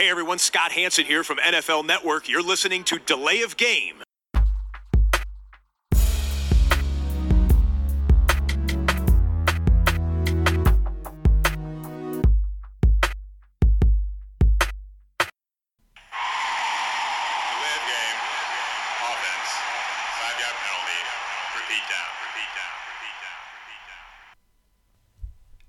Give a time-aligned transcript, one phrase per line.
[0.00, 2.26] Hey everyone, Scott Hanson here from NFL Network.
[2.26, 3.96] You're listening to Delay of Game.
[3.96, 4.46] Delay
[17.76, 18.20] of game.
[19.04, 19.50] Offense.
[20.16, 21.00] Five yard penalty.
[21.60, 22.08] Repeat down.
[22.24, 22.72] Repeat down.
[22.88, 23.36] Repeat down.
[23.60, 24.04] Repeat down.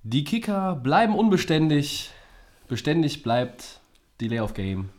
[0.04, 2.11] Die Kicker bleiben unbeständig.
[2.70, 3.80] Beständig bleibt
[4.21, 4.89] Delay of Game.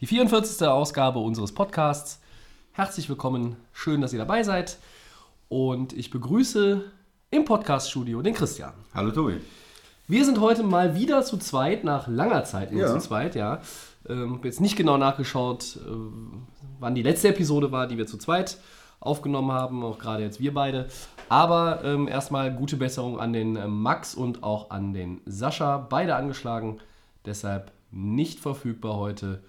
[0.00, 0.68] Die 44.
[0.68, 2.20] Ausgabe unseres Podcasts.
[2.72, 3.56] Herzlich willkommen.
[3.72, 4.76] Schön, dass ihr dabei seid.
[5.48, 6.82] Und ich begrüße
[7.30, 8.74] im Podcaststudio den Christian.
[8.94, 9.40] Hallo Tobi.
[10.08, 12.92] Wir sind heute mal wieder zu zweit, nach langer Zeit immer Ja.
[12.92, 13.62] zu zweit, ja.
[14.06, 15.90] Ähm, jetzt nicht genau nachgeschaut, äh,
[16.78, 18.58] wann die letzte Episode war, die wir zu zweit
[19.00, 20.88] aufgenommen haben, auch gerade jetzt wir beide.
[21.30, 26.14] Aber ähm, erstmal gute Besserung an den äh, Max und auch an den Sascha, beide
[26.16, 26.80] angeschlagen,
[27.24, 29.42] deshalb nicht verfügbar heute.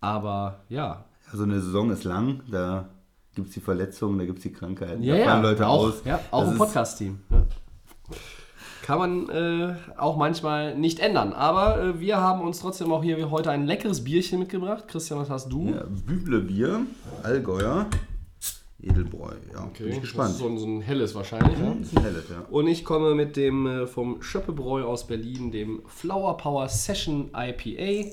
[0.00, 2.88] Aber ja, Also eine Saison ist lang, da
[3.34, 5.86] gibt es die Verletzungen, da gibt es die Krankheiten, ja, da ja, fallen Leute auch,
[5.86, 6.02] aus.
[6.04, 7.18] Ja, auch Das im Podcast-Team.
[7.30, 7.46] Ja.
[8.82, 11.32] Kann man äh, auch manchmal nicht ändern.
[11.32, 14.88] Aber äh, wir haben uns trotzdem auch hier heute ein leckeres Bierchen mitgebracht.
[14.88, 15.68] Christian, was hast du?
[15.68, 16.80] Ja, Büble Bier,
[17.22, 17.86] Allgäuer,
[18.82, 19.34] Edelbräu.
[19.52, 20.30] Ja, bin ich Das gespannt.
[20.30, 21.58] ist so ein, so ein helles wahrscheinlich.
[21.58, 21.74] Ja?
[21.74, 22.40] Das ist ein helles, ja.
[22.50, 28.10] Und ich komme mit dem äh, vom Schöppebräu aus Berlin, dem Flower Power Session IPA.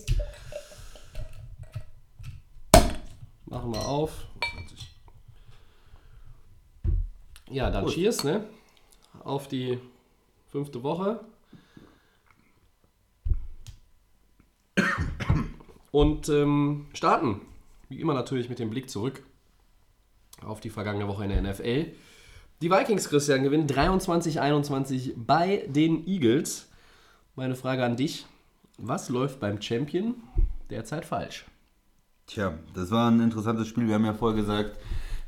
[3.46, 4.28] Machen wir auf.
[7.50, 8.44] Ja, dann Cheers, ne?
[9.24, 9.80] Auf die
[10.52, 11.20] fünfte Woche.
[15.92, 17.42] Und ähm, starten,
[17.90, 19.24] wie immer natürlich mit dem Blick zurück
[20.46, 21.88] auf die vergangene Woche in der NFL.
[22.62, 26.68] Die Vikings, Christian, gewinnen 23-21 bei den Eagles.
[27.36, 28.26] Meine Frage an dich:
[28.78, 30.16] Was läuft beim Champion
[30.70, 31.46] derzeit falsch?
[32.28, 33.88] Tja, das war ein interessantes Spiel.
[33.88, 34.78] Wir haben ja vorher gesagt,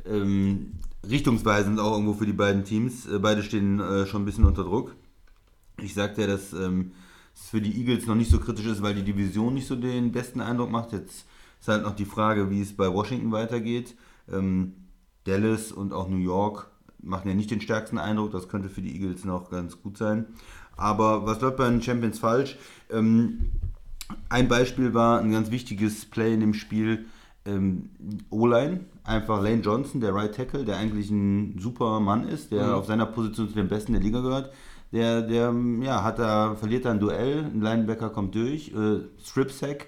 [0.06, 0.74] ähm,
[1.10, 3.08] richtungsweisend auch irgendwo für die beiden Teams.
[3.08, 4.96] Äh, beide stehen äh, schon ein bisschen unter Druck.
[5.82, 6.92] Ich sagte ja, dass ähm,
[7.34, 10.12] es für die Eagles noch nicht so kritisch ist, weil die Division nicht so den
[10.12, 10.92] besten Eindruck macht.
[10.92, 11.26] Jetzt
[11.60, 13.96] ist halt noch die Frage, wie es bei Washington weitergeht.
[14.32, 14.74] Ähm,
[15.26, 16.68] Dallas und auch New York
[17.04, 18.32] machen ja nicht den stärksten Eindruck.
[18.32, 20.28] Das könnte für die Eagles noch ganz gut sein.
[20.78, 22.58] Aber was läuft bei den Champions falsch?
[22.90, 23.52] Ähm,
[24.30, 27.06] ein Beispiel war ein ganz wichtiges Play in dem Spiel.
[27.46, 27.90] Ähm,
[28.30, 32.86] O-Line, einfach Lane Johnson, der Right Tackle, der eigentlich ein super Mann ist, der auf
[32.86, 34.52] seiner Position zu den Besten der Liga gehört.
[34.92, 39.52] Der, der ja, hat da, verliert da ein Duell, ein Linebacker kommt durch, äh, Strip
[39.52, 39.88] Sack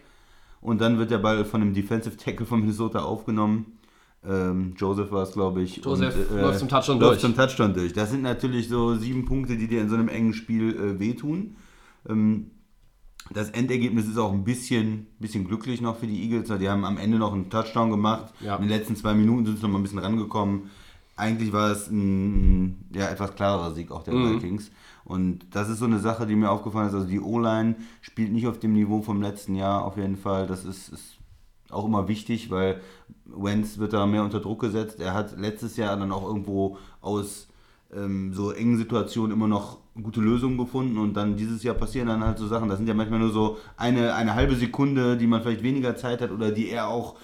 [0.61, 3.77] und dann wird der Ball von dem Defensive Tackle von Minnesota aufgenommen.
[4.25, 5.77] Ähm, Joseph war es, glaube ich.
[5.83, 7.21] Joseph und, läuft zum Touchdown läuft durch.
[7.21, 7.93] zum Touchdown durch.
[7.93, 11.55] Das sind natürlich so sieben Punkte, die dir in so einem engen Spiel äh, wehtun.
[12.07, 12.51] Ähm,
[13.33, 16.49] das Endergebnis ist auch ein bisschen, bisschen glücklich noch für die Eagles.
[16.49, 18.33] weil Die haben am Ende noch einen Touchdown gemacht.
[18.41, 18.55] Ja.
[18.55, 20.69] In den letzten zwei Minuten sind sie noch mal ein bisschen rangekommen.
[21.15, 24.35] Eigentlich war es ein ja, etwas klarerer Sieg auch der Mhm.
[24.35, 24.71] Vikings.
[25.05, 26.93] Und das ist so eine Sache, die mir aufgefallen ist.
[26.95, 30.47] Also die O-Line spielt nicht auf dem Niveau vom letzten Jahr auf jeden Fall.
[30.47, 31.12] Das ist, ist
[31.73, 32.81] auch immer wichtig, weil
[33.25, 34.99] Wentz wird da mehr unter Druck gesetzt.
[34.99, 37.47] Er hat letztes Jahr dann auch irgendwo aus
[37.95, 42.23] ähm, so engen Situationen immer noch gute Lösungen gefunden und dann dieses Jahr passieren dann
[42.23, 42.69] halt so Sachen.
[42.69, 46.21] Das sind ja manchmal nur so eine, eine halbe Sekunde, die man vielleicht weniger Zeit
[46.21, 47.15] hat oder die er auch,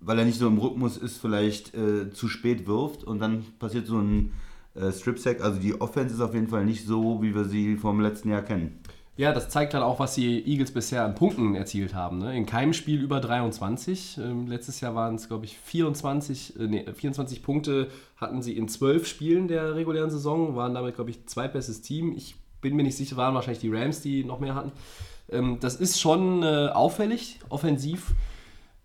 [0.00, 3.86] weil er nicht so im Rhythmus ist, vielleicht äh, zu spät wirft und dann passiert
[3.86, 4.32] so ein
[4.74, 5.40] äh, Strip-Sack.
[5.40, 8.42] Also die Offense ist auf jeden Fall nicht so, wie wir sie vom letzten Jahr
[8.42, 8.80] kennen.
[9.16, 12.18] Ja, das zeigt halt auch, was die Eagles bisher an Punkten erzielt haben.
[12.18, 12.36] Ne?
[12.36, 14.18] In keinem Spiel über 23.
[14.18, 18.68] Ähm, letztes Jahr waren es, glaube ich, 24, äh, nee, 24 Punkte hatten sie in
[18.68, 22.12] 12 Spielen der regulären Saison, waren damit, glaube ich, zweitbestes Team.
[22.14, 24.72] Ich bin mir nicht sicher, waren wahrscheinlich die Rams, die noch mehr hatten.
[25.30, 28.14] Ähm, das ist schon äh, auffällig, offensiv.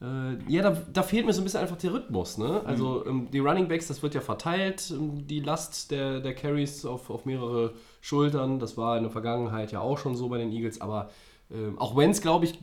[0.02, 2.38] Äh, ja, da, da fehlt mir so ein bisschen einfach der Rhythmus.
[2.38, 2.62] Ne?
[2.66, 6.86] Also ähm, die Running Backs, das wird ja verteilt, ähm, die Last der, der Carries
[6.86, 8.60] auf, auf mehrere Schultern.
[8.60, 11.10] Das war in der Vergangenheit ja auch schon so bei den Eagles, aber
[11.52, 12.60] ähm, auch Wenz, glaube ich,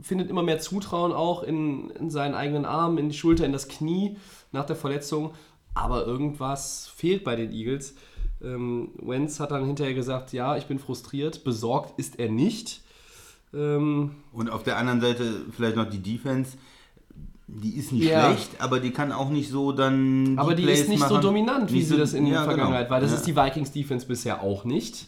[0.00, 3.68] findet immer mehr Zutrauen auch in, in seinen eigenen Arm, in die Schulter, in das
[3.68, 4.16] Knie
[4.52, 5.34] nach der Verletzung.
[5.74, 7.94] Aber irgendwas fehlt bei den Eagles.
[8.42, 11.44] Ähm, Wenz hat dann hinterher gesagt, ja, ich bin frustriert.
[11.44, 12.82] Besorgt ist er nicht.
[13.52, 16.56] Ähm, Und auf der anderen Seite vielleicht noch die Defense.
[17.46, 18.26] Die ist nicht Ja.
[18.32, 20.38] schlecht, aber die kann auch nicht so dann.
[20.38, 21.22] Aber die Plays ist nicht so machen.
[21.22, 22.90] dominant, wie Nicht sie so- das in der ja, Vergangenheit genau.
[22.92, 23.00] war.
[23.00, 23.16] Das ja.
[23.18, 25.06] ist die Vikings Defense bisher auch nicht.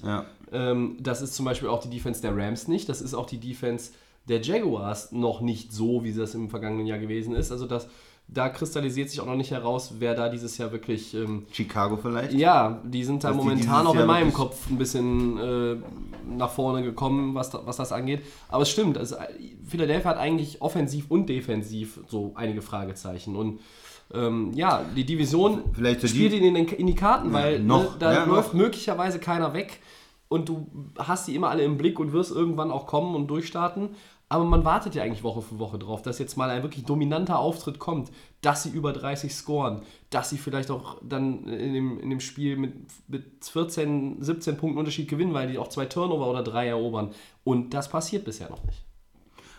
[0.53, 2.88] Ähm, das ist zum Beispiel auch die Defense der Rams nicht.
[2.88, 3.93] Das ist auch die Defense
[4.29, 7.50] der Jaguars noch nicht so, wie das im vergangenen Jahr gewesen ist.
[7.53, 7.88] Also das,
[8.28, 11.14] da kristallisiert sich auch noch nicht heraus, wer da dieses Jahr wirklich.
[11.14, 12.32] Ähm, Chicago vielleicht?
[12.32, 15.76] ja, die sind da die momentan auch in Jahr meinem Kopf ein bisschen äh,
[16.37, 18.23] nach vorne gekommen, was, da, was das angeht.
[18.49, 19.28] Aber es stimmt, also, äh,
[19.69, 23.37] Philadelphia hat eigentlich offensiv und defensiv so einige Fragezeichen.
[23.37, 23.61] Und
[24.12, 27.93] ähm, ja, die Division Vielleicht so die- spielt ihnen in, in die Karten, weil noch,
[27.93, 28.61] ne, da ja, läuft noch.
[28.61, 29.81] möglicherweise keiner weg
[30.28, 30.67] und du
[30.99, 33.90] hast die immer alle im Blick und wirst irgendwann auch kommen und durchstarten.
[34.28, 37.38] Aber man wartet ja eigentlich Woche für Woche drauf, dass jetzt mal ein wirklich dominanter
[37.38, 42.11] Auftritt kommt, dass sie über 30 scoren, dass sie vielleicht auch dann in dem, in
[42.11, 42.75] dem Spiel mit,
[43.06, 47.11] mit 14, 17 Punkten Unterschied gewinnen, weil die auch zwei Turnover oder drei erobern.
[47.44, 48.84] Und das passiert bisher noch nicht.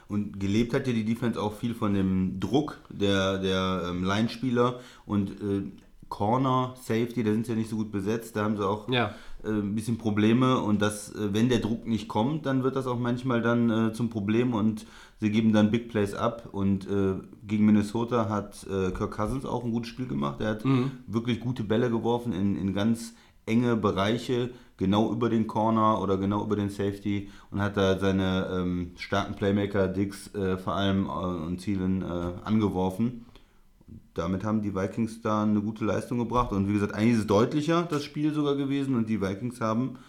[0.09, 4.79] Und gelebt hat ja die Defense auch viel von dem Druck der, der ähm, Line-Spieler
[5.05, 5.63] und äh,
[6.09, 9.13] Corner, Safety, da sind sie ja nicht so gut besetzt, da haben sie auch Ja.
[9.47, 12.87] Äh, ein bisschen Probleme und das, äh, wenn der Druck nicht kommt, dann wird das
[12.87, 14.85] auch manchmal dann äh, zum Problem und
[15.19, 17.13] sie geben dann Big Plays ab und äh,
[17.47, 20.65] gegen Minnesota hat Kirk Cousins auch ein gutes Spiel gemacht, er hat
[21.07, 23.13] wirklich gute Bälle geworfen in, in ganz
[23.45, 28.49] enge Bereiche, genau über den Corner oder genau über den Safety und hat da seine
[28.51, 33.25] ähm, starken Playmaker, Dix äh, vor allem und Zielen angeworfen.
[34.17, 37.27] Damit haben die Vikings da eine gute Leistung gebracht und wie gesagt, eigentlich ist es
[37.27, 39.99] deutlicher das Spiel sogar gewesen und die Vikings haben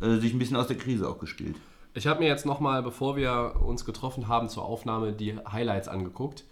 [0.00, 1.56] äh, sich ein bisschen aus der Krise auch gespielt.
[1.94, 6.44] Ich habe mir jetzt nochmal, bevor wir uns getroffen haben zur Aufnahme, die Highlights angeguckt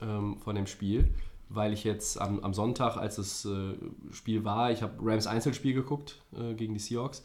[0.00, 1.08] ähm, von dem Spiel,
[1.48, 3.74] weil ich jetzt am, am Sonntag, als das äh,
[4.12, 7.22] Spiel war, ich habe Rams Einzelspiel geguckt äh, gegen die Seahawks.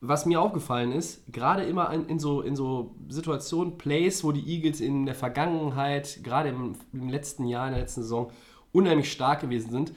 [0.00, 4.80] Was mir aufgefallen ist, gerade immer in, so, in so Situationen, Plays, wo die Eagles
[4.80, 8.30] in der Vergangenheit, gerade im, im letzten Jahr, in der letzten Saison,
[8.72, 9.92] unheimlich stark gewesen sind,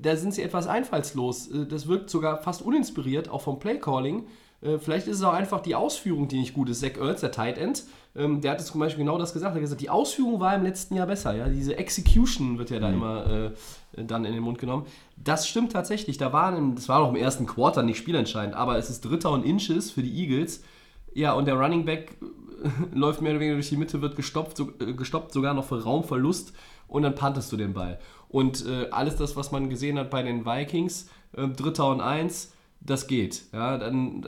[0.00, 1.48] da sind sie etwas einfallslos.
[1.48, 4.26] Äh, Das wirkt sogar fast uninspiriert, auch vom Playcalling.
[4.60, 6.80] Äh, Vielleicht ist es auch einfach die Ausführung, die nicht gut ist.
[6.80, 7.84] Zach Ertz, der Tight End,
[8.16, 9.52] ähm, der hat zum Beispiel genau das gesagt.
[9.52, 11.34] Er hat gesagt, die Ausführung war im letzten Jahr besser.
[11.34, 11.48] Ja?
[11.48, 13.52] Diese Execution wird ja da immer
[13.96, 14.86] äh, dann in den Mund genommen.
[15.16, 16.18] Das stimmt tatsächlich.
[16.18, 19.44] Da waren, das war noch im ersten Quarter nicht spielentscheidend, aber es ist Dritter und
[19.44, 20.62] Inches für die Eagles.
[21.14, 22.16] Ja, und der Running Back
[22.92, 25.82] läuft mehr oder weniger durch die Mitte, wird gestoppt, so, äh, gestoppt sogar noch für
[25.82, 26.52] Raumverlust
[26.88, 27.98] und dann pantest du den Ball.
[28.28, 32.52] Und äh, alles das, was man gesehen hat bei den Vikings, äh, Dritter und Eins,
[32.80, 33.42] das geht.
[33.52, 34.26] Ja, dann,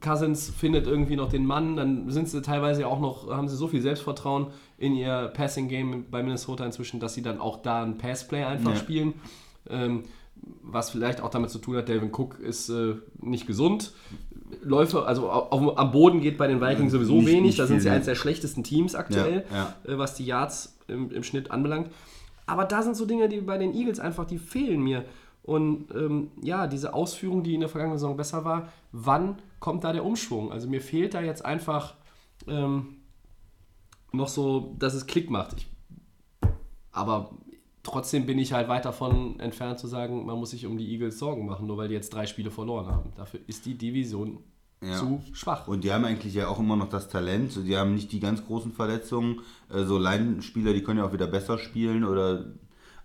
[0.00, 3.66] Cousins findet irgendwie noch den Mann, dann sind sie teilweise auch noch, haben sie so
[3.66, 4.48] viel Selbstvertrauen
[4.78, 8.72] in ihr Passing Game bei Minnesota inzwischen, dass sie dann auch da ein Passplay einfach
[8.72, 8.76] Ja.
[8.76, 9.14] spielen.
[9.68, 10.04] Ähm,
[10.62, 13.92] was vielleicht auch damit zu tun hat, Delvin Cook ist äh, nicht gesund.
[14.62, 17.42] Läufe, also auf, auf, am Boden geht bei den Vikings sowieso Nicht- wenig.
[17.42, 17.94] nicht da sind sie ne?
[17.94, 21.90] eines der schlechtesten Teams aktuell, Ja, Äh, was die Yards im, im Schnitt anbelangt.
[22.44, 25.04] Aber da sind so Dinge, die bei den Eagles einfach, die fehlen mir.
[25.46, 29.92] Und ähm, ja, diese Ausführung, die in der vergangenen Saison besser war, wann kommt da
[29.92, 30.50] der Umschwung?
[30.50, 31.94] Also mir fehlt da jetzt einfach
[32.48, 32.96] ähm,
[34.12, 35.54] noch so, dass es Klick macht.
[35.58, 35.66] Ich,
[36.90, 37.30] aber
[37.84, 41.18] trotzdem bin ich halt weit davon entfernt zu sagen, man muss sich um die Eagles
[41.20, 43.12] Sorgen machen, nur weil die jetzt drei Spiele verloren haben.
[43.14, 44.38] Dafür ist die Division
[44.82, 44.96] Ja.
[44.96, 45.68] zu schwach.
[45.68, 47.56] Und die haben eigentlich ja auch immer noch das Talent.
[47.64, 49.40] Die haben nicht die ganz großen Verletzungen.
[49.72, 52.46] Äh, So Laienspieler, die können ja auch wieder besser spielen oder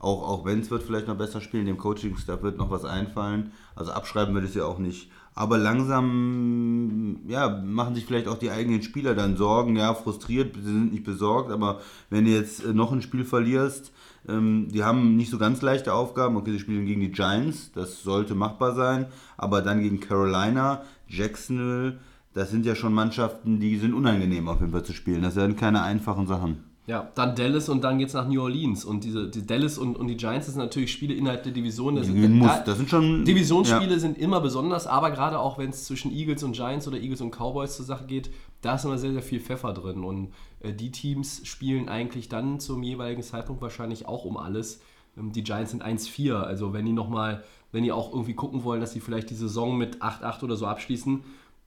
[0.02, 1.68] auch, auch Benz wird vielleicht noch besser spielen.
[1.68, 3.52] Dem Coaching-Staff wird noch was einfallen.
[3.76, 5.12] Also abschreiben wird es ja auch nicht.
[5.36, 9.76] Aber langsam ja, machen sich vielleicht auch die eigenen Spieler dann Sorgen.
[9.76, 11.52] Ja, frustriert, sie sind nicht besorgt.
[11.52, 13.94] Aber wenn du jetzt äh, noch ein Spiel verlierst,
[14.28, 16.36] ähm, die haben nicht so ganz leichte Aufgaben.
[16.36, 19.06] Okay, sie spielen gegen die Giants, das sollte machbar sein.
[19.38, 22.00] Aber dann gegen Carolina, Jacksonville,
[22.34, 25.22] das sind ja schon Mannschaften, die sind unangenehm auf jeden Fall zu spielen.
[25.22, 26.71] Das sind keine einfachen Sachen.
[26.92, 28.84] Ja, dann Dallas und dann geht's nach New Orleans.
[28.84, 31.96] Und diese die Dallas und, und die Giants das sind natürlich Spiele innerhalb der Division.
[31.96, 32.48] Das sind, muss.
[32.50, 34.00] da- Das sind schon Divisionsspiele Ja.
[34.00, 37.32] sind immer besonders, aber gerade auch wenn es zwischen Eagles und Giants oder Eagles und
[37.32, 38.30] Cowboys zur Sache geht,
[38.62, 40.04] da ist immer sehr, sehr viel Pfeffer drin.
[40.04, 44.82] Und äh, die Teams spielen eigentlich dann zum jeweiligen Zeitpunkt wahrscheinlich auch um alles.
[45.18, 48.82] Ähm, die Giants sind 1-4, also wenn die nochmal, wenn die auch irgendwie gucken wollen,
[48.82, 51.22] dass sie vielleicht die Saison mit 8-8 oder so abschließen,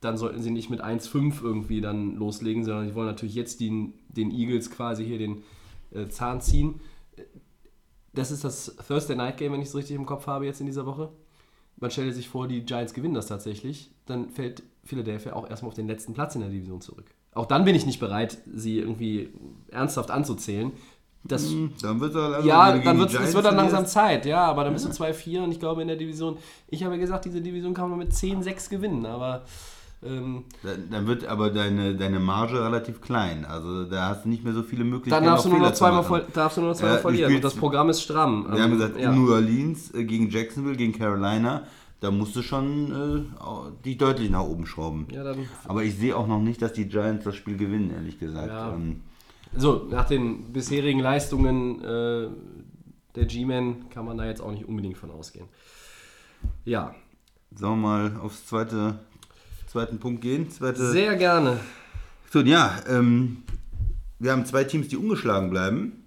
[0.05, 3.95] dann sollten sie nicht mit 1-5 irgendwie dann loslegen, sondern die wollen natürlich jetzt den,
[4.09, 5.43] den Eagles quasi hier den
[5.93, 6.81] äh, Zahn ziehen.
[8.13, 10.67] Das ist das Thursday Night Game, wenn ich es richtig im Kopf habe jetzt in
[10.67, 11.11] dieser Woche.
[11.77, 15.75] Man stelle sich vor, die Giants gewinnen das tatsächlich, dann fällt Philadelphia auch erstmal auf
[15.75, 17.07] den letzten Platz in der Division zurück.
[17.33, 19.31] Auch dann bin ich nicht bereit, sie irgendwie
[19.69, 20.73] ernsthaft anzuzählen.
[21.27, 23.87] Das, Dann wird er langsam ja, dann wird es wird dann langsam.
[23.87, 26.37] Zeit, ja, aber dann bist du 2-4 und ich glaube in der Division,
[26.69, 29.43] ich habe ja gesagt, diese Division kann man mit 10-6 gewinnen, aber
[30.07, 33.45] ähm, Dann, dann wird aber deine, deine Marge relativ klein.
[33.45, 35.25] Also da hast du nicht mehr so viele Möglichkeiten.
[35.25, 37.55] dann darfst du, nur zweimal, ver- darfst du nur noch zweimal du verlieren und das
[37.55, 38.47] Programm ist stramm.
[38.51, 39.11] Wir haben Ähm, gesagt, ja.
[39.13, 41.63] in New Orleans äh, gegen Jacksonville, gegen Carolina,
[42.01, 43.25] da musst du schon äh,
[43.85, 45.07] die deutlich nach oben schrauben.
[45.11, 45.25] Ja,
[45.67, 48.49] Aber ich sehe auch noch nicht, dass die Giants das Spiel gewinnen, ehrlich gesagt.
[48.49, 48.73] Ja.
[48.75, 49.01] Ähm,
[49.57, 52.29] So, nach den bisherigen Leistungen äh,
[53.15, 55.47] der G-Men kann man da jetzt auch nicht unbedingt von ausgehen.
[56.65, 56.95] Ja,
[57.55, 58.99] sollen wir mal aufs zweite,
[59.75, 60.49] zweiten Punkt gehen?
[60.51, 61.59] Zweite, sehr gerne.
[62.31, 63.43] So, ja, ähm,
[64.21, 66.05] wir haben zwei Teams, die ungeschlagen bleiben.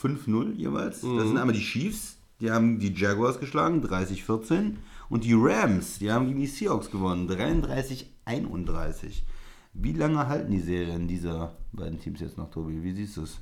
[0.00, 1.00] 5-0 jeweils.
[1.00, 4.76] Das sind einmal die Chiefs, die haben die Jaguars geschlagen, 30-14.
[5.08, 9.22] Und die Rams, die haben gegen die Seahawks gewonnen, 33-31.
[9.74, 12.84] Wie lange halten die Serien dieser beiden Teams jetzt noch, Tobi?
[12.84, 13.40] Wie siehst du es?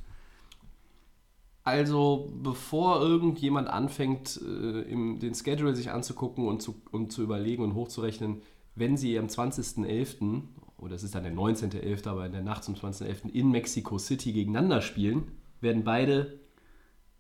[1.64, 7.62] Also, bevor irgendjemand anfängt, äh, im, den Schedule sich anzugucken und zu, und zu überlegen
[7.62, 8.40] und hochzurechnen,
[8.74, 10.42] wenn sie am 20.11.,
[10.78, 13.30] oder es ist dann der 19.11., aber in der Nacht zum 20.11.
[13.30, 16.40] in Mexico City gegeneinander spielen, werden beide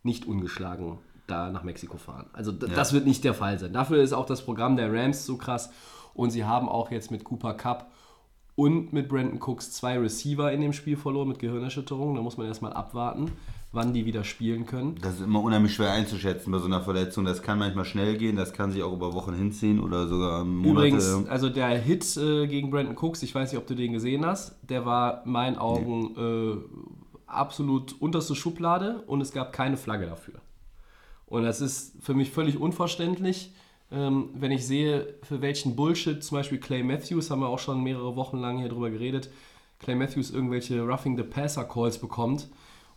[0.02, 2.26] nicht ungeschlagen da nach Mexiko fahren.
[2.32, 2.68] Also Ja.
[2.74, 3.72] das wird nicht der Fall sein.
[3.72, 5.70] Dafür ist auch das Programm der Rams so krass
[6.14, 7.92] und sie haben auch jetzt mit Cooper Cup
[8.56, 12.14] und mit Brandon Cooks zwei Receiver in dem Spiel verloren mit Gehirnerschütterung.
[12.14, 13.30] Da muss man erstmal abwarten,
[13.72, 14.96] wann die wieder spielen können.
[15.00, 17.24] Das ist immer unheimlich schwer einzuschätzen bei so einer Verletzung.
[17.24, 20.88] Das kann manchmal schnell gehen, das kann sich auch über Wochen hinziehen oder sogar Monate.
[20.88, 24.26] Übrigens, also der Hit äh, gegen Brandon Cooks, ich weiß nicht, ob du den gesehen
[24.26, 26.56] hast, der war in meinen Augen äh,
[27.26, 30.40] absolut unterste Schublade und es gab keine Flagge dafür.
[31.26, 33.52] Und das ist für mich völlig unverständlich,
[33.92, 37.84] ähm, wenn ich sehe, für welchen Bullshit zum Beispiel Clay Matthews, haben wir auch schon
[37.84, 39.30] mehrere Wochen lang hier drüber geredet,
[39.78, 42.48] Clay Matthews irgendwelche Roughing the Passer Calls bekommt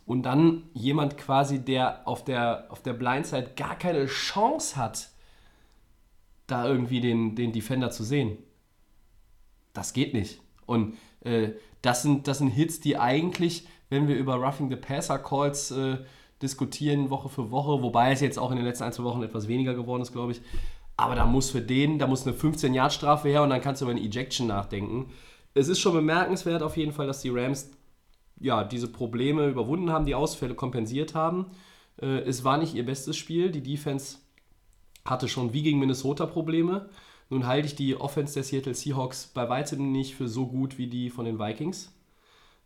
[0.06, 5.08] und dann jemand quasi, der auf der, auf der Blindside gar keine Chance hat,
[6.46, 8.36] da irgendwie den, den Defender zu sehen.
[9.72, 10.40] Das geht nicht.
[10.66, 11.50] Und äh,
[11.82, 15.98] das, sind, das sind Hits, die eigentlich, wenn wir über Roughing the Passer Calls äh,
[16.42, 19.48] diskutieren, Woche für Woche, wobei es jetzt auch in den letzten ein, zwei Wochen etwas
[19.48, 20.42] weniger geworden ist, glaube ich.
[20.96, 23.92] Aber da muss für den, da muss eine 15-Yard-Strafe her und dann kannst du über
[23.92, 25.10] eine Ejection nachdenken.
[25.54, 27.70] Es ist schon bemerkenswert auf jeden Fall, dass die Rams
[28.40, 31.46] ja, diese Probleme überwunden haben, die Ausfälle kompensiert haben.
[32.00, 33.50] Äh, es war nicht ihr bestes Spiel.
[33.50, 34.18] Die Defense
[35.04, 36.88] hatte schon wie gegen Minnesota Probleme.
[37.30, 40.86] Nun halte ich die Offense der Seattle Seahawks bei weitem nicht für so gut wie
[40.88, 41.92] die von den Vikings.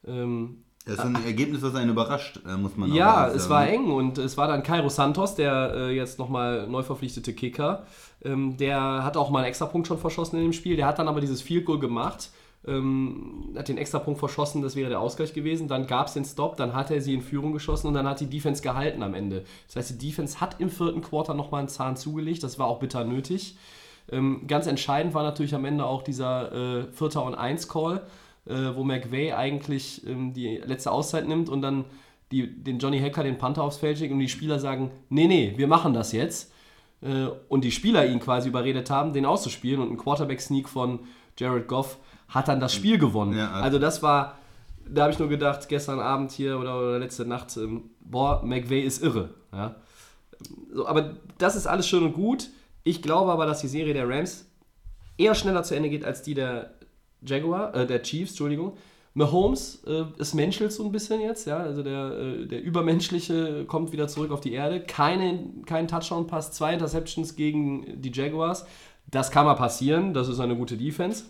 [0.06, 3.50] Ähm, Das ist ein Ergebnis, was einen überrascht, äh, muss man ja, ehrlich es sagen.
[3.50, 7.87] war eng und es war dann Cairo Santos, der äh, jetzt nochmal neu verpflichtete Kicker.
[8.25, 10.76] Ähm, der hat auch mal einen Extrapunkt schon verschossen in dem Spiel.
[10.76, 12.30] Der hat dann aber dieses Field Goal gemacht,
[12.66, 15.68] ähm, hat den Extrapunkt verschossen, das wäre der Ausgleich gewesen.
[15.68, 18.20] Dann gab es den Stop, dann hat er sie in Führung geschossen und dann hat
[18.20, 19.44] die Defense gehalten am Ende.
[19.66, 22.42] Das heißt, die Defense hat im vierten Quarter nochmal einen Zahn zugelegt.
[22.42, 23.56] Das war auch bitter nötig.
[24.10, 28.02] Ähm, ganz entscheidend war natürlich am Ende auch dieser äh, Vierter und Eins Call,
[28.46, 31.84] äh, wo McVay eigentlich ähm, die letzte Auszeit nimmt und dann
[32.32, 35.54] die, den Johnny Hacker den Panther aufs Feld schickt und die Spieler sagen, nee, nee,
[35.56, 36.52] wir machen das jetzt.
[37.02, 41.00] Äh, und die Spieler ihn quasi überredet haben, den auszuspielen und ein Quarterback-Sneak von
[41.38, 41.98] Jared Goff
[42.28, 43.37] hat dann das Spiel gewonnen.
[43.37, 44.37] Ja, also- also das war,
[44.88, 48.80] da habe ich nur gedacht, gestern Abend hier oder, oder letzte Nacht, ähm, boah, McVay
[48.82, 49.30] ist irre.
[49.52, 49.76] Ja?
[50.73, 52.49] So, aber das ist alles schön und gut.
[52.85, 54.47] Ich glaube aber, dass die Serie der Rams
[55.16, 56.70] eher schneller zu Ende geht als die der
[57.26, 58.76] Jaguar, äh, der Chiefs, Entschuldigung.
[59.14, 63.90] Mahomes, äh, es menschelt so ein bisschen jetzt, ja, also der, äh, der Übermenschliche kommt
[63.90, 64.80] wieder zurück auf die Erde.
[64.80, 68.64] Keine, kein Touchdown-Pass, zwei Interceptions gegen die Jaguars.
[69.11, 71.25] Das kann mal passieren, das ist eine gute Defense.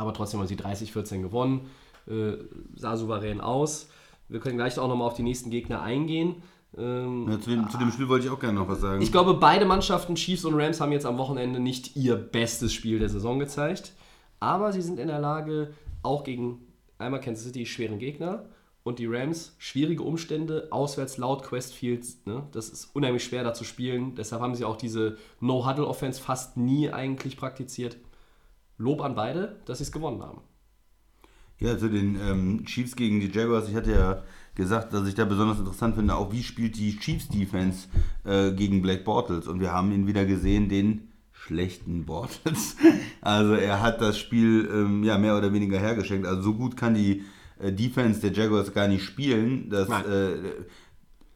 [0.00, 1.68] Aber trotzdem haben sie 30-14 gewonnen,
[2.08, 2.32] äh,
[2.74, 3.90] sah souverän aus.
[4.28, 6.36] Wir können gleich auch nochmal auf die nächsten Gegner eingehen.
[6.78, 9.02] Ähm, Ja, zu, dem, zu dem Spiel wollte ich auch gerne noch was sagen.
[9.02, 12.98] ich glaube, beide Mannschaften, Chiefs und Rams, haben jetzt am Wochenende nicht ihr bestes Spiel
[12.98, 13.92] der Saison gezeigt.
[14.38, 16.60] Aber sie sind in der Lage, auch gegen
[16.96, 18.46] einmal Kansas City schweren Gegner
[18.84, 22.24] und die Rams schwierige Umstände, auswärts laut Quest Fields.
[22.24, 22.44] Ne?
[22.52, 24.14] Das ist unheimlich schwer da zu spielen.
[24.14, 27.98] Deshalb haben sie auch diese No-Huddle-Offense fast nie eigentlich praktiziert.
[28.80, 30.40] Lob an beide, dass sie es gewonnen haben.
[31.58, 33.68] Ja, zu den ähm, Chiefs gegen die Jaguars.
[33.68, 34.22] Ich hatte ja
[34.54, 37.88] gesagt, dass ich da besonders interessant finde, auch wie spielt die Chiefs Defense
[38.24, 39.46] äh, gegen Black Bortles.
[39.46, 42.76] Und wir haben ihn wieder gesehen, den schlechten Bortles.
[43.22, 46.26] Also er hat das Spiel ähm, ja mehr oder weniger hergeschenkt.
[46.26, 47.22] Also so gut kann die
[47.58, 50.38] äh, Defense der Jaguars gar nicht spielen, dass äh,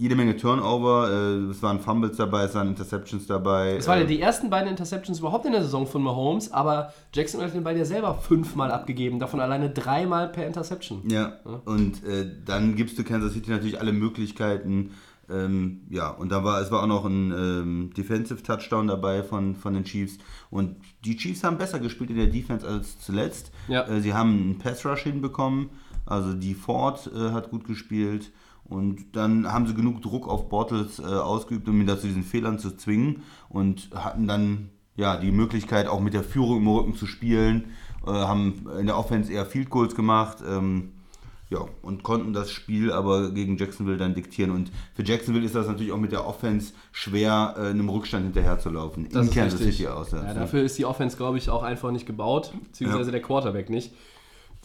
[0.04, 3.76] jede Menge Turnover, äh, es waren Fumbles dabei, es waren Interceptions dabei.
[3.76, 6.92] Es waren ja äh, die ersten beiden Interceptions überhaupt in der Saison von Mahomes, aber
[7.14, 11.08] Jackson hat den Ball ja selber fünfmal abgegeben, davon alleine dreimal per Interception.
[11.08, 14.90] Ja, und äh, dann gibst du Kansas City natürlich alle Möglichkeiten.
[15.30, 19.56] Ähm, ja, und da war, es war auch noch ein ähm, Defensive Touchdown dabei von,
[19.56, 20.18] von den Chiefs.
[20.50, 23.52] Und die Chiefs haben besser gespielt in der Defense als zuletzt.
[23.68, 23.88] Ja.
[23.88, 25.70] Äh, sie haben einen Pass Rush hinbekommen.
[26.04, 28.32] Also die Ford äh, hat gut gespielt.
[28.64, 32.59] Und dann haben sie genug Druck auf Bortles äh, ausgeübt, um ihn dazu diesen Fehlern
[32.59, 33.23] zu zwingen.
[33.49, 37.73] Und hatten dann ja, die Möglichkeit, auch mit der Führung im Rücken zu spielen,
[38.06, 40.38] äh, haben in der Offense eher Field Goals gemacht.
[40.49, 40.92] Ähm,
[41.50, 44.50] ja, und konnten das Spiel aber gegen Jacksonville dann diktieren.
[44.50, 49.09] Und für Jacksonville ist das natürlich auch mit der Offense schwer, äh, einem Rückstand hinterherzulaufen.
[49.12, 49.61] Das in Kansas.
[49.61, 50.26] City auswärts.
[50.26, 53.12] Ja, dafür ist die Offense, glaube ich, auch einfach nicht gebaut, beziehungsweise Ja.
[53.12, 53.92] der Quarterback nicht.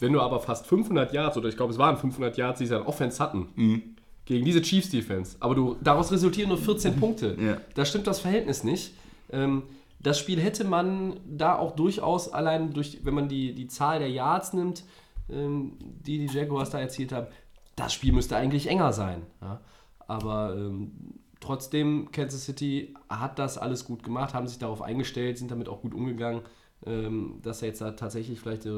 [0.00, 2.76] Wenn du aber fast 500 Yards, oder ich glaube, es waren 500 Yards, die sie
[2.76, 3.82] an Offense hatten, Mhm.
[4.24, 7.36] gegen diese Chiefs-Defense, aber du, daraus resultieren nur 14 Punkte.
[7.40, 7.58] Ja.
[7.74, 8.94] Da stimmt das Verhältnis nicht.
[9.30, 9.64] Ähm,
[9.98, 14.08] das Spiel hätte man da auch durchaus allein durch, wenn man die, die Zahl der
[14.10, 14.84] Yards nimmt,
[15.28, 17.26] ähm, die die Jaguars da erzielt haben,
[17.76, 19.22] das Spiel müsste eigentlich enger sein.
[19.42, 19.60] Ja?
[20.06, 20.92] Aber ähm,
[21.40, 25.82] trotzdem, Kansas City hat das alles gut gemacht, haben sich darauf eingestellt, sind damit auch
[25.82, 26.42] gut umgegangen,
[26.86, 28.70] ähm, dass er jetzt da tatsächlich vielleicht äh,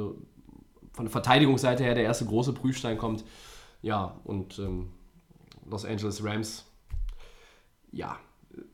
[0.93, 3.25] von der Verteidigungsseite her der erste große Prüfstein kommt.
[3.81, 4.91] Ja, und ähm,
[5.69, 6.67] Los Angeles Rams,
[7.91, 8.19] ja,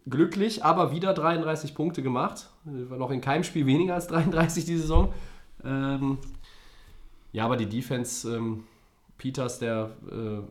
[0.09, 2.49] glücklich, aber wieder 33 Punkte gemacht.
[2.65, 5.13] Noch in keinem Spiel weniger als 33 die Saison.
[5.65, 6.19] Ähm,
[7.33, 8.65] ja, aber die Defense, ähm,
[9.19, 10.43] Peters, der äh,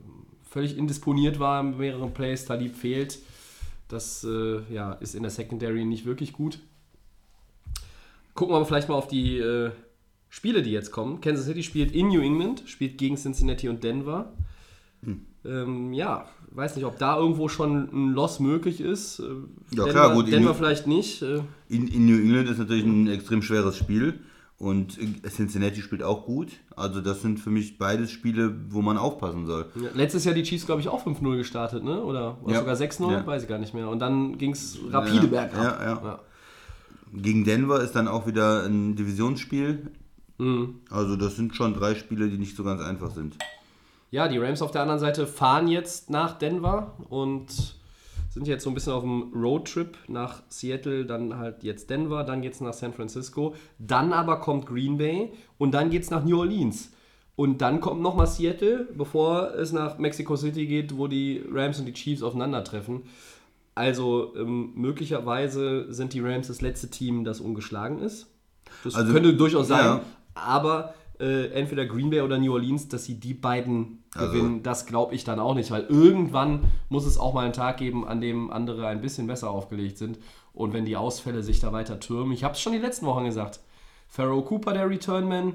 [0.44, 3.20] völlig indisponiert war in mehreren Plays, Talib fehlt.
[3.88, 6.60] Das äh, ja, ist in der Secondary nicht wirklich gut.
[8.36, 9.72] Gucken wir aber vielleicht mal auf die äh,
[10.30, 11.22] Spiele, die jetzt kommen.
[11.22, 14.34] Kansas City spielt in New England, spielt gegen Cincinnati und Denver.
[15.46, 19.20] Ähm, ja, weiß nicht, ob da irgendwo schon ein Loss möglich ist.
[19.20, 21.22] Äh, Ja, Denver, klar, gut, in Denver New- vielleicht nicht.
[21.22, 24.20] Äh, In, in New England ist natürlich ein extrem schweres Spiel
[24.58, 26.50] und äh, Cincinnati spielt auch gut.
[26.76, 29.68] Also das sind für mich beides Spiele, wo man aufpassen soll.
[29.76, 32.04] ja, letztes Jahr die Chiefs, glaube ich, auch 5-0 gestartet, ne?
[32.04, 32.60] Oder, oder Ja.
[32.60, 33.26] sogar 6-0, Ja.
[33.26, 33.88] weiß ich gar nicht mehr.
[33.88, 35.80] Und dann ging es rapide bergab.
[35.82, 36.20] ja, ja.
[37.14, 39.92] Gegen Denver ist dann auch wieder ein Divisionsspiel.
[40.38, 40.82] Mhm.
[40.90, 43.38] Also das sind schon drei Spiele, die nicht so ganz einfach sind.
[44.12, 47.76] Ja, die Rams auf der anderen Seite fahren jetzt nach Denver und
[48.30, 52.42] sind jetzt so ein bisschen auf dem Roadtrip nach Seattle, dann halt jetzt Denver, dann
[52.42, 56.92] geht's nach San Francisco, dann aber kommt Green Bay und dann geht's nach New Orleans.
[57.36, 61.86] Und dann kommt nochmal Seattle, bevor es nach Mexico City geht, wo die Rams und
[61.86, 63.04] die Chiefs aufeinandertreffen.
[63.76, 68.28] Also ähm, möglicherweise sind die Rams das letzte Team, das ungeschlagen ist.
[68.84, 69.86] Das Also, könnte durchaus sein.
[69.86, 70.02] ja.
[70.46, 74.86] Aber äh, entweder Green Bay oder New Orleans, dass sie die beiden Also- gewinnen, das
[74.86, 78.22] glaube ich dann auch nicht, weil irgendwann muss es auch mal einen Tag geben, an
[78.22, 80.20] dem andere ein bisschen besser aufgelegt sind.
[80.54, 83.26] Und wenn die Ausfälle sich da weiter türmen, ich habe es schon die letzten Wochen
[83.26, 83.60] gesagt,
[84.08, 85.54] Pharaoh Cooper, der Returnman,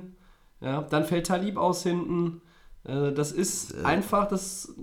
[0.61, 2.41] ja, dann fällt Talib aus hinten.
[2.85, 4.75] Äh, das ist einfach, das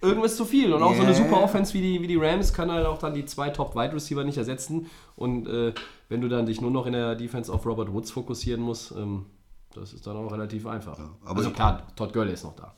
[0.00, 0.72] irgendwas zu viel.
[0.72, 1.24] Und auch so eine Yeah.
[1.24, 4.38] super Offense wie die, wie die Rams kann halt auch dann die zwei Top-Wide-Receiver nicht
[4.38, 4.86] ersetzen.
[5.16, 5.72] Und äh,
[6.08, 9.26] wenn du dann dich nur noch in der Defense auf Robert Woods fokussieren musst, ähm,
[9.74, 10.98] das ist dann auch relativ einfach.
[11.24, 12.74] aber also klar, Todd Gurley ist noch da.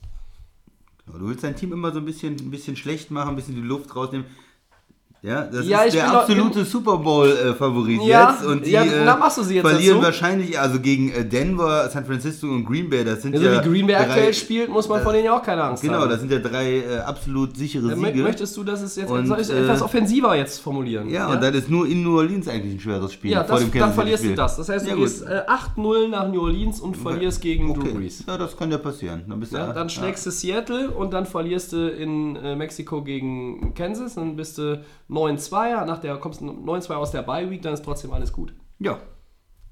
[1.07, 3.55] Ja, Du willst dein Team immer so ein bisschen, ein bisschen schlecht machen, ein bisschen
[3.55, 4.27] die Luft rausnehmen.
[5.25, 8.45] Ja, das Ja, ist der absolute Super Bowl-Favorit Ja, jetzt.
[8.45, 10.07] Und die ja, äh, na, machst du sie jetzt verlieren dazu?
[10.07, 13.69] wahrscheinlich, also gegen äh, Denver, San Francisco und Green Bay, das sind Also ja wie
[13.69, 16.11] Green Bay drei, aktuell spielt, muss man von denen ja auch keine Angst Genau, haben.
[16.11, 18.23] das sind ja drei äh, absolut sichere Äh, Siege.
[18.25, 21.09] Möchtest du, dass es jetzt Und, soll ich es äh, etwas offensiver jetzt formulieren?
[21.09, 23.31] ja, und das ist nur in New Orleans eigentlich ein schweres Spiel.
[23.31, 24.37] ja vor das, dem dann verlierst du City-Spiel.
[24.37, 24.57] das.
[24.57, 25.43] Das heißt, du gehst äh,
[25.77, 27.93] 8-0 nach New Orleans und verlierst gegen Drew Okay.
[27.93, 28.25] Brees.
[28.27, 29.23] Ja, das kann ja passieren.
[29.29, 33.73] Dann, bist du, dann schlägst du Seattle und dann verlierst du in äh, Mexiko gegen
[33.75, 34.15] Kansas.
[34.17, 37.85] Dann bist du 9-2, nach der kommst du 9-2 aus der Bye Week, dann ist
[37.85, 38.55] trotzdem alles gut.
[38.79, 38.99] Ja.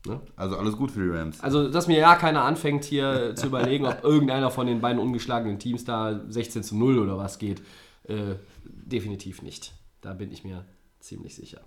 [0.07, 0.20] Ne?
[0.37, 1.40] Also alles gut für die Rams.
[1.42, 5.59] Also, dass mir ja keiner anfängt hier zu überlegen, ob irgendeiner von den beiden ungeschlagenen
[5.59, 7.61] Teams da 16 zu 0 oder was geht.
[8.05, 9.74] Äh, definitiv nicht.
[10.00, 10.64] Da bin ich mir
[11.00, 11.61] ziemlich sicher.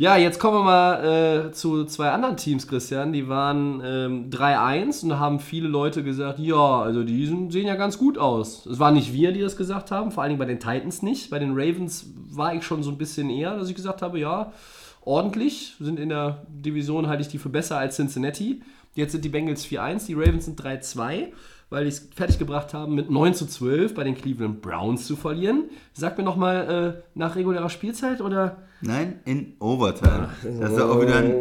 [0.00, 3.12] Ja, jetzt kommen wir mal äh, zu zwei anderen Teams, Christian.
[3.12, 7.98] Die waren ähm, 3-1 und haben viele Leute gesagt, ja, also die sehen ja ganz
[7.98, 8.64] gut aus.
[8.64, 11.28] Es waren nicht wir, die das gesagt haben, vor allen Dingen bei den Titans nicht.
[11.28, 14.54] Bei den Ravens war ich schon so ein bisschen eher, dass ich gesagt habe, ja,
[15.02, 18.62] ordentlich, sind in der Division, halte ich die für besser als Cincinnati.
[18.94, 21.26] Jetzt sind die Bengals 4-1, die Ravens sind 3-2,
[21.70, 25.70] weil die es fertiggebracht haben, mit 9 zu 12 bei den Cleveland Browns zu verlieren.
[25.92, 28.58] Sag mir nochmal, äh, nach regulärer Spielzeit oder...
[28.82, 30.30] Nein, in Overtime.
[30.42, 31.32] Das ist auch wieder ein,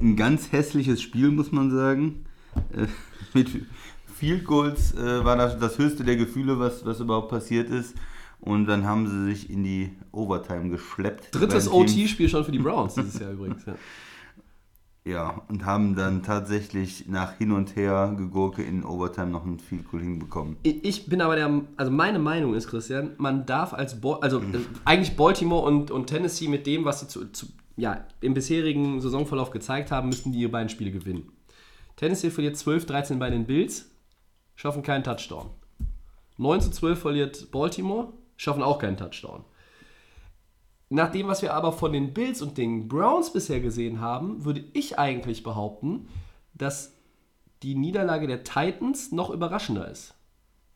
[0.00, 2.24] ein ganz hässliches Spiel, muss man sagen.
[2.72, 2.86] Äh,
[3.34, 3.48] mit
[4.12, 7.94] Field Goals äh, war das das höchste der Gefühle, was, was überhaupt passiert ist.
[8.40, 11.34] Und dann haben sie sich in die Overtime geschleppt.
[11.34, 11.70] Drittes.
[11.70, 13.64] OT-Spiel schon für die Browns dieses Jahr übrigens.
[13.66, 13.74] Ja.
[15.04, 19.90] Ja, und haben dann tatsächlich nach hin und her gegurke in Overtime noch ein Field
[19.90, 20.56] Goal hinbekommen.
[20.62, 24.60] Ich bin aber der, also meine Meinung ist, Christian, man darf als, Bo also äh,
[24.84, 29.50] eigentlich Baltimore und, und Tennessee mit dem, was sie zu, zu, ja, im bisherigen Saisonverlauf
[29.50, 31.32] gezeigt haben, müssten die ihre beiden Spiele gewinnen.
[31.96, 33.90] Tennessee verliert 12-13 bei den Bills,
[34.54, 35.48] schaffen keinen Touchdown.
[36.36, 39.44] 9 zu 12 verliert Baltimore, schaffen auch keinen Touchdown.
[40.90, 44.64] Nach dem, was wir aber von den Bills und den Browns bisher gesehen haben, würde
[44.72, 46.08] ich eigentlich behaupten,
[46.52, 46.96] dass
[47.62, 50.14] die Niederlage der Titans noch überraschender ist.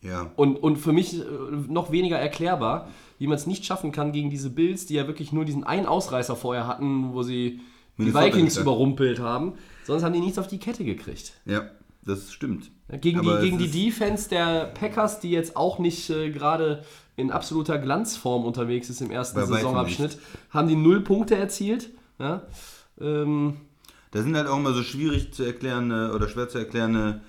[0.02, 0.30] Ja.
[0.36, 1.24] Und, und für mich äh,
[1.68, 5.32] noch weniger erklärbar, wie man es nicht schaffen kann gegen diese Bills, die ja wirklich
[5.32, 7.60] nur diesen einen Ausreißer vorher hatten, wo sie
[7.96, 9.54] die Minnesota Vikings überrumpelt haben.
[9.84, 11.32] Sonst haben die nichts auf die Kette gekriegt.
[11.46, 11.70] Ja,
[12.04, 12.70] das stimmt.
[13.00, 16.84] Gegen Aber die, gegen die Defense der Packers, die jetzt auch nicht äh, gerade
[17.16, 20.18] in absoluter Glanzform unterwegs ist im ersten Bei Saisonabschnitt,
[20.50, 21.90] haben die null Punkte erzielt.
[22.18, 22.42] Ja?
[23.00, 23.54] Ähm,
[24.10, 27.20] Das sind halt auch immer so schwierig zu erklärende oder schwer zu erklärende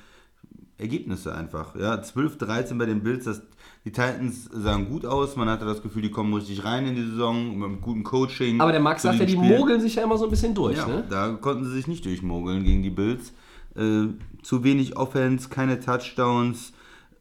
[0.78, 1.76] Ergebnisse einfach.
[1.76, 3.42] Ja, 12, 13 bei den Bills, das,
[3.86, 7.04] die Titans sahen gut aus, man hatte das Gefühl, die kommen richtig rein in die
[7.06, 8.60] Saison, mit einem guten Coaching.
[8.60, 9.58] aber der Max sagt ja, die Spiel.
[9.58, 10.78] mogeln sich ja immer so ein bisschen durch.
[10.78, 11.04] Ja, Ne?
[11.10, 13.32] da konnten sie sich nicht durchmogeln gegen die Bills.
[13.76, 14.08] Äh,
[14.42, 16.74] zu wenig Offense, keine Touchdowns.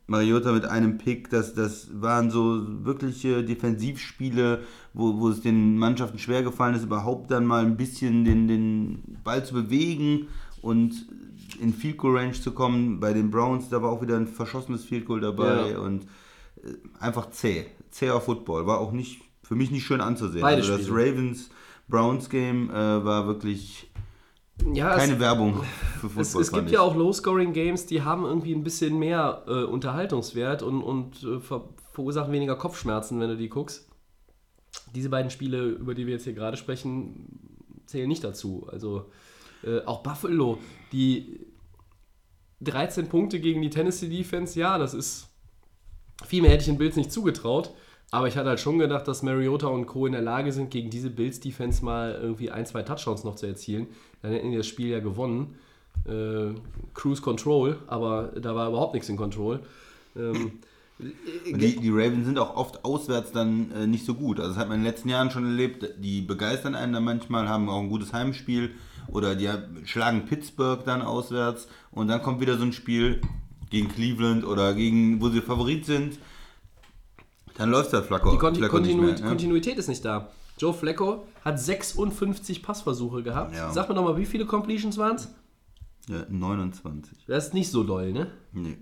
[0.06, 4.60] Mariota mit einem Pick, das, das waren so wirkliche Defensivspiele,
[4.92, 9.18] wo, wo es den Mannschaften schwer gefallen ist, überhaupt dann mal ein bisschen den, den
[9.24, 10.28] Ball zu bewegen
[10.60, 11.06] und
[11.60, 13.00] in Field Goal Range zu kommen.
[13.00, 15.78] Bei den Browns, da war auch wieder ein verschossenes Field Goal dabei Ja.
[15.78, 16.04] und
[16.62, 17.66] äh, einfach zäh.
[17.90, 18.66] Zäher Football.
[18.66, 20.42] War auch nicht, für mich nicht schön anzusehen.
[20.42, 21.12] Beide also das Spiele.
[21.12, 21.50] Ravens
[21.88, 23.90] Browns Game äh, war wirklich
[24.72, 25.62] Ja, keine es, Werbung
[26.00, 26.22] für Football.
[26.22, 30.82] es, es gibt ja auch Low-Scoring-Games, die haben irgendwie ein bisschen mehr äh, Unterhaltungswert und,
[30.82, 33.88] und äh, ver verursachen weniger Kopfschmerzen, wenn du die guckst.
[34.96, 38.66] Diese beiden Spiele, über die wir jetzt hier gerade sprechen, zählen nicht dazu.
[38.68, 39.12] Also
[39.62, 40.58] äh, auch Buffalo,
[40.90, 41.46] die
[42.62, 45.28] 13 Punkte gegen die Tennessee Defense, ja, das ist
[46.26, 47.72] viel mehr hätte ich den Bills nicht zugetraut.
[48.10, 50.06] Aber ich hatte halt schon gedacht, dass Mariota und Co.
[50.06, 53.88] in der Lage sind, gegen diese Bills-Defense mal irgendwie ein, zwei Touchdowns noch zu erzielen.
[54.22, 55.56] Dann hätten die das Spiel ja gewonnen.
[56.06, 56.54] Äh,
[56.92, 59.60] Cruise Control, aber da war überhaupt nichts in Control.
[60.16, 60.52] Ähm,
[60.98, 64.38] die, die Ravens sind auch oft auswärts dann äh, nicht so gut.
[64.38, 65.94] Also das hat man in den letzten Jahren schon erlebt.
[65.98, 68.70] Die begeistern einen dann manchmal, haben auch ein gutes Heimspiel
[69.08, 69.48] oder die
[69.84, 73.20] schlagen Pittsburgh dann auswärts und dann kommt wieder so ein Spiel
[73.70, 76.18] gegen Cleveland oder gegen, wo sie Favorit sind.
[77.56, 79.20] Dann läuft der Flacco, die Konti Flacco nicht Kontinu mehr.
[79.20, 79.28] Ne?
[79.28, 80.28] Kontinuität ist nicht da.
[80.58, 83.54] Joe Flacco hat 56 Passversuche gehabt.
[83.54, 83.72] Ja.
[83.72, 85.28] Sag mir nochmal, wie viele Completions waren es?
[86.08, 87.24] Ja, 29.
[87.26, 88.28] Das ist nicht so doll, ne?
[88.52, 88.76] Nee.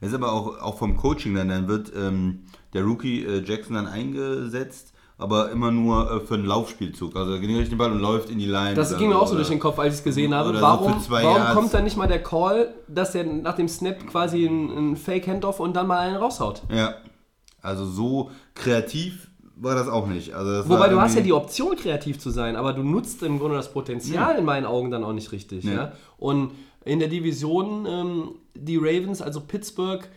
[0.00, 3.74] Das ist aber auch, auch vom Coaching dann, dann wird ähm, der Rookie äh, Jackson
[3.74, 7.16] dann eingesetzt, aber immer nur äh, für einen Laufspielzug.
[7.16, 8.74] Also er kriegt den Ball und läuft in die Line.
[8.74, 10.50] Das ging mir auch so durch den Kopf, als ich es gesehen habe.
[10.50, 14.06] oder so Warum, warum kommt dann nicht mal der Call, dass er nach dem Snap
[14.06, 16.62] quasi einen, einen Fake-Handoff und dann mal einen raushaut?
[16.70, 16.94] Ja,
[17.62, 20.34] also so kreativ war das auch nicht.
[20.34, 23.56] Also Wobei du hast ja die Option, kreativ zu sein, aber du nutzt im Grunde
[23.56, 25.64] das Potenzial in meinen Augen dann auch nicht richtig.
[25.64, 25.74] Nee.
[25.74, 25.92] Ja?
[26.16, 26.52] Und
[26.84, 30.08] in der Division, ähm, die Ravens, also Pittsburgh,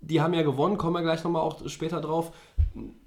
[0.00, 2.32] die haben ja gewonnen, kommen wir gleich nochmal auch später drauf.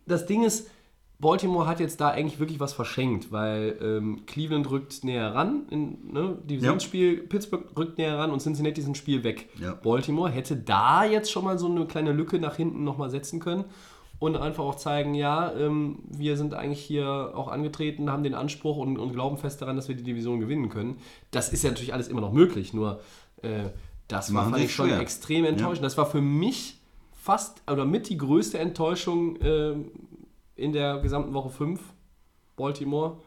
[0.08, 0.70] Das Ding ist,
[1.20, 6.14] Baltimore hat jetzt da eigentlich wirklich was verschenkt, weil ähm, Cleveland rückt näher ran, in,
[6.14, 9.50] ne, Divisionsspiel, Pittsburgh rückt näher ran und Cincinnati ist ein Spiel weg.
[9.60, 9.74] Ja.
[9.74, 13.66] Baltimore hätte da jetzt schon mal so eine kleine Lücke nach hinten nochmal setzen können
[14.20, 18.78] und einfach auch zeigen, ja, ähm, wir sind eigentlich hier auch angetreten, haben den Anspruch
[18.78, 20.98] und, und glauben fest daran, dass wir die Division gewinnen können.
[21.32, 23.00] Das ist ja natürlich alles immer noch möglich, nur
[23.42, 23.70] äh,
[24.08, 25.00] das war Machen ich schon schwer.
[25.00, 25.84] extrem enttäuschend.
[25.84, 26.80] Das war für mich
[27.12, 29.76] fast oder mit die größte Enttäuschung äh,
[30.58, 31.80] in der gesamten Woche 5,
[32.56, 33.18] Baltimore.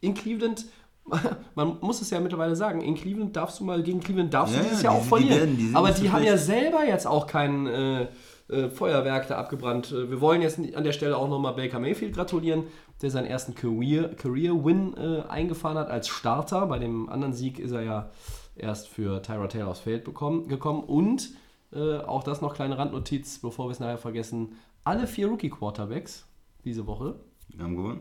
[0.00, 0.66] In Cleveland,
[1.54, 4.60] man muss es ja mittlerweile sagen, in Cleveland darfst du mal, gegen Cleveland darfst Ja,
[4.62, 5.38] du dieses ja, Jahr die- auch die verlieren.
[5.40, 8.08] werden- die Aber die haben ja selber jetzt auch kein äh,
[8.50, 9.90] äh, Feuerwerk da abgebrannt.
[9.92, 12.64] Äh, Wir wollen jetzt an der Stelle auch nochmal Baker Mayfield gratulieren,
[13.02, 16.66] der seinen ersten Career- Career-Win äh, eingefahren hat als Starter.
[16.66, 18.10] Bei dem anderen Sieg ist er ja
[18.56, 20.82] erst für Tyra Taylor aufs Feld bekommen, gekommen.
[20.82, 21.30] Und
[21.72, 24.56] äh, auch das noch kleine Randnotiz, bevor wir es nachher vergessen.
[24.84, 26.26] Alle vier Rookie-Quarterbacks
[26.64, 27.18] diese Woche
[27.48, 28.00] Wir haben gewonnen.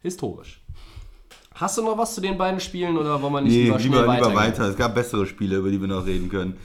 [0.00, 0.62] historisch.
[1.54, 3.96] Hast du noch was zu den beiden Spielen oder wollen wir nicht Nee, lieber lieber,
[4.00, 4.36] lieber, weitergehen?
[4.36, 4.68] weiter.
[4.68, 6.56] Es gab bessere Spiele, über die wir noch reden können.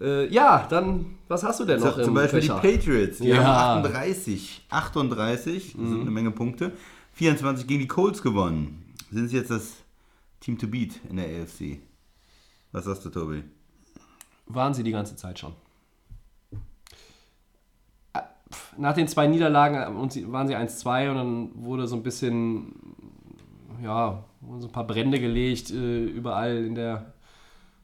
[0.00, 2.60] Äh, ja, dann, was hast du denn noch Zum im Beispiel Fächer?
[2.62, 3.18] die Patriots.
[3.18, 3.42] Die Ja.
[3.42, 4.64] haben 38.
[4.70, 6.72] 38, das sind eine Menge Punkte.
[7.14, 8.94] 24 gegen die Colts gewonnen.
[9.10, 9.72] Sind sie jetzt das
[10.38, 11.80] Team to beat in der AFC?
[12.70, 13.42] Was sagst du, Tobi?
[14.46, 15.52] Waren sie die ganze Zeit schon.
[18.76, 22.72] Nach den zwei Niederlagen äh, waren sie 1-2 und dann wurde so ein bisschen,
[23.82, 24.24] ja,
[24.58, 27.12] so ein paar Brände gelegt äh, überall in der,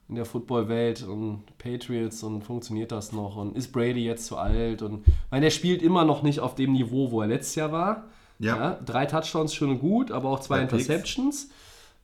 [0.08, 4.82] in der Footballwelt und Patriots und funktioniert das noch und ist Brady jetzt zu alt
[4.82, 8.04] und weil der spielt immer noch nicht auf dem Niveau, wo er letztes Jahr war.
[8.38, 8.78] Ja.
[8.84, 10.60] drei Touchdowns schön und gut, aber auch zwei.
[10.60, 11.50] Interceptions.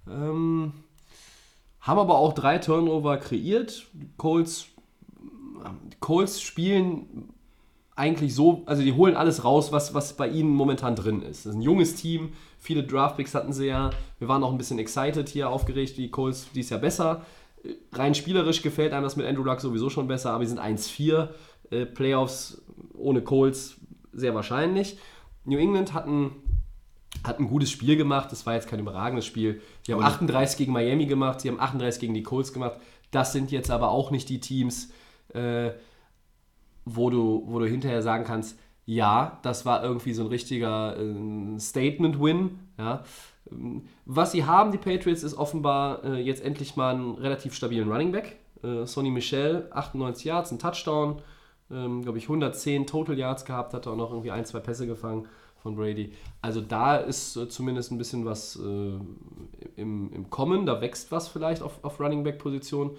[0.08, 0.72] Ähm,
[1.80, 3.86] haben aber auch drei Turnover kreiert.
[4.16, 4.66] Colts,
[5.90, 7.30] die Colts spielen
[8.00, 11.44] eigentlich so, also die holen alles raus, was, was bei ihnen momentan drin ist.
[11.44, 13.90] Das ist ein junges Team, viele Draftpicks hatten sie ja.
[14.18, 17.26] Wir waren auch ein bisschen excited hier, aufgeregt, die Colts dies Jahr besser.
[17.92, 21.28] Rein spielerisch gefällt einem das mit Andrew Luck sowieso schon besser, aber wir sind 1-4.
[21.70, 22.62] Äh, Playoffs
[22.94, 23.76] ohne Colts
[24.14, 24.96] sehr wahrscheinlich.
[25.44, 26.32] New England hatten
[27.22, 28.32] hat ein gutes Spiel gemacht.
[28.32, 29.60] Das war jetzt kein überragendes Spiel.
[29.86, 32.78] Die haben 38 gegen Miami gemacht, sie haben 38 gegen die Colts gemacht.
[33.10, 34.90] Das sind jetzt aber auch nicht die Teams,
[35.34, 35.72] äh,
[36.84, 41.58] wo, du, wo du hinterher sagen kannst, ja, das war irgendwie so ein richtiger äh,
[41.58, 42.58] Statement-Win.
[42.78, 43.04] Ja.
[44.04, 48.12] Was sie haben, die Patriots, ist offenbar äh, jetzt endlich mal einen relativ stabilen Running
[48.12, 48.36] Back.
[48.62, 51.22] Äh, Sonny Michel, 98 Yards, ein Touchdown,
[51.70, 55.28] ähm, glaube ich 110 Total Yards gehabt, hat auch noch irgendwie ein, zwei Pässe gefangen
[55.62, 56.12] von Brady.
[56.42, 58.98] Also da ist äh, zumindest ein bisschen was äh,
[59.76, 62.96] im, im Kommen, da wächst was vielleicht auf, auf Running Back Position.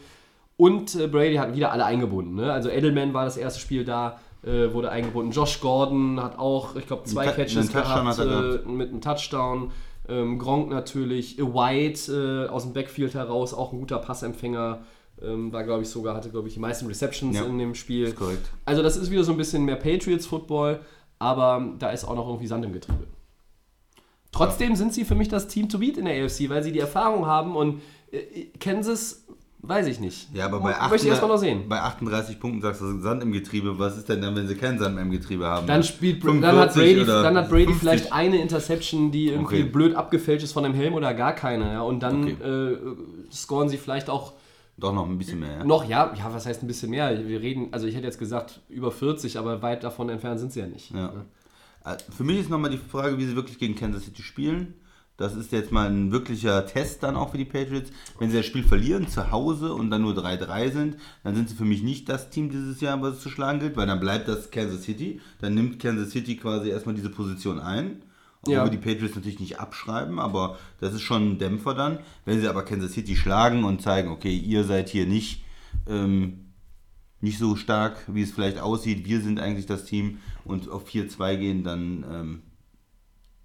[0.61, 2.35] Und äh, Brady hat wieder alle eingebunden.
[2.35, 2.53] Ne?
[2.53, 5.31] Also Edelman war das erste Spiel da, äh, wurde eingebunden.
[5.31, 8.67] Josh Gordon hat auch, ich glaube, zwei Catches gehabt, er äh, gehabt.
[8.67, 9.71] mit einem Touchdown.
[10.07, 14.81] Ähm, Gronk natürlich, White äh, aus dem Backfield heraus, auch ein guter Passempfänger.
[15.23, 18.05] Ähm, war, glaube ich, sogar, hatte, glaube ich, die meisten Receptions Ja, in dem Spiel.
[18.05, 18.51] ist korrekt.
[18.63, 20.79] Also, das ist wieder so ein bisschen mehr Patriots-Football,
[21.17, 23.07] aber da ist auch noch irgendwie Sand im Getriebe.
[24.31, 26.79] Trotzdem sind sie für mich das Team to beat in der AFC, weil sie die
[26.79, 29.25] Erfahrung haben und äh, Kansas,
[29.63, 30.27] weiß ich nicht.
[30.33, 31.69] Ja, aber bei, Möchte ich erstmal noch sehen.
[31.69, 33.77] bei 38 Punkten sagst du Sand im Getriebe.
[33.79, 35.67] Was ist denn dann, wenn sie keinen Sand mehr im Getriebe haben?
[35.67, 37.79] Dann, spielt, dann, hat 45 Brady, dann hat Brady 50?
[37.79, 39.69] vielleicht eine Interception, die irgendwie Okay.
[39.69, 41.73] blöd abgefälscht ist von dem Helm oder gar keine.
[41.73, 42.35] Ja, und dann Okay.
[42.43, 42.77] äh,
[43.31, 44.33] scoren sie vielleicht auch
[44.77, 45.57] Doch noch ein bisschen mehr.
[45.59, 45.63] Ja?
[45.63, 47.27] noch, ja, ja, was heißt ein bisschen mehr?
[47.27, 50.59] Wir reden, also ich hätte jetzt gesagt über 40, aber weit davon entfernt sind sie
[50.61, 50.91] ja nicht.
[50.91, 51.13] Ja.
[51.85, 54.73] Äh, Für mich ist nochmal die Frage, wie sie wirklich gegen Kansas City spielen.
[55.17, 57.91] Das ist jetzt mal ein wirklicher Test dann auch für die Patriots.
[58.17, 61.55] Wenn sie das Spiel verlieren zu Hause und dann nur 3-3 sind, dann sind sie
[61.55, 64.27] für mich nicht das Team dieses Jahr, was es zu schlagen gilt, weil dann bleibt
[64.27, 65.21] das Kansas City.
[65.39, 68.03] Dann nimmt Kansas City quasi erstmal diese Position ein.
[68.41, 68.63] Obwohl Ja.
[68.65, 71.99] wir die Patriots natürlich nicht abschreiben, aber das ist schon ein Dämpfer dann.
[72.25, 75.43] Wenn sie aber Kansas City schlagen und zeigen, okay, ihr seid hier nicht
[75.87, 76.45] ähm,
[77.23, 79.05] nicht so stark, wie es vielleicht aussieht.
[79.05, 82.41] Wir sind eigentlich das Team und auf 4-2 gehen, dann ähm,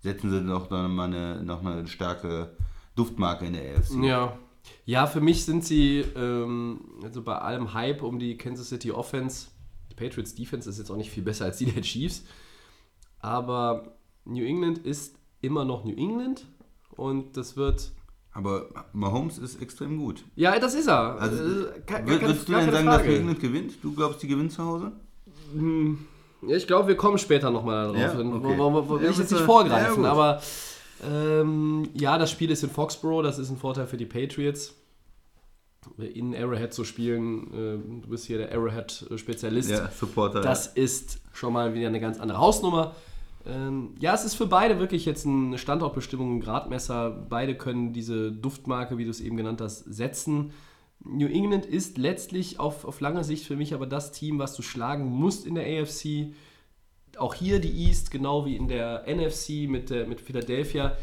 [0.06, 2.56] setzen sie noch, noch, mal eine, noch eine starke
[2.94, 4.02] Duftmarke in der AFC.
[4.02, 4.38] Ja.
[4.84, 9.46] Ja, für mich sind sie, ähm, also bei allem Hype um die Kansas City Offense,
[9.90, 12.24] die Patriots Defense ist jetzt auch nicht viel besser als die der Chiefs,
[13.20, 16.46] aber New England ist immer noch New England
[16.96, 17.92] und das wird.
[18.32, 20.24] Aber Mahomes ist extrem gut.
[20.34, 21.18] Ja, das ist er.
[21.20, 23.08] Also, Äh, gar Würd- keine- Würdest du gar denn sagen, dass Frage.
[23.10, 23.72] New England gewinnt?
[23.82, 24.92] Du glaubst, die gewinnen zu Hause?
[26.42, 27.96] Ja, ich glaube, wir kommen später nochmal darauf.
[27.98, 28.88] Ja, okay.
[28.98, 30.42] Will Ja, ich jetzt nicht vorgreifen, Ja, aber
[31.08, 34.74] ähm, ja, das Spiel ist in Foxborough, das ist ein Vorteil für die Patriots.
[35.98, 39.70] In Arrowhead zu spielen, äh, du bist hier der Arrowhead-Spezialist.
[39.98, 40.40] Supporter.
[40.40, 42.94] Das ist schon mal wieder eine ganz andere Hausnummer.
[43.46, 47.10] Ähm, ja, es ist für beide wirklich jetzt eine Standortbestimmung, ein Gradmesser.
[47.28, 50.52] Beide können diese Duftmarke, wie du es eben genannt hast, setzen.
[51.08, 54.62] New England ist letztlich auf, auf lange Sicht für mich aber das Team, was du
[54.62, 56.34] schlagen musst in der AFC.
[57.16, 60.96] Auch hier die East, genau wie in der NFC mit, der, mit Philadelphia.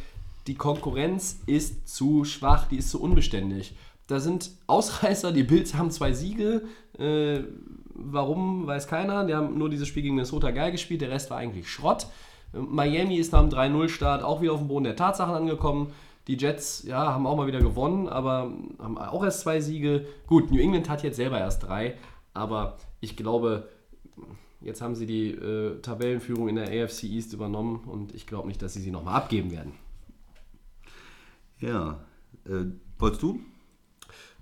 [0.47, 3.75] Die Konkurrenz ist zu schwach, die ist zu unbeständig.
[4.07, 6.63] Da sind Ausreißer, die Bills haben zwei Siege.
[6.99, 7.43] Äh,
[7.93, 9.25] warum, weiß keiner.
[9.25, 12.07] Die haben nur dieses Spiel gegen Minnesota geil gespielt, der Rest war eigentlich Schrott.
[12.53, 15.93] Äh, Miami ist nach dem 3-0-Start auch wieder auf dem Boden der Tatsachen angekommen.
[16.27, 20.05] Die Jets, ja, haben auch mal wieder gewonnen, aber haben auch erst zwei Siege.
[20.27, 21.97] Gut, New England hat jetzt selber erst drei,
[22.33, 23.67] aber ich glaube,
[24.61, 28.61] jetzt haben sie die äh, Tabellenführung in der AFC East übernommen und ich glaube nicht,
[28.61, 29.73] dass sie sie nochmal abgeben werden.
[31.59, 31.99] ja.
[32.45, 32.65] Äh,
[32.99, 33.39] wolltest du?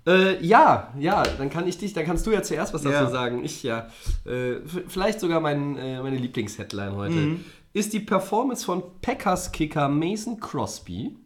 [0.06, 3.10] Äh, ja, ja, dann kann ich dich, dann kannst du ja zuerst was dazu Ja.
[3.10, 3.44] sagen.
[3.44, 3.88] Ich ja.
[4.24, 4.56] Äh,
[4.88, 7.36] vielleicht sogar mein, äh, meine Lieblingsheadline heute.
[7.72, 11.16] Ist die Performance von Packers-Kicker Mason Crosby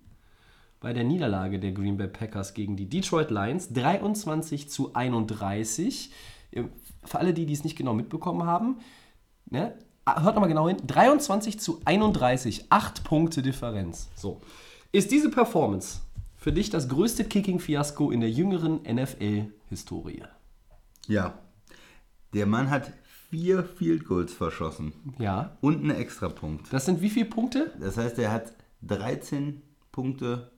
[0.87, 6.13] bei der Niederlage der Green Bay Packers gegen die Detroit Lions 23 zu 31.
[6.53, 6.63] Äh,
[7.03, 8.77] Für alle, die die es nicht genau mitbekommen haben,
[9.51, 14.11] ne, ah, hört nochmal genau hin, 23 zu 31, 8 Punkte Differenz.
[14.15, 14.41] So.
[14.93, 16.03] Ist diese Performance
[16.37, 20.23] für dich das größte Kicking-Fiasko in der jüngeren NFL-Historie?
[21.09, 21.35] Ja.
[22.33, 22.93] Der Mann hat
[23.29, 25.57] vier Field Goals verschossen Ja.
[25.61, 26.73] und einen Extrapunkt.
[26.73, 27.73] Das sind wie viele Punkte?
[27.81, 30.53] Das heißt, er hat 13 Punkte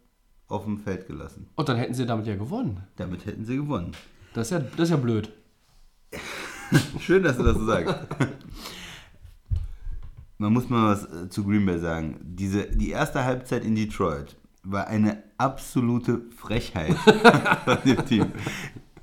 [0.49, 1.49] auf dem Feld gelassen.
[1.55, 2.83] Und dann hätten sie damit ja gewonnen.
[2.97, 3.93] Damit hätten sie gewonnen.
[4.35, 5.31] Das ist ja, das ist ja blöd.
[7.01, 7.95] Schön, dass du das so sagst.
[10.39, 12.17] Man muss mal was äh, zu Green Bay sagen.
[12.23, 16.95] Diese, die erste Halbzeit in Detroit war eine absolute Frechheit
[17.65, 18.33] von dem Team.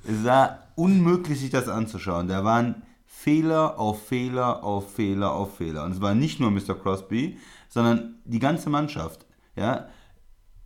[0.04, 2.28] Es war unmöglich, sich das anzuschauen.
[2.28, 5.84] Da waren Fehler auf Fehler auf Fehler auf Fehler.
[5.84, 6.74] Und es war nicht nur Mr.
[6.74, 9.26] Crosby, sondern die ganze Mannschaft.
[9.56, 9.88] Ja,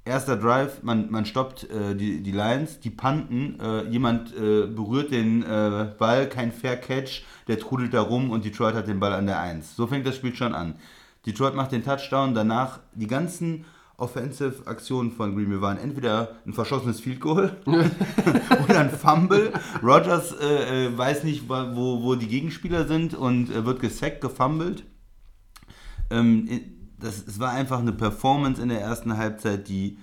[0.05, 5.11] erster Drive, man, man stoppt äh, die, die Lions, die panten, äh, jemand äh, berührt
[5.11, 9.13] den äh, Ball, kein Fair Catch, der trudelt da rum und Detroit hat den Ball
[9.13, 9.77] an der 1.
[9.77, 10.75] So fängt das Spiel schon an.
[11.27, 13.67] Detroit macht den Touchdown, danach die ganzen
[13.99, 19.53] Offensive-Aktionen von Green Bay waren entweder ein verschossenes Field Goal oder ein Fumble.
[19.83, 24.85] Rogers äh, äh, weiß nicht, wo, wo die Gegenspieler sind und wird gesackt, gefumbled.
[26.11, 26.49] Ähm,
[27.03, 29.99] das, es war einfach eine Performance in der ersten Halbzeit, die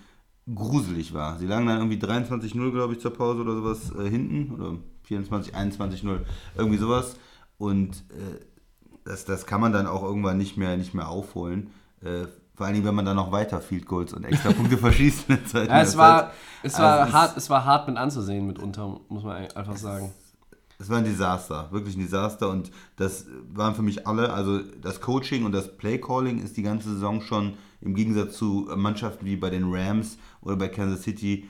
[0.53, 1.37] gruselig war.
[1.37, 4.53] Sie lagen dann irgendwie 23-0, glaube ich, zur Pause oder sowas äh, hinten.
[4.53, 6.19] Oder 24, 21-0,
[6.55, 7.17] irgendwie sowas.
[7.57, 8.45] Und äh,
[9.05, 11.71] das, das kann man dann auch irgendwann nicht mehr, nicht mehr aufholen.
[12.01, 15.29] Äh, vor allem, wenn man dann noch weiter Field Goals und extra Punkte verschießt.
[15.29, 16.31] In der Zeit, ja, es, war,
[16.63, 20.11] es, also war hart, es war hart mit anzusehen mitunter, muss man einfach sagen.
[20.79, 25.01] Es war ein Desaster, wirklich ein Desaster und das waren für mich alle, also das
[25.01, 29.49] Coaching und das Playcalling ist die ganze Saison schon im Gegensatz zu Mannschaften wie bei
[29.49, 31.47] den Rams oder bei Kansas City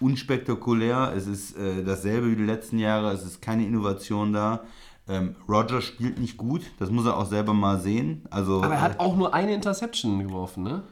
[0.00, 1.12] unspektakulär.
[1.16, 4.64] Es ist äh, dasselbe wie die letzten Jahre, es ist keine Innovation da.
[5.08, 8.24] Ähm, Roger spielt nicht gut, das muss er auch selber mal sehen.
[8.30, 10.84] Also, aber er hat äh, auch nur eine Interception geworfen, ne?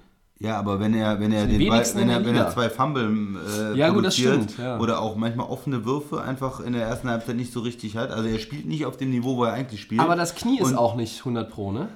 [0.43, 3.77] Ja, aber wenn er, wenn er den Ball, wenn er, wenn er zwei Fumble äh,
[3.77, 4.79] ja, gut, das stimmt, ja.
[4.79, 8.11] oder auch manchmal offene Würfe einfach in der ersten Halbzeit nicht so richtig hat.
[8.11, 10.01] Also er spielt nicht auf dem Niveau, wo er eigentlich spielt.
[10.01, 11.89] Aber das Knie ist auch nicht 100 Pro, ne?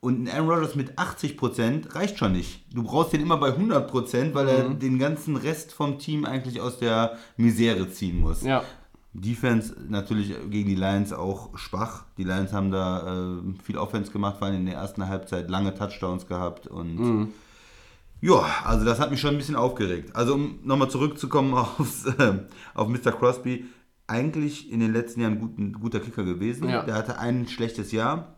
[0.00, 2.66] Und ein Aaron Rodgers mit 80% reicht schon nicht.
[2.72, 4.78] Du brauchst den immer bei 100%, weil er mhm.
[4.78, 8.42] den ganzen Rest vom Team eigentlich aus der Misere ziehen muss.
[8.42, 8.62] Ja.
[9.14, 12.04] Defense natürlich gegen die Lions auch schwach.
[12.18, 15.74] Die Lions haben da äh, viel Offense gemacht, vor allem in der ersten Halbzeit lange
[15.74, 17.32] Touchdowns gehabt und mhm.
[18.20, 20.14] Ja, also das hat mich schon ein bisschen aufgeregt.
[20.14, 22.38] Also um nochmal zurückzukommen aufs, äh,
[22.74, 23.12] auf Mr.
[23.12, 23.66] Crosby,
[24.06, 26.68] eigentlich in den letzten Jahren gut, ein guter Kicker gewesen.
[26.68, 26.82] Ja.
[26.82, 28.36] Der hatte ein schlechtes Jahr,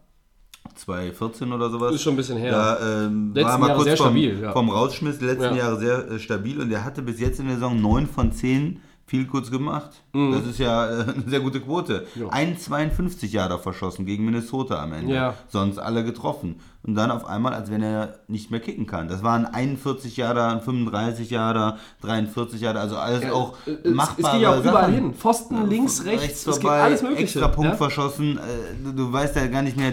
[0.75, 1.95] 2014 oder sowas.
[1.95, 2.53] Ist schon ein bisschen her.
[2.53, 4.53] Da ähm, war er mal Jahre kurz vom, stabil, ja.
[4.53, 5.57] vom Rausschmiss, die letzten ja.
[5.57, 8.81] Jahre sehr äh, stabil und der hatte bis jetzt in der Saison 9 von 10
[9.09, 9.90] viel kurz gemacht.
[10.12, 10.33] Mhm.
[10.33, 12.07] Das ist ja äh, eine sehr gute Quote.
[12.14, 12.27] Ja.
[12.27, 15.14] 1,52 Jahre verschossen gegen Minnesota am Ende.
[15.14, 15.35] Ja.
[15.49, 16.61] Sonst alle getroffen.
[16.83, 19.09] Und dann auf einmal, als wenn er nicht mehr kicken kann.
[19.09, 24.16] Das waren 41 Jahre, 35 Jahre, 43 Jahre, also alles ja, auch machbar.
[24.18, 25.14] Es, geht ja auch überall hin.
[25.14, 27.23] Pfosten, links, rechts, rechts vorbei, es geht alles Mögliche.
[27.23, 27.77] Extra Punkt ja?
[27.77, 28.38] verschossen.
[28.38, 29.92] Äh, du weißt ja gar nicht mehr,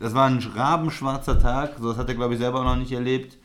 [0.00, 1.76] das war ein rabenschwarzer Tag.
[1.78, 3.36] So, das hat er, glaube ich, selber noch nicht erlebt.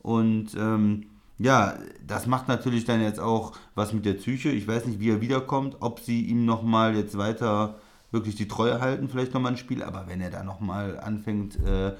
[0.00, 1.06] Und ähm,
[1.38, 1.74] ja,
[2.06, 4.50] das macht natürlich dann jetzt auch was mit der Psyche.
[4.50, 7.76] Ich weiß nicht, wie er wiederkommt, ob sie ihm nochmal jetzt weiter
[8.10, 11.94] wirklich die Treue halten, vielleicht nochmal ein Spiel, aber wenn er da nochmal anfängt, äh,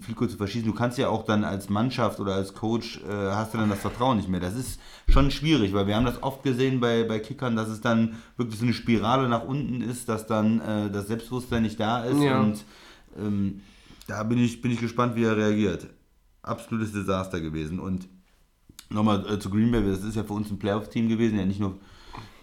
[0.00, 3.12] viel kurz zu verschießen, du kannst ja auch dann als Mannschaft oder als Coach, äh,
[3.12, 4.40] hast du dann das Vertrauen nicht mehr.
[4.40, 7.80] Das ist schon schwierig, weil wir haben das oft gesehen bei, bei Kickern, dass es
[7.80, 12.02] dann wirklich so eine Spirale nach unten ist, dass dann äh, das Selbstbewusstsein nicht da
[12.04, 12.40] ist ja.
[12.40, 12.64] und
[13.16, 13.60] ähm,
[14.08, 15.86] da bin ich, bin ich gespannt, wie er reagiert
[16.42, 17.78] absolutes Desaster gewesen.
[17.78, 18.08] Und
[18.90, 21.60] nochmal äh, zu Green Bay, das ist ja für uns ein Playoff-Team gewesen, ja nicht
[21.60, 21.78] nur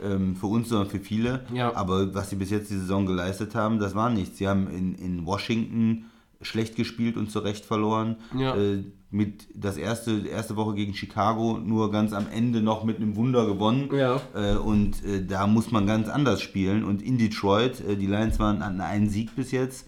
[0.01, 1.45] ähm, für uns, sondern für viele.
[1.53, 1.75] Ja.
[1.75, 4.37] Aber was sie bis jetzt die Saison geleistet haben, das war nichts.
[4.37, 6.05] Sie haben in, in Washington
[6.41, 8.17] schlecht gespielt und zu Recht verloren.
[8.37, 8.55] Ja.
[8.55, 13.15] Äh, mit das erste, erste Woche gegen Chicago nur ganz am Ende noch mit einem
[13.15, 13.89] Wunder gewonnen.
[13.93, 14.19] Ja.
[14.33, 16.83] Äh, und äh, da muss man ganz anders spielen.
[16.83, 19.87] Und in Detroit, äh, die Lions waren an einen Sieg bis jetzt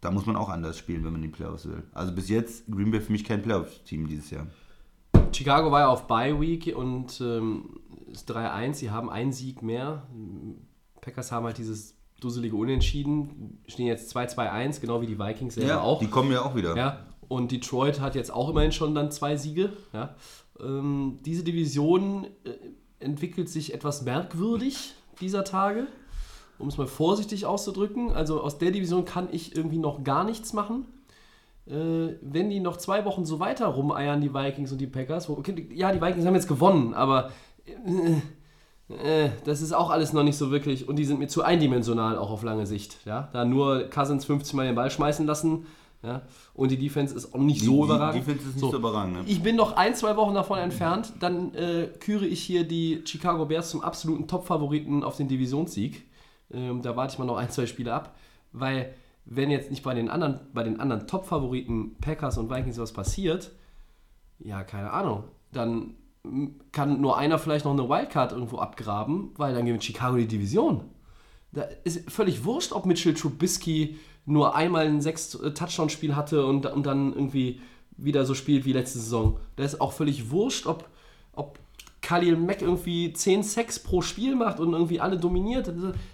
[0.00, 1.82] da muss man auch anders spielen, wenn man die Playoffs will.
[1.92, 4.46] Also bis jetzt Green Bay für mich kein Playoff-Team dieses Jahr.
[5.32, 7.80] Chicago war ja auf Bye Week und ähm,
[8.10, 8.74] ist 3-1.
[8.74, 10.06] Sie haben einen Sieg mehr.
[11.00, 13.60] Packers haben halt dieses dusselige Unentschieden.
[13.66, 15.98] Stehen jetzt 2-2-1, genau wie die Vikings selber ja, auch.
[16.00, 16.76] Die kommen ja auch wieder.
[16.76, 17.06] Ja.
[17.28, 19.72] Und Detroit hat jetzt auch immerhin schon dann zwei Siege.
[19.92, 20.14] Ja.
[20.60, 25.86] Ähm, diese Division äh, entwickelt sich etwas merkwürdig dieser Tage
[26.58, 28.12] um es mal vorsichtig auszudrücken.
[28.12, 30.86] Also aus der Division kann ich irgendwie noch gar nichts machen.
[31.66, 35.34] Äh, wenn die noch zwei Wochen so weiter rumeiern, die Vikings und die Packers, wo,
[35.34, 37.30] okay, ja, die Vikings haben jetzt gewonnen, aber
[37.66, 38.22] äh,
[38.88, 42.16] äh, das ist auch alles noch nicht so wirklich und die sind mir zu eindimensional
[42.16, 42.98] auch auf lange Sicht.
[43.04, 43.28] Ja?
[43.32, 45.66] Da nur Cousins 50 Mal den Ball schmeißen lassen.
[46.02, 46.22] Ja?
[46.54, 48.14] Und die Defense ist auch nicht die, so überragend.
[48.14, 49.14] Die Defense ist nicht so, so überragend.
[49.14, 49.24] Ne?
[49.26, 51.12] Ich bin noch ein, zwei Wochen davon entfernt.
[51.20, 56.07] Dann äh, küre ich hier die Chicago Bears zum absoluten Top-Favoriten auf den Divisionssieg.
[56.52, 58.16] Ähm, da warte ich mal noch ein, zwei Spiele ab,
[58.52, 60.40] weil wenn jetzt nicht bei den anderen,
[60.80, 63.50] anderen Top-Favoriten Packers und Vikings was passiert,
[64.38, 65.94] ja, keine Ahnung, dann
[66.72, 70.84] kann nur einer vielleicht noch eine Wildcard irgendwo abgraben, weil dann gewinnt Chicago die Division.
[71.52, 77.12] Da ist völlig wurscht, ob Mitchell Trubisky nur einmal ein Sechs-Touchdown-Spiel hatte und, und dann
[77.12, 77.60] irgendwie
[77.96, 79.40] wieder so spielt wie letzte Saison.
[79.56, 80.88] Da ist auch völlig wurscht, ob,
[81.32, 81.58] ob
[82.08, 85.70] Khalil Mack irgendwie 10 Sex pro Spiel macht und irgendwie alle dominiert.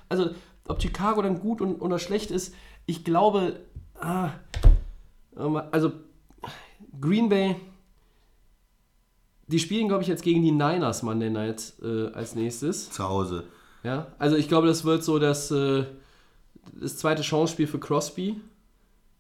[0.09, 0.31] Also,
[0.67, 2.53] ob Chicago dann gut und, oder schlecht ist,
[2.85, 3.61] ich glaube,
[4.01, 4.31] ah,
[5.71, 5.93] also
[7.01, 7.55] Green Bay,
[9.47, 12.91] die spielen, glaube ich, jetzt gegen die Niners Monday Night äh, als nächstes.
[12.91, 13.45] Zu Hause.
[13.85, 15.85] Ja, also ich glaube, das wird so das, äh,
[16.73, 18.41] das zweite Chancespiel für Crosby.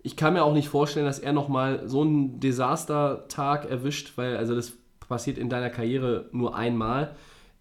[0.03, 4.57] Ich kann mir auch nicht vorstellen, dass er nochmal so einen Desaster-Tag erwischt, weil also
[4.57, 4.73] das
[5.09, 7.15] passiert in deiner Karriere nur einmal.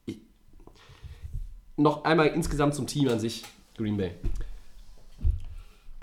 [0.05, 0.19] Ich,
[1.77, 3.43] noch einmal insgesamt zum Team an sich,
[3.77, 4.11] Green Bay.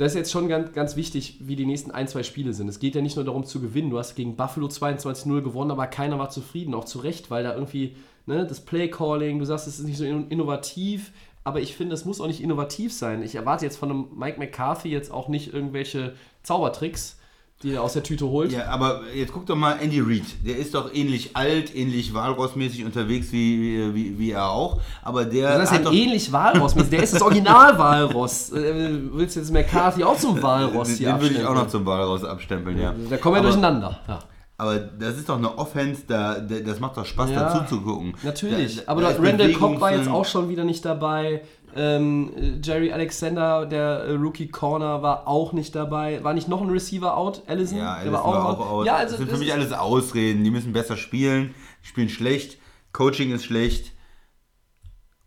[0.01, 2.69] Das ist jetzt schon ganz, ganz wichtig, wie die nächsten ein, zwei Spiele sind.
[2.69, 3.91] Es geht ja nicht nur darum zu gewinnen.
[3.91, 7.53] Du hast gegen Buffalo 22-0 gewonnen, aber keiner war zufrieden, auch zu Recht, weil da
[7.53, 11.13] irgendwie ne, das Play-Calling, du sagst, es ist nicht so innovativ,
[11.45, 13.23] aber ich finde, es muss auch nicht innovativ sein.
[13.23, 17.20] Ich erwarte jetzt von einem Mike McCarthy jetzt auch nicht irgendwelche Zaubertricks,
[17.63, 18.53] die er aus der Tüte holt.
[18.53, 20.23] Ja, aber jetzt guck doch mal Andy Reid.
[20.47, 24.81] Der ist doch ähnlich alt, ähnlich Walross-mäßig unterwegs wie, wie, wie er auch.
[25.03, 25.59] Aber der.
[25.59, 26.75] Das ist hat ja doch, ähnlich Walross.
[26.75, 28.51] Der ist das Original Walross.
[28.53, 31.69] Äh, Willst du jetzt McCarthy auch zum Walross den, hier den würde ich auch noch
[31.69, 32.95] zum Walross abstempeln, ja.
[33.11, 34.01] Da kommen wir aber, durcheinander.
[34.09, 34.19] Ja.
[34.57, 37.81] Aber das ist doch eine Offense, da, da, das macht doch Spaß, Ja, dazu zu
[37.83, 38.13] gucken.
[38.23, 41.41] Natürlich, Da- aber da Randall Cobb war jetzt auch schon wieder nicht dabei.
[41.77, 46.23] Ähm, äh, Jerry Alexander, der äh, Rookie Corner, war auch nicht dabei.
[46.25, 47.43] War nicht noch ein Receiver out?
[47.47, 47.79] Allison?
[47.79, 48.87] Ja, Allison war auch, out.
[48.87, 50.43] Ja, also das sind für mich alles Ausreden.
[50.43, 51.55] Die müssen besser spielen.
[51.83, 52.59] Die spielen schlecht.
[52.93, 53.93] Coaching ist schlecht.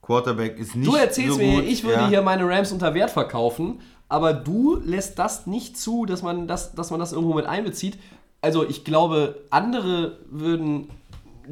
[0.02, 1.64] Quarterback ist nicht Du erzählst so mir, gut.
[1.66, 2.08] ich würde ja.
[2.10, 3.80] hier meine Rams unter Wert verkaufen,
[4.10, 7.98] aber du lässt das nicht zu, dass man das, dass man das irgendwo mit einbezieht.
[8.42, 10.90] Also ich glaube, andere würden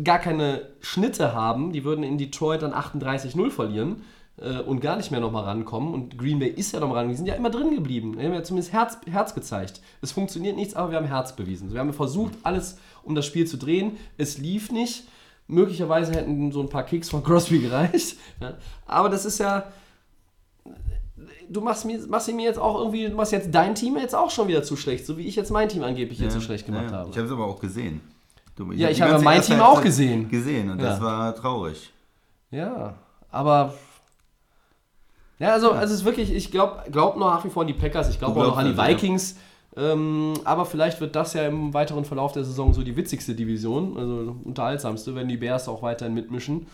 [0.04, 4.02] gar keine Schnitte haben, die würden in Detroit dann 38-0 verlieren
[4.38, 5.94] äh, und gar nicht mehr nochmal rankommen.
[5.94, 8.18] Und Green Bay ist ja nochmal ran, die sind ja immer drin geblieben.
[8.18, 9.82] Wir haben ja zumindest Herz, Herz gezeigt.
[10.02, 11.72] Es funktioniert nichts, aber wir haben Herz bewiesen.
[11.74, 13.98] Wir haben versucht, alles um das Spiel zu drehen.
[14.18, 15.04] Es lief nicht.
[15.48, 18.16] Möglicherweise hätten so ein paar Kicks von Crosby gereicht.
[18.40, 18.54] Ja.
[18.86, 19.66] Aber das ist ja.
[21.50, 24.32] Du machst, mir, machst mir jetzt auch irgendwie, du machst jetzt dein Team jetzt auch
[24.32, 26.66] schon wieder zu schlecht, so wie ich jetzt mein Team angeblich hier Ja, zu schlecht
[26.66, 26.98] gemacht ja.
[26.98, 27.10] habe.
[27.10, 28.00] Ich habe es aber auch gesehen.
[28.56, 30.30] Du, Ja, hab ich habe mein Team auch gesehen.
[30.30, 31.92] Gesehen und das war traurig.
[32.50, 32.96] Ja,
[33.30, 33.74] aber.
[35.42, 37.74] Ja, also, also es ist wirklich, ich glaube glaub noch nach wie vor an die
[37.74, 38.78] Packers, ich glaube auch noch an die.
[38.78, 39.38] Vikings.
[39.76, 43.98] Ähm, aber vielleicht wird das ja im weiteren Verlauf der Saison so die witzigste Division,
[43.98, 46.68] also unterhaltsamste, wenn die Bears auch weiterhin mitmischen.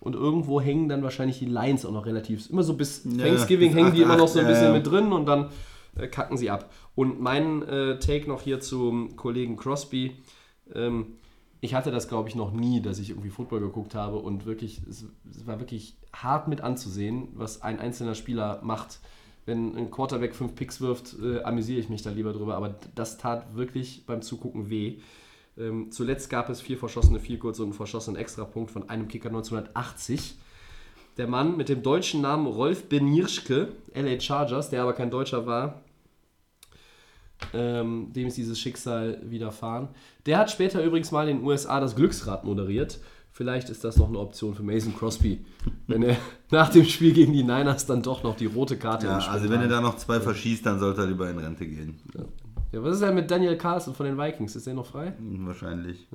[0.00, 2.48] Und irgendwo hängen dann wahrscheinlich die Lions auch noch relativ.
[2.48, 4.66] Immer so bis Ja, Thanksgiving bis hängen die 8, immer noch so ein 8, bisschen
[4.68, 4.72] ja.
[4.72, 5.50] mit drin und dann
[5.98, 6.70] äh, kacken sie ab.
[6.94, 10.16] Und mein äh, Take noch hier zum Kollegen Crosby.
[10.74, 11.18] Ähm,
[11.64, 14.82] ich hatte das, glaube ich, noch nie, dass ich irgendwie Football geguckt habe und wirklich,
[14.86, 19.00] es, es war wirklich hart mit anzusehen, was ein einzelner Spieler macht.
[19.46, 23.16] Wenn ein Quarterback fünf Picks wirft, äh, amüsiere ich mich da lieber drüber, aber das
[23.16, 24.98] tat wirklich beim Zugucken weh.
[25.56, 30.36] Ähm, zuletzt gab es vier verschossene Goals und einen verschossenen Extrapunkt von einem Kicker 1980.
[31.16, 35.80] Der Mann mit dem deutschen Namen Rolf Benirschke, LA Chargers, der aber kein Deutscher war,
[37.52, 39.88] ähm, dem ist dieses Schicksal widerfahren.
[40.26, 42.98] Der hat später übrigens mal in den USA das Glücksrad moderiert.
[43.32, 45.44] Vielleicht ist das noch eine Option für Mason Crosby,
[45.88, 46.16] wenn er
[46.52, 49.58] nach dem Spiel gegen die Niners dann doch noch die rote Karte Ja, also wenn
[49.58, 49.70] er hat.
[49.72, 52.00] da noch zwei verschießt, dann sollte er lieber in Rente gehen.
[52.70, 54.54] Ja, was ist denn mit Daniel Carlson von den Vikings?
[54.54, 55.14] Ist der noch frei?
[55.18, 56.06] Hm, Wahrscheinlich.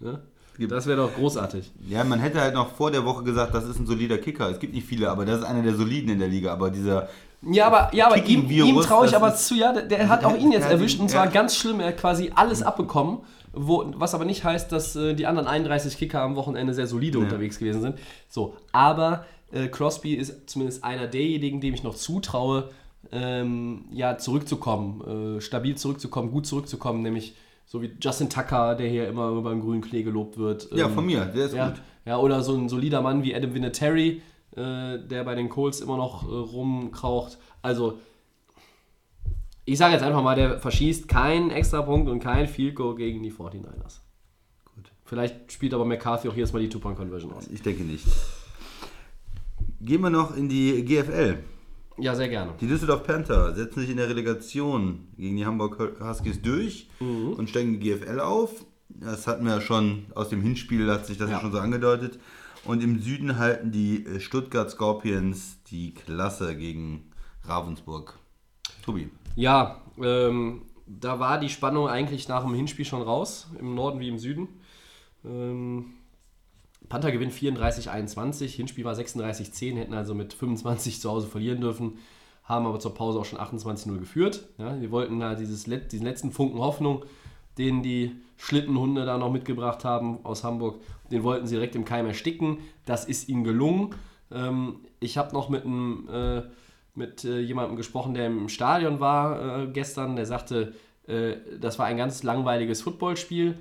[0.00, 0.20] Ja?
[0.68, 1.72] Das wäre doch großartig.
[1.88, 4.48] Ja, man hätte halt noch vor der Woche gesagt, das ist ein solider Kicker.
[4.50, 6.52] Es gibt nicht viele, aber das ist einer der soliden in der Liga.
[6.52, 7.08] Aber dieser
[7.50, 10.36] Ja, aber, ja, aber ihm, ihm traue ich aber zu, ja, der, der hat auch
[10.36, 11.30] ihn jetzt Ja, erwischt und zwar ja.
[11.30, 11.80] ganz schlimm.
[11.80, 13.18] Er hat quasi alles abbekommen,
[13.52, 17.18] wo, was aber nicht heißt, dass äh, die anderen 31 Kicker am Wochenende sehr solide
[17.18, 17.98] unterwegs gewesen sind.
[18.28, 22.70] So, aber äh, Crosby ist zumindest einer derjenigen, dem ich noch zutraue,
[23.12, 27.34] ähm, ja, zurückzukommen, äh, stabil zurückzukommen, gut zurückzukommen, nämlich
[27.66, 30.70] so wie Justin Tucker, der hier immer beim grünen Klee gelobt wird.
[30.72, 31.80] Ja, ähm, von mir, der ist ja, gut.
[32.04, 34.22] ja, oder so ein solider Mann wie Adam Vinatieri,
[34.56, 37.38] äh, der bei den Colts immer noch äh, rumkraucht.
[37.62, 37.98] Also,
[39.64, 43.32] ich sage jetzt einfach mal, der verschießt keinen Extrapunkt und kein Field Goal gegen die
[43.32, 44.00] 49ers.
[44.74, 44.90] Gut.
[45.04, 47.48] Vielleicht spielt aber McCarthy auch jedes Mal die Two-Point-Conversion aus.
[47.48, 48.06] Ich denke nicht.
[49.80, 51.38] Gehen wir noch in die GFL.
[51.98, 52.52] Ja, sehr gerne.
[52.60, 57.34] Die Düsseldorf Panther setzen sich in der Relegation gegen die Hamburg Huskies durch Mhm.
[57.34, 58.50] und steigen in die GFL auf.
[58.88, 61.40] Das hatten wir ja schon aus dem Hinspiel, hat sich das ja, Ja.
[61.40, 62.18] schon so angedeutet.
[62.64, 67.10] Und im Süden halten die äh, Stuttgart Scorpions die Klasse gegen
[67.42, 68.18] Ravensburg.
[68.82, 69.10] Tobi.
[69.36, 74.08] Ja, ähm, da war die Spannung eigentlich nach dem Hinspiel schon raus, im Norden wie
[74.08, 74.48] im Süden.
[75.24, 75.92] Ähm,
[76.88, 81.98] Panther gewinnt 34-21, Hinspiel war 36-10, hätten also mit 25 zu Hause verlieren dürfen,
[82.44, 84.46] haben aber zur Pause auch schon 28-0 geführt.
[84.58, 87.04] Ja, die wollten da dieses, diesen letzten Funken Hoffnung
[87.58, 90.80] den die Schlittenhunde da noch mitgebracht haben aus Hamburg.
[91.10, 92.58] Den wollten sie direkt im Keim ersticken.
[92.84, 93.94] Das ist ihnen gelungen.
[94.30, 96.42] Ähm, ich habe noch mit, einem, äh,
[96.94, 100.16] mit äh, jemandem gesprochen, der im Stadion war äh, gestern.
[100.16, 100.74] Der sagte,
[101.06, 103.58] äh, das war ein ganz langweiliges Footballspiel.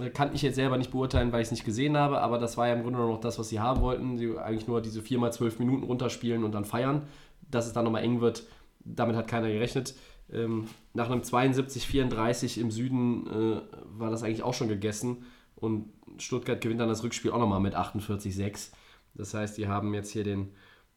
[0.00, 2.56] Äh, Kann ich jetzt selber nicht beurteilen, weil ich es nicht gesehen habe, aber das
[2.56, 4.18] war ja im Grunde noch das, was sie haben wollten.
[4.18, 7.02] Sie eigentlich nur diese 4x12 Minuten runterspielen und dann feiern.
[7.48, 8.42] Dass es dann nochmal eng wird,
[8.84, 9.94] damit hat keiner gerechnet.
[10.32, 13.60] Ähm, nach einem 72-34 im Süden äh,
[13.98, 15.24] war das eigentlich auch schon gegessen.
[15.54, 15.86] Und
[16.18, 18.70] Stuttgart gewinnt dann das Rückspiel auch nochmal mit 48-6.
[19.14, 20.52] Das heißt, die haben jetzt hier den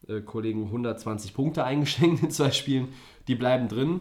[0.08, 2.88] äh, Kollegen 120 Punkte eingeschenkt in zwei Spielen.
[3.28, 4.00] Die bleiben drin.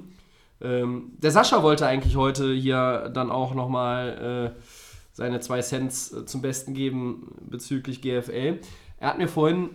[0.62, 4.62] Ähm, der Sascha wollte eigentlich heute hier dann auch nochmal äh,
[5.14, 8.60] seine zwei Cents äh, zum Besten geben bezüglich GFL.
[8.98, 9.70] Er hat mir vorhin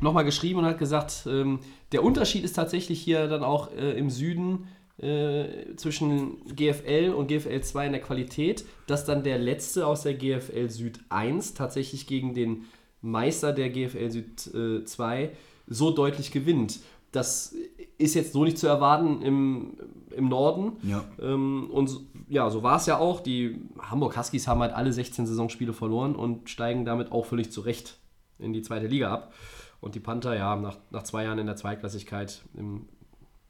[0.00, 1.60] nochmal geschrieben und hat gesagt, ähm,
[1.92, 4.66] der Unterschied ist tatsächlich hier dann auch äh, im Süden
[4.98, 10.14] äh, zwischen GFL und GFL 2 in der Qualität, dass dann der letzte aus der
[10.14, 12.64] GFL Süd 1 tatsächlich gegen den
[13.00, 15.30] Meister der GFL Süd äh, 2
[15.66, 16.80] so deutlich gewinnt.
[17.10, 17.54] Das
[17.98, 19.74] ist jetzt so nicht zu erwarten im,
[20.16, 20.72] im Norden.
[20.82, 21.04] Ja.
[21.20, 23.20] Ähm, und so- ja, so war es ja auch.
[23.20, 27.98] Die Hamburg Huskies haben halt alle 16 Saisonspiele verloren und steigen damit auch völlig zurecht
[28.38, 29.34] in die zweite Liga ab.
[29.82, 32.88] Und die Panther, ja, nach, nach zwei Jahren in der Zweitklassigkeit, im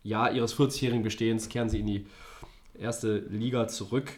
[0.03, 2.07] Jahr ihres 40-jährigen Bestehens, kehren sie in die
[2.75, 4.11] erste Liga zurück.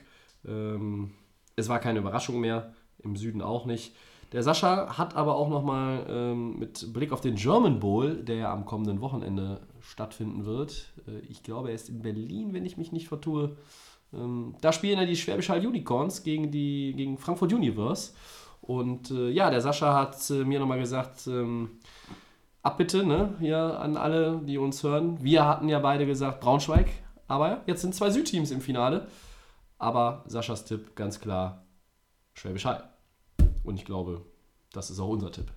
[0.47, 1.11] Ähm,
[1.57, 3.97] es war keine Überraschung mehr, im Süden auch nicht.
[4.31, 8.53] Der Sascha hat aber auch nochmal ähm, mit Blick auf den German Bowl, der ja
[8.53, 10.93] am kommenden Wochenende stattfinden wird.
[11.09, 13.57] Äh, ich glaube, er ist in Berlin, wenn ich mich nicht vertue.
[14.13, 18.13] Ähm, da spielen ja die Schwäbisch Hall Unicorns gegen, die, gegen Frankfurt Universe.
[18.67, 21.81] Und äh, ja, der Sascha hat äh, mir nochmal gesagt, ähm,
[22.63, 25.23] Abbitte, ne, hier an alle, die uns hören.
[25.23, 26.89] Wir hatten ja beide gesagt Braunschweig,
[27.29, 29.07] aber jetzt sind zwei Südteams im Finale.
[29.77, 31.67] Aber Saschas Tipp ganz klar
[32.33, 32.89] Schwäbisch Hall.
[33.65, 34.25] Und ich glaube,
[34.73, 35.53] das ist auch unser Tipp.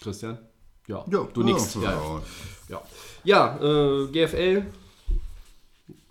[0.00, 0.38] Christian?
[0.86, 1.04] Ja,
[1.34, 1.74] du nix.
[1.74, 2.22] Ja, ja.
[2.68, 2.82] ja.
[3.24, 4.64] ja äh, GFL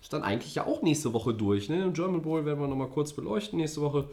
[0.02, 1.70] ist dann eigentlich ja auch nächste Woche durch.
[1.70, 1.84] Ne?
[1.84, 4.10] Im German Bowl werden wir nochmal kurz beleuchten nächste Woche.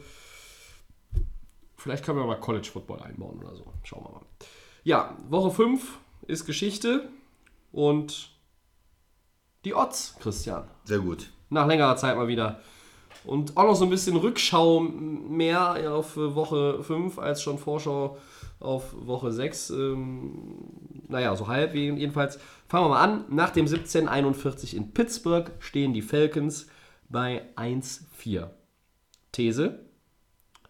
[1.78, 3.64] Vielleicht können wir mal College Football einbauen oder so.
[3.84, 4.26] Schauen wir mal.
[4.82, 7.08] Ja, Woche 5 ist Geschichte
[7.72, 8.30] und
[9.64, 10.68] die Odds, Christian.
[10.84, 11.30] Sehr gut.
[11.50, 12.60] Nach längerer Zeit mal wieder.
[13.24, 18.18] Und auch noch so ein bisschen Rückschau mehr auf Woche 5 als schon Vorschau
[18.60, 19.70] auf Woche 6.
[19.70, 20.58] Ähm,
[21.08, 22.38] naja, so halb jedenfalls.
[22.66, 23.24] Fangen wir mal an.
[23.28, 26.66] Nach dem 1741 in Pittsburgh stehen die Falcons
[27.08, 28.48] bei 1-4.
[29.32, 29.87] These: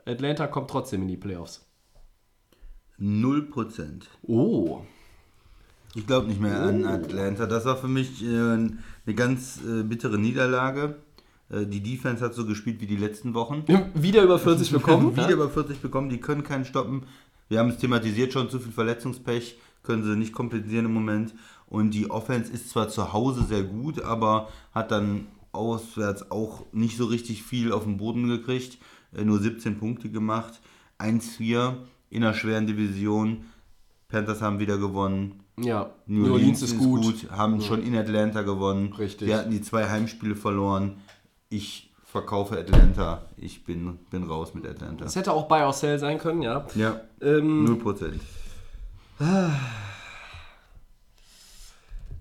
[0.09, 1.67] Atlanta kommt trotzdem in die Playoffs.
[3.01, 4.03] 0%.
[4.23, 4.81] Oh.
[5.95, 7.47] Ich glaube nicht mehr an Atlanta.
[7.47, 10.97] Das war für mich äh, eine ganz äh, bittere Niederlage.
[11.51, 13.65] Äh, die Defense hat so gespielt wie die letzten Wochen.
[13.95, 15.13] Wieder über 40 bekommen.
[15.17, 17.05] Wieder über 40 bekommen, die können keinen stoppen.
[17.49, 21.35] Wir haben es thematisiert schon, zu viel Verletzungspech können sie nicht kompensieren im Moment.
[21.67, 26.97] Und die Offense ist zwar zu Hause sehr gut, aber hat dann auswärts auch nicht
[26.97, 28.79] so richtig viel auf den Boden gekriegt.
[29.17, 30.61] Äh, Nur 17 Punkte gemacht.
[30.99, 31.75] 1-4
[32.11, 33.45] in einer schweren Division.
[34.09, 35.43] Panthers haben wieder gewonnen.
[35.61, 38.93] Ja, New Orleans ist gut, haben schon in Atlanta gewonnen.
[38.93, 39.27] Richtig.
[39.27, 41.01] Wir hatten die zwei Heimspiele verloren.
[41.49, 43.27] Ich verkaufe Atlanta.
[43.37, 45.05] Ich bin, bin raus mit Atlanta.
[45.05, 46.65] Es hätte auch Buy or Sell sein können, ja.
[46.75, 48.13] Ja, Ähm, 0%.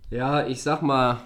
[0.09, 1.19] Ja, ich sag mal,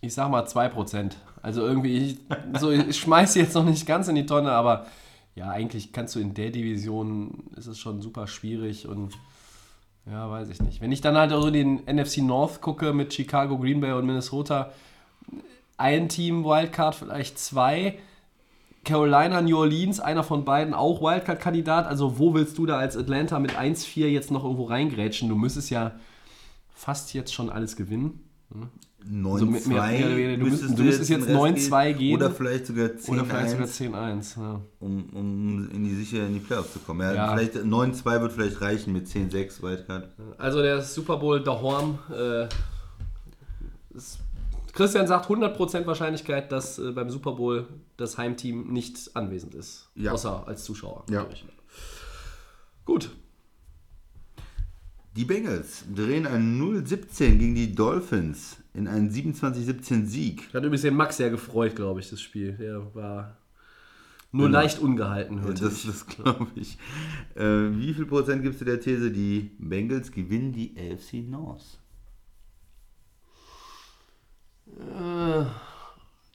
[0.00, 1.12] ich sag mal 2%.
[1.44, 2.18] Also irgendwie, ich,
[2.58, 4.86] so, ich schmeiß sie jetzt noch nicht ganz in die Tonne, aber
[5.34, 9.12] ja, eigentlich kannst du in der Division, ist es schon super schwierig und
[10.06, 10.80] ja, weiß ich nicht.
[10.80, 14.06] Wenn ich dann halt auch so den NFC North gucke mit Chicago, Green Bay und
[14.06, 14.72] Minnesota,
[15.76, 17.98] ein Team Wildcard, vielleicht zwei.
[18.82, 21.86] Carolina, New Orleans, einer von beiden auch Wildcard-Kandidat.
[21.86, 25.28] Also wo willst du da als Atlanta mit 1-4 jetzt noch irgendwo reingrätschen?
[25.28, 25.92] Du müsstest ja
[26.74, 28.20] fast jetzt schon alles gewinnen.
[29.10, 32.16] 9-2 Also du müsstest müsst- du müsstest jetzt Rest 9-2 gehen.
[32.16, 34.36] Oder vielleicht sogar 10-1, Oder vielleicht sogar 10-1.
[34.36, 34.60] Ja.
[34.80, 37.00] um, um in die sicher in die Playoffs zu kommen.
[37.00, 37.36] Ja, Ja.
[37.36, 40.08] Vielleicht 9-2 wird vielleicht reichen mit 10-6 Wildcard.
[40.38, 41.98] Also der Super Bowl Dahorm.
[42.10, 42.44] Äh,
[43.94, 44.18] ist,
[44.72, 49.88] Christian sagt 100% Wahrscheinlichkeit, dass äh, beim Super Bowl das Heimteam nicht anwesend ist.
[49.94, 50.12] Ja.
[50.12, 51.04] Außer als Zuschauer.
[51.10, 51.22] Ja.
[51.22, 51.44] natürlich.
[52.84, 53.10] Gut.
[55.16, 60.48] Die Bengals drehen ein 0-17 gegen die Dolphins in einen 27-17 Sieg.
[60.52, 62.52] Hat übrigens den Max sehr gefreut, glaube ich, das Spiel.
[62.52, 63.36] Der war
[64.32, 66.76] nur leicht ungehalten, Ja, hörte das das glaube ich.
[67.36, 71.78] Äh, wie viel Prozent gibst du der These, die Bengals gewinnen die AFC North?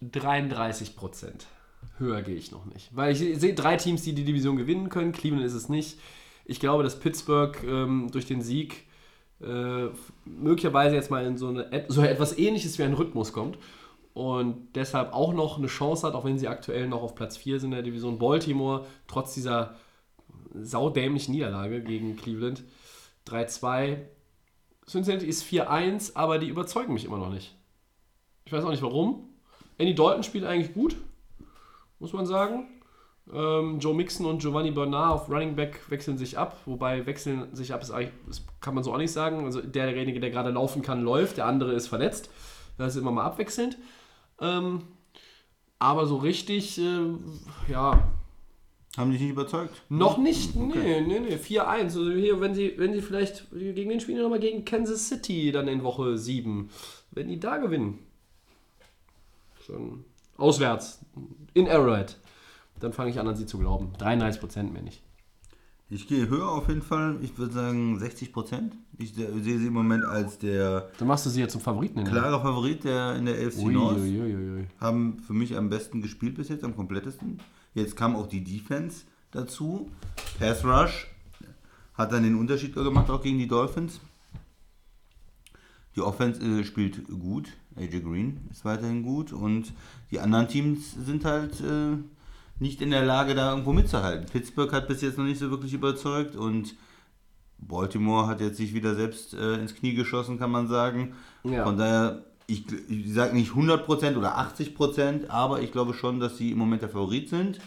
[0.02, 1.48] 33 Prozent.
[1.98, 2.96] Höher gehe ich noch nicht.
[2.96, 5.12] Weil ich sehe drei Teams, die die Division gewinnen können.
[5.12, 6.00] Cleveland ist es nicht.
[6.46, 8.86] Ich glaube, dass Pittsburgh ähm, durch den Sieg
[9.42, 9.88] äh,
[10.26, 13.58] möglicherweise jetzt mal in so, eine, so etwas ähnliches wie ein Rhythmus kommt
[14.14, 17.60] und deshalb auch noch eine Chance hat, auch wenn sie aktuell noch auf Platz 4
[17.60, 18.20] sind in der Division.
[18.20, 19.76] Baltimore, trotz dieser
[20.54, 22.64] saudämlichen Niederlage gegen Cleveland,
[23.28, 24.00] 3-2.
[24.88, 27.56] Cincinnati ist 4-1, aber die überzeugen mich immer noch nicht.
[28.46, 29.30] Ich weiß auch nicht warum.
[29.78, 30.98] Andy Dalton spielt eigentlich gut,
[32.00, 32.68] muss man sagen.
[33.32, 37.74] Ähm, Joe Mixon und Giovanni Bernard auf Running Back wechseln sich ab, wobei wechseln sich
[37.74, 39.46] ab ist eigentlich, das kann man so auch nicht sagen.
[39.46, 42.30] Also derjenige, der gerade laufen kann, läuft, der andere ist verletzt.
[42.78, 43.78] Das ist immer mal abwechselnd.
[44.42, 44.84] Ähm,
[45.78, 47.02] aber so richtig, äh,
[47.68, 48.04] ja.
[48.98, 49.82] Haben dich nicht überzeugt?
[49.90, 51.02] Noch nicht, okay.
[51.02, 51.36] nee, nee, nee.
[51.36, 51.64] 4-1.
[51.64, 55.68] Also hier, wenn sie, wenn sie vielleicht gegen den spielen nochmal gegen Kansas City dann
[55.68, 56.70] in Woche 7.
[57.12, 58.00] Wenn die da gewinnen.
[59.66, 60.04] Schon
[60.38, 61.06] auswärts.
[61.54, 62.18] In Arrowhead.
[62.80, 63.94] Dann fange ich an, an sie zu glauben.
[64.00, 65.04] 33% mehr nicht.
[65.92, 67.18] Ich gehe höher auf jeden Fall.
[67.22, 68.76] Ich würde sagen 60 Prozent.
[69.00, 70.92] Ich sehe sie im Moment als der.
[71.00, 72.04] Dann machst du sie ja zum Favoriten.
[72.04, 73.98] Klarer Favorit der in der AFC North.
[74.80, 77.40] Haben für mich am besten gespielt bis jetzt, am komplettesten.
[77.74, 79.90] Jetzt kam auch die Defense dazu.
[80.38, 81.08] Pass Rush
[81.96, 84.00] hat dann den Unterschied gemacht, auch gegen die Dolphins.
[85.96, 87.50] Die Offense äh, spielt gut.
[87.76, 89.34] AJ Green ist weiterhin gut.
[89.34, 89.74] Und
[90.12, 91.60] die anderen Teams sind halt.
[91.62, 91.98] Äh,
[92.60, 94.26] nicht in der Lage, da irgendwo mitzuhalten.
[94.26, 96.76] Pittsburgh hat bis jetzt noch nicht so wirklich überzeugt und
[97.58, 101.14] Baltimore hat jetzt sich wieder selbst äh, ins Knie geschossen, kann man sagen.
[101.44, 101.64] Ja.
[101.64, 106.52] Von daher, ich, ich sage nicht 100% oder 80%, aber ich glaube schon, dass sie
[106.52, 107.60] im Moment der Favorit sind.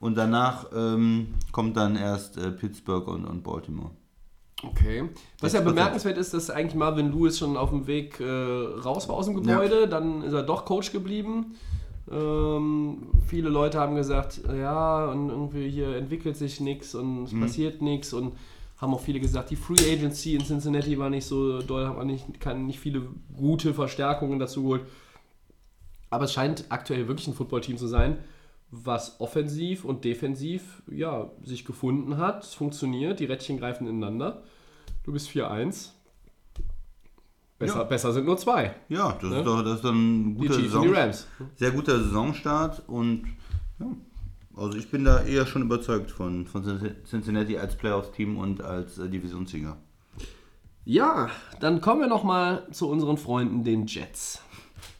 [0.00, 3.90] Und danach ähm, kommt dann erst äh, Pittsburgh und, und Baltimore.
[4.62, 5.08] Okay.
[5.40, 9.16] Was ja bemerkenswert ist, dass eigentlich Marvin Lewis schon auf dem Weg äh, raus war
[9.16, 9.82] aus dem Gebäude.
[9.82, 9.86] Ja.
[9.86, 11.56] Dann ist er doch Coach geblieben.
[12.10, 17.40] Ähm, viele Leute haben gesagt, ja, und irgendwie hier entwickelt sich nichts und es mhm.
[17.42, 18.32] passiert nichts und
[18.78, 22.40] haben auch viele gesagt, die Free Agency in Cincinnati war nicht so doll, haben nicht,
[22.40, 23.02] kann nicht viele
[23.36, 24.82] gute Verstärkungen dazu geholt.
[26.10, 28.18] Aber es scheint aktuell wirklich ein Footballteam zu sein,
[28.70, 32.44] was offensiv und defensiv ja, sich gefunden hat.
[32.44, 34.42] Es funktioniert, die Rädchen greifen ineinander.
[35.04, 35.90] Du bist 4-1.
[37.58, 37.84] Besser, ja.
[37.84, 38.74] besser sind nur zwei.
[38.88, 39.38] Ja, das, ne?
[39.38, 41.12] ist, doch, das ist dann ein guter, Saison,
[41.56, 43.24] sehr guter Saisonstart und
[43.80, 43.86] ja,
[44.56, 49.08] also ich bin da eher schon überzeugt von, von Cincinnati als Playoff-Team und als äh,
[49.08, 49.76] Divisionssieger.
[50.84, 54.40] Ja, dann kommen wir nochmal zu unseren Freunden, den Jets.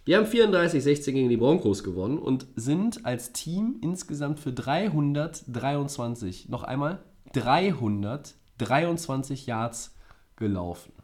[0.06, 6.64] Die haben 34-16 gegen die Broncos gewonnen und sind als Team insgesamt für 323, noch
[6.64, 7.04] einmal
[7.34, 9.94] 323 Yards
[10.34, 10.97] gelaufen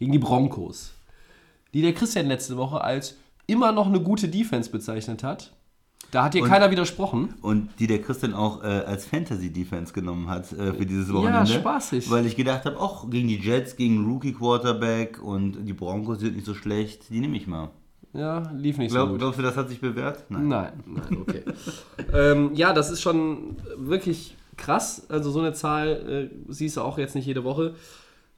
[0.00, 0.94] gegen die Broncos,
[1.72, 5.52] die der Christian letzte Woche als immer noch eine gute Defense bezeichnet hat.
[6.10, 7.34] Da hat dir keiner widersprochen.
[7.40, 11.52] Und die der Christian auch äh, als Fantasy-Defense genommen hat äh, für dieses Wochenende.
[11.52, 12.10] Ja, spaßig.
[12.10, 16.46] Weil ich gedacht habe, auch gegen die Jets, gegen Rookie-Quarterback und die Broncos sind nicht
[16.46, 17.70] so schlecht, die nehme ich mal.
[18.12, 19.18] Ja, lief nicht Glaub, so gut.
[19.20, 20.24] Glaubst du, das hat sich bewährt?
[20.30, 20.48] Nein.
[20.48, 21.42] Nein, nein okay.
[22.12, 25.06] ähm, ja, das ist schon wirklich krass.
[25.08, 27.74] Also so eine Zahl äh, siehst du auch jetzt nicht jede Woche.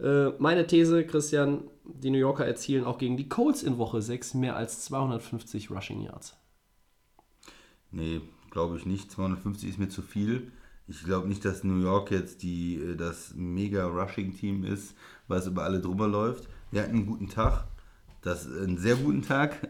[0.02, 4.34] Äh, meine These, Christian, die New Yorker erzielen auch gegen die Colts in Woche 6
[4.34, 6.36] mehr als 250 Rushing Yards.
[7.92, 9.12] Nee, glaube ich nicht.
[9.12, 10.50] 250 ist mir zu viel.
[10.88, 14.96] Ich glaube nicht, dass New York jetzt die, äh, das mega Rushing-Team ist,
[15.28, 16.48] was über alle drüber läuft.
[16.72, 17.66] Wir hatten einen guten Tag.
[18.22, 19.68] Das einen sehr guten Tag,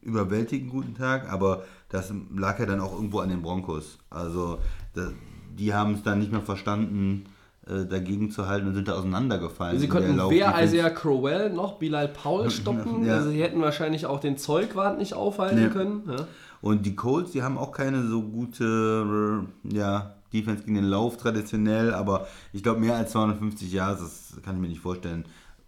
[0.00, 3.98] überwältigend guten Tag, aber das lag ja dann auch irgendwo an den Broncos.
[4.08, 4.60] Also
[4.94, 5.12] das,
[5.58, 7.35] die haben es dann nicht mehr verstanden, äh,
[7.66, 9.80] dagegen zu halten und sind da auseinandergefallen.
[9.80, 13.04] Sie konnten weder Isaiah Crowell noch Bilal Paul stoppen.
[13.04, 13.16] ja.
[13.16, 15.70] Also sie hätten wahrscheinlich auch den Zollquart nicht aufhalten nee.
[15.70, 16.02] können.
[16.08, 16.28] Ja.
[16.60, 21.92] Und die Colts, die haben auch keine so gute ja, Defense gegen den Lauf traditionell,
[21.92, 25.24] aber ich glaube mehr als 250 Jahre, das kann ich mir nicht vorstellen.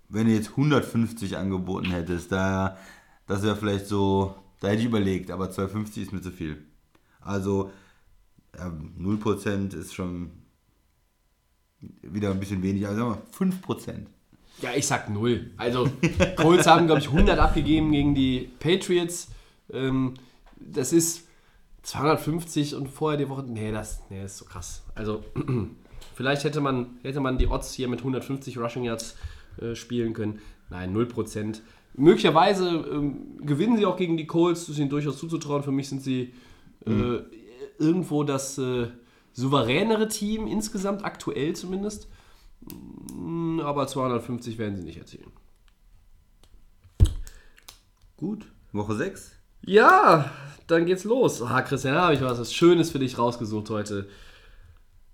[0.09, 2.77] Wenn du jetzt 150 angeboten hättest, da,
[3.27, 6.63] das wäre vielleicht so, da hätte ich überlegt, aber 250 ist mir zu viel.
[7.21, 7.71] Also
[8.57, 10.31] ja, 0% ist schon
[11.81, 14.07] wieder ein bisschen weniger, also sagen wir 5%.
[14.61, 15.53] Ja, ich sag 0.
[15.57, 15.89] Also,
[16.37, 19.29] Colts haben, glaube ich, 100 abgegeben gegen die Patriots.
[19.73, 20.15] Ähm,
[20.57, 21.29] das ist
[21.83, 23.45] 250 und vorher die Woche.
[23.45, 24.83] Nee, das, nee, das ist so krass.
[24.97, 25.25] Also,
[26.15, 29.17] vielleicht hätte man, hätte man die Odds hier mit 150 Rushing Yards
[29.61, 30.41] äh, spielen können.
[30.71, 31.61] Nein, 0%.
[31.95, 34.63] Möglicherweise ähm, gewinnen sie auch gegen die Colts.
[34.63, 35.63] Das ist ihnen durchaus zuzutrauen.
[35.63, 36.33] Für mich sind sie
[36.85, 37.21] äh, mhm.
[37.79, 38.59] irgendwo das.
[38.59, 38.89] Äh,
[39.39, 42.09] souveränere Team insgesamt, aktuell zumindest.
[43.15, 45.31] Mm, aber 250 werden sie nicht erzielen.
[48.17, 49.33] Gut, Woche 6.
[49.65, 50.31] Ja,
[50.67, 51.41] dann geht's los.
[51.41, 54.09] Ah, Christian, da habe ich was Schönes für dich rausgesucht heute.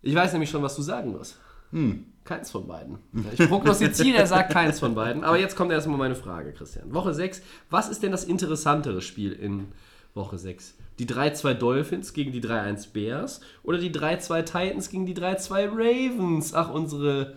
[0.01, 1.39] Ich weiß nämlich schon, was du sagen wirst.
[1.71, 2.07] Hm.
[2.25, 2.99] Keins von beiden.
[3.33, 5.25] Ich prognostiziere, er sagt keins von beiden.
[5.25, 6.95] Aber jetzt kommt erstmal meine Frage, Christian.
[6.95, 7.43] Woche 6.
[7.69, 9.69] Was ist denn das interessantere Spiel in
[10.15, 10.75] Woche 6?
[10.99, 16.55] Die 3-2 Dolphins gegen die 3-1 Bears oder die 3-2 Titans gegen die 3-2 Ravens?
[16.55, 17.35] Ach, unsere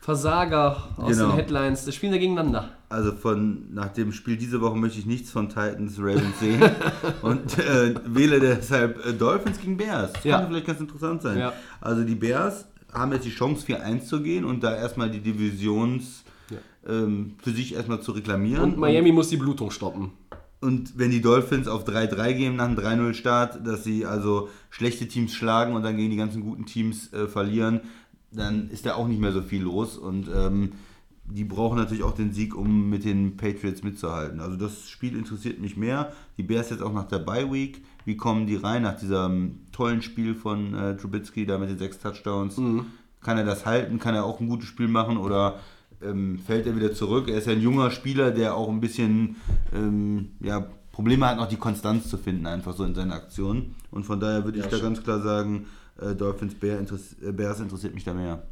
[0.00, 1.28] Versager aus Genau.
[1.28, 1.84] den Headlines.
[1.84, 2.70] Das spielen wir gegeneinander.
[2.88, 6.62] Also von nach dem Spiel diese Woche möchte ich nichts von Titans Ravens sehen
[7.22, 10.12] und äh, wähle deshalb äh, Dolphins gegen Bears.
[10.14, 10.36] Das Ja.
[10.38, 11.38] könnte vielleicht ganz interessant sein.
[11.38, 11.52] Ja.
[11.80, 16.24] Also die Bears haben jetzt die Chance 4-1 zu gehen und da erstmal die Divisions
[16.88, 18.62] ähm, für sich erstmal zu reklamieren.
[18.64, 20.12] Und Miami muss die Blutung stoppen.
[20.60, 25.34] Und wenn die Dolphins auf 3-3 gehen nach einem 3-0-Start, dass sie also schlechte Teams
[25.34, 27.80] schlagen und dann gegen die ganzen guten Teams äh, verlieren,
[28.30, 29.96] dann ist da auch nicht mehr so viel los.
[29.96, 30.72] Und ähm,
[31.24, 34.40] die brauchen natürlich auch den Sieg, um mit den Patriots mitzuhalten.
[34.40, 36.12] Also das Spiel interessiert mich mehr.
[36.36, 37.82] Die Bears jetzt auch nach der Bye Week.
[38.04, 41.98] Wie kommen die rein nach diesem tollen Spiel von äh, Trubisky, da mit den sechs
[41.98, 42.56] Touchdowns?
[43.22, 43.98] Kann er das halten?
[43.98, 45.60] Kann er auch ein gutes Spiel machen oder
[46.02, 47.28] ähm, fällt er wieder zurück?
[47.28, 49.36] Er ist ja ein junger Spieler, der auch ein bisschen
[49.74, 53.74] ähm, ja, Probleme hat, noch die Konstanz zu finden, einfach so in seinen Aktionen.
[53.90, 55.66] Und von daher würde ich da ganz klar sagen,
[56.00, 58.42] äh, Dolphins Bear interess äh, Bears interessiert mich da mehr.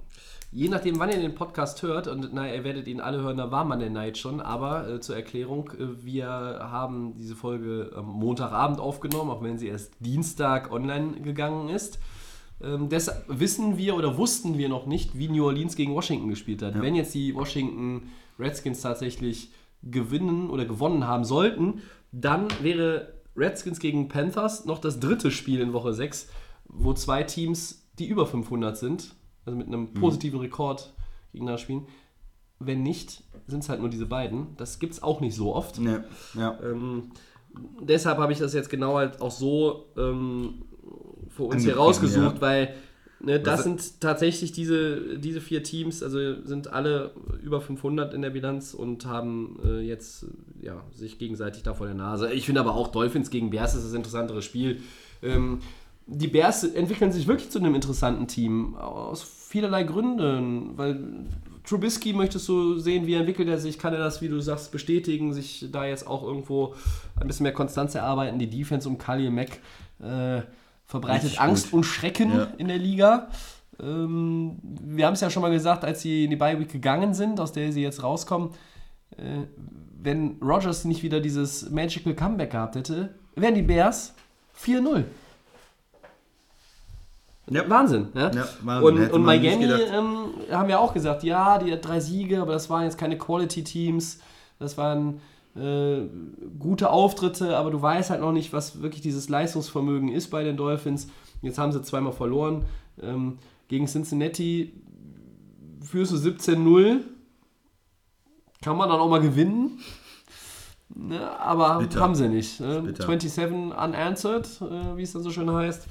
[0.50, 3.50] Je nachdem, wann ihr den Podcast hört, und na, ihr werdet ihn alle hören, da
[3.50, 8.06] war man der Neid schon, aber äh, zur Erklärung, äh, wir haben diese Folge am
[8.06, 11.98] Montagabend aufgenommen, auch wenn sie erst Dienstag online gegangen ist.
[12.60, 16.62] Ähm, deshalb wissen wir oder wussten wir noch nicht, wie New Orleans gegen Washington gespielt
[16.62, 16.80] hat.
[16.80, 19.52] Wenn jetzt die Washington Redskins tatsächlich
[19.82, 25.72] gewinnen oder gewonnen haben sollten, dann wäre Redskins gegen Panthers noch das dritte Spiel in
[25.72, 26.28] Woche 6,
[26.66, 30.92] wo zwei Teams, die über 500 sind, also mit einem positiven Rekord
[31.32, 31.86] gegeneinander spielen.
[32.58, 34.56] Wenn nicht, sind es halt nur diese beiden.
[34.56, 35.78] Das gibt es auch nicht so oft.
[35.78, 36.02] Ja,
[36.34, 36.58] ja.
[36.60, 37.12] Ähm,
[37.80, 40.64] deshalb habe ich das jetzt genau halt auch so ähm,
[41.38, 42.40] für uns hier rausgesucht, ja.
[42.40, 42.74] weil
[43.20, 47.12] ne, das Was- sind tatsächlich diese, diese vier Teams, also sind alle
[47.42, 50.26] über 500 in der Bilanz und haben äh, jetzt
[50.60, 52.32] ja, sich gegenseitig da vor der Nase.
[52.32, 54.80] Ich finde aber auch Dolphins gegen Bears ist das interessantere Spiel.
[55.22, 55.60] Ähm,
[56.06, 60.98] die Bears entwickeln sich wirklich zu einem interessanten Team aus vielerlei Gründen, weil
[61.64, 65.34] Trubisky möchtest du sehen, wie entwickelt er sich, kann er das, wie du sagst, bestätigen,
[65.34, 66.74] sich da jetzt auch irgendwo
[67.20, 68.38] ein bisschen mehr Konstanz erarbeiten.
[68.38, 69.60] Die Defense um Khalil Mack
[70.00, 70.40] äh,
[70.88, 71.74] verbreitet Richtig Angst gut.
[71.78, 72.48] und Schrecken Ja.
[72.58, 73.28] in der Liga.
[73.80, 77.14] Ähm, wir haben es ja schon mal gesagt, als sie in die Bye Week gegangen
[77.14, 78.50] sind, aus der sie jetzt rauskommen,
[79.16, 79.44] äh,
[80.00, 84.14] wenn Rogers nicht wieder dieses Magical Comeback gehabt hätte, wären die Bears
[84.54, 85.04] 4-0.
[87.50, 87.68] Ja.
[87.68, 88.08] Wahnsinn.
[88.14, 88.30] Ja?
[88.30, 88.98] Ja, Wahnsinn.
[89.04, 92.68] Und, und Miami ähm, haben ja auch gesagt, ja, die hat drei Siege, aber das
[92.68, 94.18] waren jetzt keine Quality-Teams.
[94.58, 95.20] Das waren
[95.58, 96.08] äh,
[96.58, 100.56] gute Auftritte, aber du weißt halt noch nicht, was wirklich dieses Leistungsvermögen ist bei den
[100.56, 101.08] Dolphins.
[101.42, 102.64] Jetzt haben sie zweimal verloren.
[103.00, 103.38] Ähm,
[103.68, 104.72] gegen Cincinnati
[105.82, 107.00] führst du 17-0.
[108.62, 109.78] Kann man dann auch mal gewinnen.
[110.94, 112.00] Ne, aber Bitter.
[112.00, 112.60] haben sie nicht.
[112.60, 112.82] Ne?
[112.82, 113.04] bitter.
[113.04, 115.86] 27 unanswered, äh, wie es dann so schön heißt.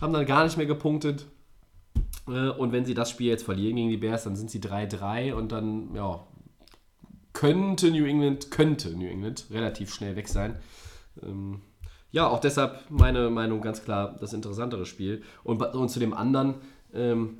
[0.00, 1.26] Haben dann gar nicht mehr gepunktet.
[2.28, 5.32] Äh, und wenn sie das Spiel jetzt verlieren gegen die Bears, dann sind sie 3-3
[5.32, 6.20] und dann, ja,
[7.36, 10.56] könnte New England, könnte New England relativ schnell weg sein.
[11.22, 11.60] Ähm,
[12.10, 15.22] ja, auch deshalb meine Meinung ganz klar das interessantere Spiel.
[15.44, 16.54] Und, und zu dem anderen,
[16.94, 17.36] ähm,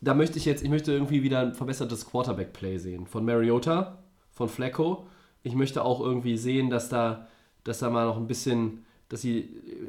[0.00, 3.08] da möchte ich jetzt, ich möchte irgendwie wieder ein verbessertes Quarterback-Play sehen.
[3.08, 3.98] Von Mariota,
[4.30, 5.08] von Flacco.
[5.42, 7.26] Ich möchte auch irgendwie sehen, dass da,
[7.64, 9.40] dass da mal noch ein bisschen, dass die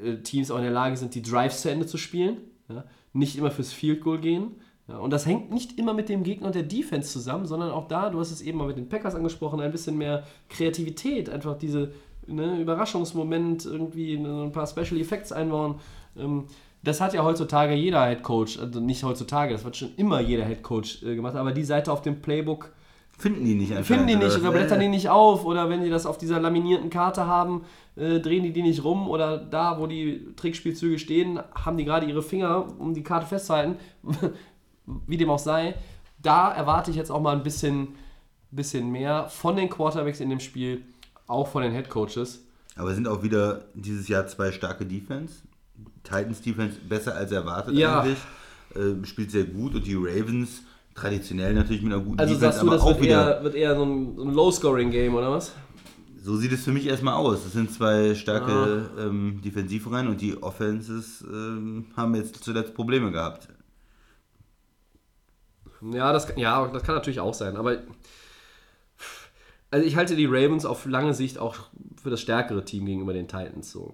[0.03, 2.37] äh, Teams auch in der Lage sind, die Drives zu Ende zu spielen.
[2.69, 2.85] Ja?
[3.13, 4.55] Nicht immer fürs Field Goal gehen.
[4.87, 4.97] Ja?
[4.97, 8.09] Und das hängt nicht immer mit dem Gegner und der Defense zusammen, sondern auch da,
[8.09, 11.91] du hast es eben mal mit den Packers angesprochen, ein bisschen mehr Kreativität, einfach diese
[12.27, 15.75] ne, Überraschungsmoment, irgendwie ein paar Special Effects einbauen.
[16.17, 16.45] Ähm,
[16.83, 20.45] das hat ja heutzutage jeder Head Coach, also nicht heutzutage, das hat schon immer jeder
[20.45, 22.73] Head Coach äh, gemacht, aber die Seite auf dem Playbook
[23.17, 23.85] Finden die nicht einfach.
[23.85, 26.89] finden die nicht oder blättern die nicht auf oder wenn die das auf dieser laminierten
[26.89, 27.63] Karte haben,
[27.95, 32.07] äh, drehen die die nicht rum oder da, wo die Trickspielzüge stehen, haben die gerade
[32.07, 33.75] ihre Finger, um die Karte festzuhalten,
[35.07, 35.75] wie dem auch sei.
[36.21, 37.89] Da erwarte ich jetzt auch mal ein bisschen,
[38.51, 40.83] bisschen mehr von den Quarterbacks in dem Spiel,
[41.27, 42.43] auch von den Head Coaches.
[42.75, 45.35] Aber sind auch wieder dieses Jahr zwei starke Defense.
[46.03, 48.01] Titans Defense besser als erwartet Ja.
[48.01, 48.17] eigentlich.
[48.75, 50.63] Äh, spielt sehr gut und die Ravens
[50.95, 53.83] traditionell natürlich mit einer guten Also Defense, sagst du, das wird eher, wird eher so
[53.83, 55.53] ein, so ein Low-Scoring-Game oder was?
[56.23, 57.43] So sieht es für mich erstmal aus.
[57.43, 59.01] Das sind zwei starke Ah.
[59.01, 63.49] ähm, Defensivreihen und die Offenses ähm, haben jetzt zuletzt Probleme gehabt.
[65.91, 67.77] Ja, das, kann- ja, das kann natürlich auch sein, aber
[69.71, 71.55] also ich halte die Ravens auf lange Sicht auch
[72.01, 73.71] für das stärkere Team gegenüber den Titans.
[73.71, 73.93] So.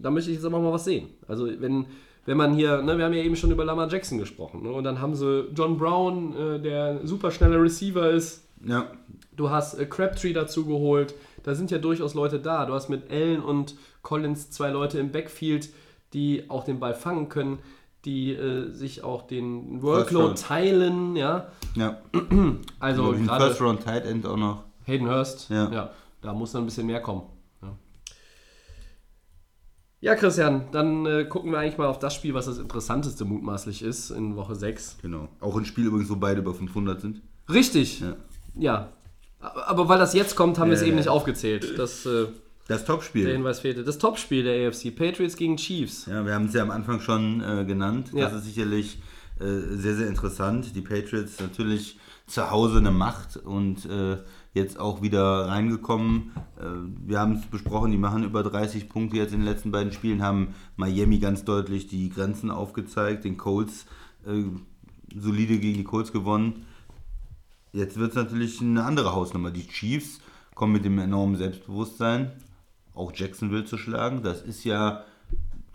[0.00, 1.08] Da möchte ich jetzt aber mal was sehen.
[1.26, 1.86] Also wenn,
[2.26, 4.84] wenn man hier, ne, wir haben ja eben schon über Lamar Jackson gesprochen, ne, und
[4.84, 8.44] dann haben sie John Brown, äh, der ein super schneller Receiver ist.
[8.64, 8.90] Ja,
[9.36, 11.14] Du hast äh, Crabtree dazu geholt.
[11.42, 12.64] Da sind ja durchaus Leute da.
[12.64, 15.68] Du hast mit Allen und Collins zwei Leute im Backfield,
[16.12, 17.58] die auch den Ball fangen können,
[18.06, 21.16] die äh, sich auch den Workload teilen.
[21.16, 22.00] Ja, ja.
[22.80, 24.62] also Ein gerade First Round Tight End auch noch.
[24.84, 25.70] Hayden Hurst, ja.
[25.70, 25.90] Ja.
[26.22, 27.22] da muss dann ein bisschen mehr kommen.
[27.60, 27.76] Ja,
[30.00, 33.82] ja Christian, dann äh, gucken wir eigentlich mal auf das Spiel, was das interessanteste mutmaßlich
[33.82, 34.98] ist in Woche 6.
[35.02, 35.28] Genau.
[35.40, 37.22] Auch ein Spiel übrigens, wo beide über 500 sind.
[37.52, 38.16] Richtig, Ja.
[38.54, 38.92] ja.
[39.40, 41.78] Aber weil das jetzt kommt, haben wir es eben nicht aufgezählt.
[41.78, 42.26] Das, äh,
[42.68, 43.28] Das der Topspiel.
[43.28, 43.84] Hinweis fehlte.
[43.84, 46.06] Das Topspiel der AFC, Patriots gegen Chiefs.
[46.06, 48.10] Ja, wir haben es ja am Anfang schon äh, genannt.
[48.12, 48.28] Ja.
[48.28, 48.98] Das ist sicherlich
[49.38, 49.44] äh,
[49.76, 50.74] sehr, sehr interessant.
[50.74, 54.16] Die Patriots natürlich zu Hause eine Macht und äh,
[54.52, 56.32] jetzt auch wieder reingekommen.
[56.58, 56.64] Äh,
[57.06, 60.22] wir haben es besprochen, die machen über 30 Punkte jetzt in den letzten beiden Spielen,
[60.22, 63.86] haben Miami ganz deutlich die Grenzen aufgezeigt, den Colts
[64.26, 64.42] äh,
[65.14, 66.66] solide gegen die Colts gewonnen.
[67.72, 69.50] Jetzt wird es natürlich eine andere Hausnummer.
[69.50, 70.20] Die Chiefs
[70.54, 72.32] kommen mit dem enormen Selbstbewusstsein,
[72.96, 74.22] auch Jacksonville zu schlagen.
[74.22, 75.04] Das ist ja,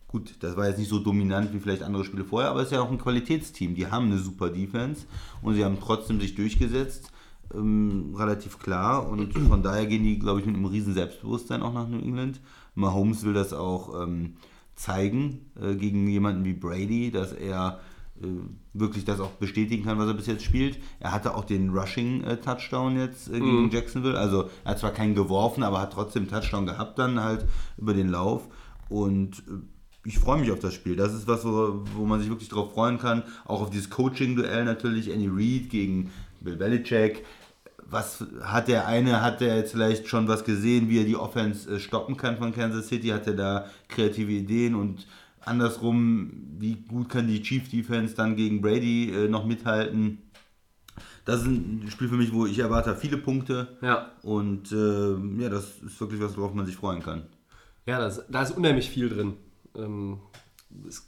[0.07, 2.73] gut, das war jetzt nicht so dominant wie vielleicht andere Spiele vorher, aber es ist
[2.73, 3.75] ja auch ein Qualitätsteam.
[3.75, 5.05] Die haben eine super Defense
[5.41, 7.11] und sie haben trotzdem sich durchgesetzt,
[7.53, 9.07] ähm, relativ klar.
[9.07, 12.41] Und von daher gehen die, glaube ich, mit einem riesen Selbstbewusstsein auch nach New England.
[12.75, 14.35] Mahomes will das auch ähm,
[14.75, 17.79] zeigen äh, gegen jemanden wie Brady, dass er
[18.21, 18.27] äh,
[18.73, 20.79] wirklich das auch bestätigen kann, was er bis jetzt spielt.
[20.99, 24.17] Er hatte auch den Rushing-Touchdown jetzt äh, gegen Jacksonville.
[24.17, 27.45] Also er hat zwar keinen geworfen, aber hat trotzdem einen Touchdown gehabt dann halt
[27.77, 28.47] über den Lauf.
[28.89, 30.95] Und äh, ich freue mich auf das Spiel.
[30.95, 33.23] Das ist was, wo, wo man sich wirklich drauf freuen kann.
[33.45, 35.11] Auch auf dieses Coaching-Duell natürlich.
[35.11, 37.25] Andy Reid gegen Bill Belichick.
[37.89, 41.75] Was hat der eine, hat der jetzt vielleicht schon was gesehen, wie er die Offense
[41.75, 43.09] äh, stoppen kann von Kansas City?
[43.09, 45.05] Hat er da kreative Ideen und
[45.45, 50.19] andersrum, wie gut kann die Chief Defense dann gegen Brady äh, noch mithalten?
[51.25, 53.77] Das ist ein Spiel für mich, wo ich erwarte viele Punkte.
[53.81, 54.11] Ja.
[54.23, 57.23] Und äh, ja, das ist wirklich was, worauf man sich freuen kann.
[57.85, 59.33] Ja, das, da ist unheimlich viel drin.
[59.75, 60.19] Ähm,
[60.87, 61.07] es,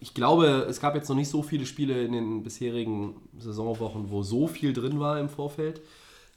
[0.00, 4.22] ich glaube, es gab jetzt noch nicht so viele Spiele in den bisherigen Saisonwochen, wo
[4.22, 5.78] so viel drin war im Vorfeld.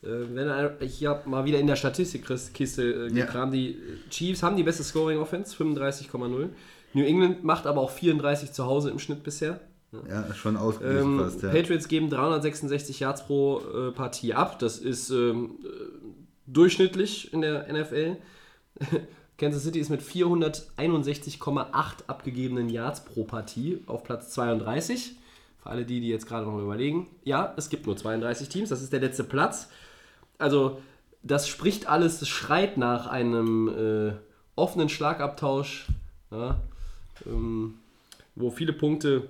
[0.04, 3.26] Äh, wenn, ein- ich habe mal wieder in der Statistikkiste äh, Ja.
[3.26, 3.54] gekramt.
[3.56, 3.78] Die
[4.12, 6.50] Chiefs haben die beste Scoring Offense, 35,0.
[6.96, 9.60] New England macht aber auch 34 zu Hause im Schnitt bisher.
[10.10, 11.44] Ja, schon ausgeglichen Ähm, fast.
[11.44, 11.50] Ja.
[11.50, 14.60] Patriots geben 366 Yards pro äh, Partie ab.
[14.60, 15.68] Das ist ähm, äh,
[16.48, 18.18] durchschnittlich in der NFL.
[19.38, 21.70] Kansas City ist mit 461,8
[22.08, 25.16] abgegebenen Yards pro Partie auf Platz 32.
[25.62, 27.08] Für alle die, die jetzt gerade noch überlegen.
[27.26, 28.70] Ja, es gibt nur 32 Teams.
[28.70, 29.68] Das ist der letzte Platz.
[30.38, 30.80] Also,
[31.24, 34.14] das spricht alles, das schreit nach einem äh,
[34.56, 35.88] offenen Schlagabtausch,
[36.32, 36.62] ja,
[37.26, 37.76] ähm,
[38.36, 39.28] wo viele Punkte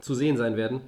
[0.00, 0.80] zu sehen sein werden.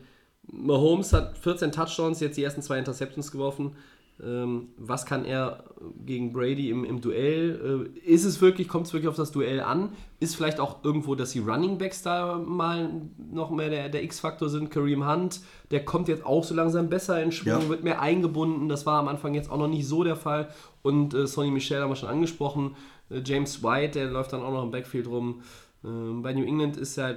[0.51, 3.73] Mahomes hat 14 Touchdowns, jetzt die ersten zwei Interceptions geworfen.
[4.21, 5.63] Ähm, was kann er
[6.05, 7.87] gegen Brady im, im Duell?
[7.95, 9.91] Äh, ist es wirklich, kommt es wirklich auf das Duell an?
[10.19, 12.91] Ist vielleicht auch irgendwo, dass die Running Backs da mal
[13.31, 14.71] noch mehr der, der X-Faktor sind?
[14.71, 15.41] Kareem Hunt,
[15.71, 17.69] der kommt jetzt auch so langsam besser in Schwung, Ja.
[17.69, 18.69] wird mehr eingebunden.
[18.69, 20.49] Das war am Anfang jetzt auch noch nicht so der Fall.
[20.83, 22.75] Und äh, Sonny Michel haben wir schon angesprochen.
[23.11, 25.43] Äh, James White, der läuft dann auch noch im Backfield rum.
[25.85, 27.15] Ähm, bei New England ist ja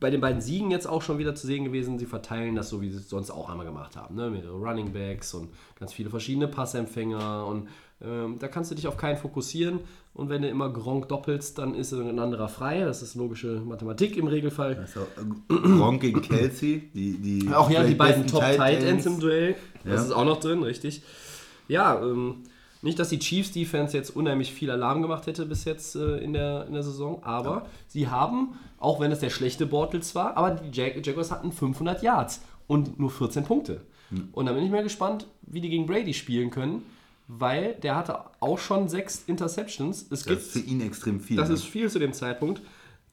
[0.00, 1.98] bei den beiden Siegen jetzt auch schon wieder zu sehen gewesen.
[1.98, 4.14] Sie verteilen das so, wie sie es sonst auch einmal gemacht haben.
[4.14, 4.30] Ne?
[4.30, 5.48] Mit Running Backs und
[5.78, 7.46] ganz viele verschiedene Passempfänger.
[7.46, 7.68] Und
[8.00, 9.80] ähm, da kannst du dich auf keinen fokussieren.
[10.14, 12.80] Und wenn du immer Gronk doppelst, dann ist ein anderer frei.
[12.84, 14.76] Das ist logische Mathematik im Regelfall.
[14.76, 19.18] Also, äh, Gronk gegen Kelsey, die, die Auch ja, die beiden Top Tight Ends im
[19.18, 19.56] Duell.
[19.84, 20.06] Das Ja.
[20.06, 21.02] ist auch noch drin, richtig.
[21.66, 22.36] Ja, ähm,
[22.82, 26.32] nicht, dass die Chiefs Defense jetzt unheimlich viel Alarm gemacht hätte bis jetzt äh, in,
[26.32, 30.52] der, in der Saison, aber sie haben, auch wenn es der schlechte Bortles war, aber
[30.52, 33.80] die Jag Jaguars hatten 500 Yards und nur 14 Punkte.
[34.10, 34.28] Hm.
[34.32, 36.82] Und da bin ich mal gespannt, wie die gegen Brady spielen können,
[37.26, 40.02] weil der hatte auch schon sechs Interceptions.
[40.02, 41.36] Es Das gibt ist für ihn extrem viel.
[41.36, 41.54] das ne?
[41.54, 42.62] ist viel zu dem Zeitpunkt.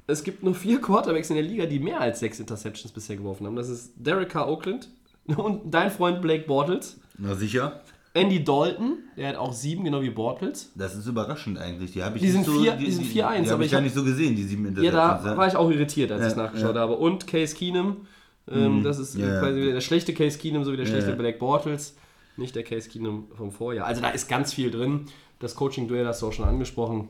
[0.07, 3.47] Es gibt nur vier Quarterbacks in der Liga, die mehr als sechs Interceptions bisher geworfen
[3.47, 3.55] haben.
[3.55, 4.89] Das ist Derek Carr Oakland
[5.25, 6.99] und dein Freund Blake Bortles.
[7.17, 7.81] Na sicher.
[8.15, 10.71] Andy Dalton, der hat auch sieben, genau wie Bortles.
[10.75, 11.91] Das ist überraschend eigentlich.
[11.91, 13.71] Die, habe ich Die nicht sind so, vier- die sind 4-1, Die aber habe ich
[13.71, 15.23] gar hab- nicht so gesehen, die sieben Ja, Interceptions.
[15.23, 16.81] da war ich auch irritiert, als Ja, ich nachgeschaut ja.
[16.81, 16.93] habe.
[16.95, 18.07] Und Case Keenum.
[18.49, 19.39] Ähm, das ist Ja, ja.
[19.41, 21.15] quasi der schlechte Case Keenum, so wie der schlechte ja.
[21.15, 21.97] Blake Bortles.
[22.37, 23.85] Nicht der Case Keenum vom Vorjahr.
[23.85, 25.05] Also da ist ganz viel drin.
[25.39, 27.09] Das Coaching-Duell hast du auch schon angesprochen.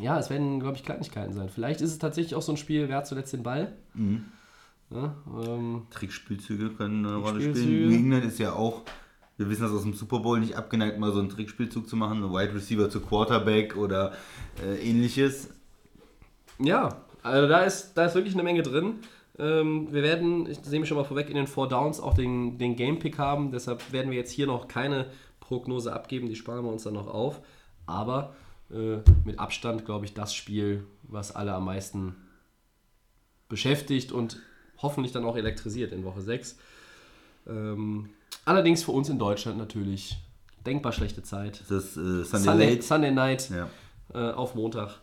[0.00, 1.48] Ja, es werden, glaube ich, Kleinigkeiten sein.
[1.48, 3.72] Vielleicht ist es tatsächlich auch so ein Spiel, wer hat zuletzt den Ball?
[4.90, 5.16] Ja,
[5.48, 7.88] ähm, Trickspielzüge können eine Rolle spielen.
[7.88, 8.82] New England ist ja auch
[9.36, 12.22] Wir wissen das aus dem Super Bowl nicht abgeneigt, mal so einen Trickspielzug zu machen,
[12.22, 14.12] einen Wide Receiver zu Quarterback oder
[14.62, 15.50] äh, ähnliches.
[16.58, 19.00] Ja, also da ist, da ist wirklich eine Menge drin.
[19.38, 22.56] Ähm, wir werden, ich sehe mich schon mal vorweg, in den Four Downs auch den,
[22.56, 23.52] den Game Pick haben.
[23.52, 25.10] Deshalb werden wir jetzt hier noch keine
[25.40, 26.28] Prognose abgeben.
[26.28, 27.42] Die sparen wir uns dann noch auf.
[27.84, 28.34] Aber
[28.70, 32.16] äh, mit Abstand, glaube ich, das Spiel, was alle am meisten
[33.48, 34.40] beschäftigt und
[34.78, 36.58] hoffentlich dann auch elektrisiert in Woche 6.
[37.46, 38.10] Ähm,
[38.46, 40.16] allerdings für uns in Deutschland natürlich
[40.64, 41.62] denkbar schlechte Zeit.
[41.68, 42.82] Das äh, Sunday, Sunday, Late.
[42.82, 43.68] Sunday Night Ja.
[44.14, 45.00] äh, auf Montag.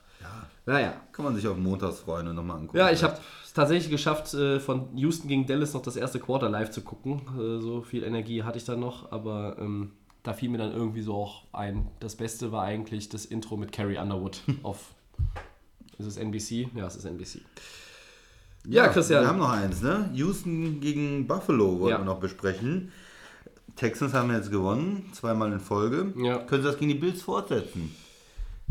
[0.65, 0.93] Naja.
[1.11, 2.77] Kann man sich auf Montags freuen und nochmal angucken.
[2.77, 6.47] Ja, ich habe es tatsächlich geschafft, äh, von Houston gegen Dallas noch das erste Quarter
[6.49, 7.21] live zu gucken.
[7.37, 9.91] Äh, So viel Energie hatte ich dann noch, aber ähm,
[10.23, 11.89] da fiel mir dann irgendwie so auch ein.
[11.99, 14.93] Das Beste war eigentlich das Intro mit Carrie Underwood auf.
[15.97, 16.69] Ist es NBC?
[16.75, 17.41] Ja, es ist NBC.
[18.65, 19.23] Ja, Christian.
[19.23, 20.09] Wir haben noch eins, ne?
[20.13, 21.97] Houston gegen Buffalo wollen Ja.
[21.97, 22.93] wir noch besprechen.
[23.75, 26.13] Texans haben jetzt gewonnen, zweimal in Folge.
[26.17, 26.37] Ja.
[26.39, 27.95] Können sie das gegen die Bills fortsetzen?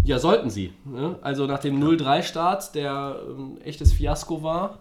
[0.04, 0.72] Ja, sollten sie.
[0.84, 1.18] Ne?
[1.22, 4.80] Also nach dem 0-3-Start, der ein echtes Fiasko war,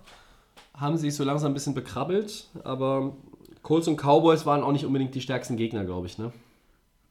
[0.76, 2.50] haben sie sich so langsam ein bisschen bekrabbelt.
[2.64, 3.16] Aber
[3.62, 6.18] Colts und Cowboys waren auch nicht unbedingt die stärksten Gegner, glaube ich.
[6.18, 6.32] Ne?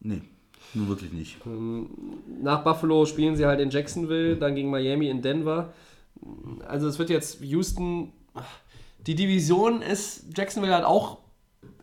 [0.00, 0.22] Nee,
[0.74, 1.36] nur wirklich nicht.
[2.42, 5.72] Nach Buffalo spielen sie halt in Jacksonville, dann gegen Miami in Denver.
[6.66, 8.12] Also es wird jetzt Houston.
[9.06, 11.18] Die Division ist, Jacksonville hat auch,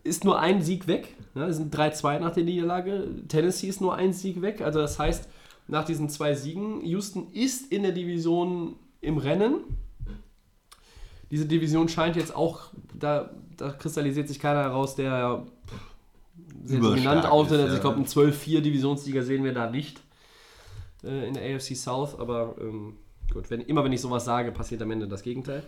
[0.07, 1.15] ist nur ein Sieg weg.
[1.35, 3.07] Ja, es sind 3-2 nach der Niederlage.
[3.27, 4.61] Tennessee ist nur ein Sieg weg.
[4.61, 5.29] Also das heißt,
[5.67, 9.61] nach diesen zwei Siegen, Houston ist in der Division im Rennen.
[11.29, 15.45] Diese Division scheint jetzt auch, da, da kristallisiert sich keiner heraus, der
[16.63, 20.01] sehr dominant ist, Also ich glaube, einen 12-4 Divisionsliga sehen wir da nicht
[21.03, 22.95] äh, in der AFC South, aber ähm,
[23.33, 25.63] gut, wenn, immer wenn ich sowas sage, passiert am Ende das Gegenteil.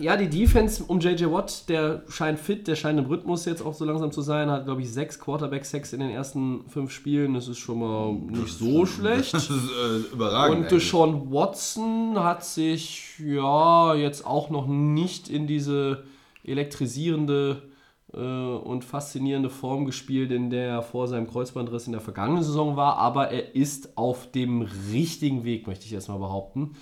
[0.00, 3.72] Ja, die Defense um JJ Watt, der scheint fit, der scheint im Rhythmus jetzt auch
[3.72, 7.46] so langsam zu sein, hat glaube ich sechs Quarterback-Sacks in den ersten fünf Spielen, das
[7.46, 9.32] ist schon mal nicht so schlecht.
[9.32, 10.56] Das ist äh, überragend.
[10.56, 10.82] Und eigentlich.
[10.82, 16.02] Deshaun Watson hat sich ja jetzt auch noch nicht in diese
[16.42, 17.62] elektrisierende
[18.12, 22.76] äh, und faszinierende Form gespielt, in der er vor seinem Kreuzbandriss in der vergangenen Saison
[22.76, 26.72] war, aber er ist auf dem richtigen Weg, möchte ich erstmal behaupten.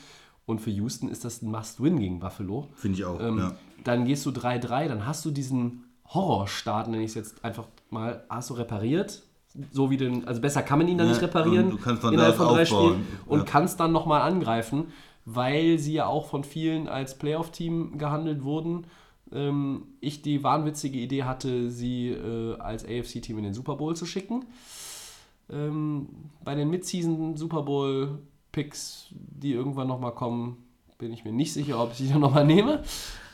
[0.47, 2.69] Und für Houston ist das ein Must-Win gegen Buffalo.
[2.75, 3.21] Finde ich auch.
[3.21, 3.53] Ähm, ja.
[3.83, 8.25] Dann gehst du 3-3, dann hast du diesen Horrorstart, nenne ich es jetzt einfach mal,
[8.29, 9.23] hast du repariert.
[9.71, 12.13] So wie den, also besser kann man ihn dann Ja, nicht reparieren du kannst von
[12.13, 12.93] innerhalb von drei aufbauen.
[12.95, 13.45] Spielen und Ja.
[13.45, 14.89] kannst dann nochmal angreifen,
[15.25, 18.87] weil sie ja auch von vielen als Playoff-Team gehandelt wurden.
[19.33, 24.05] Ähm, ich die wahnwitzige Idee hatte, sie äh, als AFC-Team in den Super Bowl zu
[24.07, 24.45] schicken.
[25.51, 26.09] Ähm,
[26.43, 28.19] bei den Mid-Season Super Bowl
[28.55, 30.59] Picks, die irgendwann nochmal kommen,
[30.97, 32.85] bin ich mir nicht sicher, ob ich die dann nochmal nehme.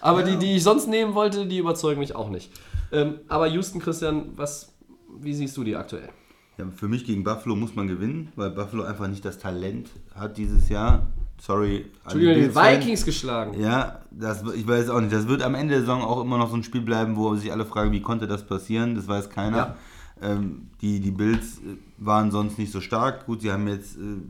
[0.01, 2.51] Aber die, die ich sonst nehmen wollte, die überzeugen mich auch nicht.
[2.91, 4.73] Ähm, aber Houston, Christian, was,
[5.21, 6.09] wie siehst du die aktuell?
[6.57, 10.39] Ja, für mich gegen Buffalo muss man gewinnen, weil Buffalo einfach nicht das Talent hat
[10.39, 11.07] dieses Jahr.
[11.39, 11.85] Sorry.
[12.05, 12.55] Entschuldigung, die.
[12.55, 13.61] Vikings geschlagen.
[13.61, 15.13] Ja, das, ich weiß auch nicht.
[15.13, 17.53] Das wird am Ende der Saison auch immer noch so ein Spiel bleiben, wo sich
[17.53, 18.95] alle fragen, wie konnte das passieren?
[18.95, 19.57] Das weiß keiner.
[19.57, 19.77] Ja.
[20.23, 23.27] Ähm, die, die Bills äh, waren sonst nicht so stark.
[23.27, 24.21] Gut, sie haben jetzt äh,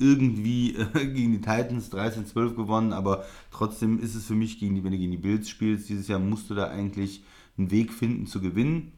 [0.00, 4.84] irgendwie äh, gegen die Titans 13-12 gewonnen, aber trotzdem ist es für mich, gegen die,
[4.84, 7.22] wenn du gegen die Bills spielst, dieses Jahr musst du da eigentlich
[7.58, 8.92] einen Weg finden zu gewinnen.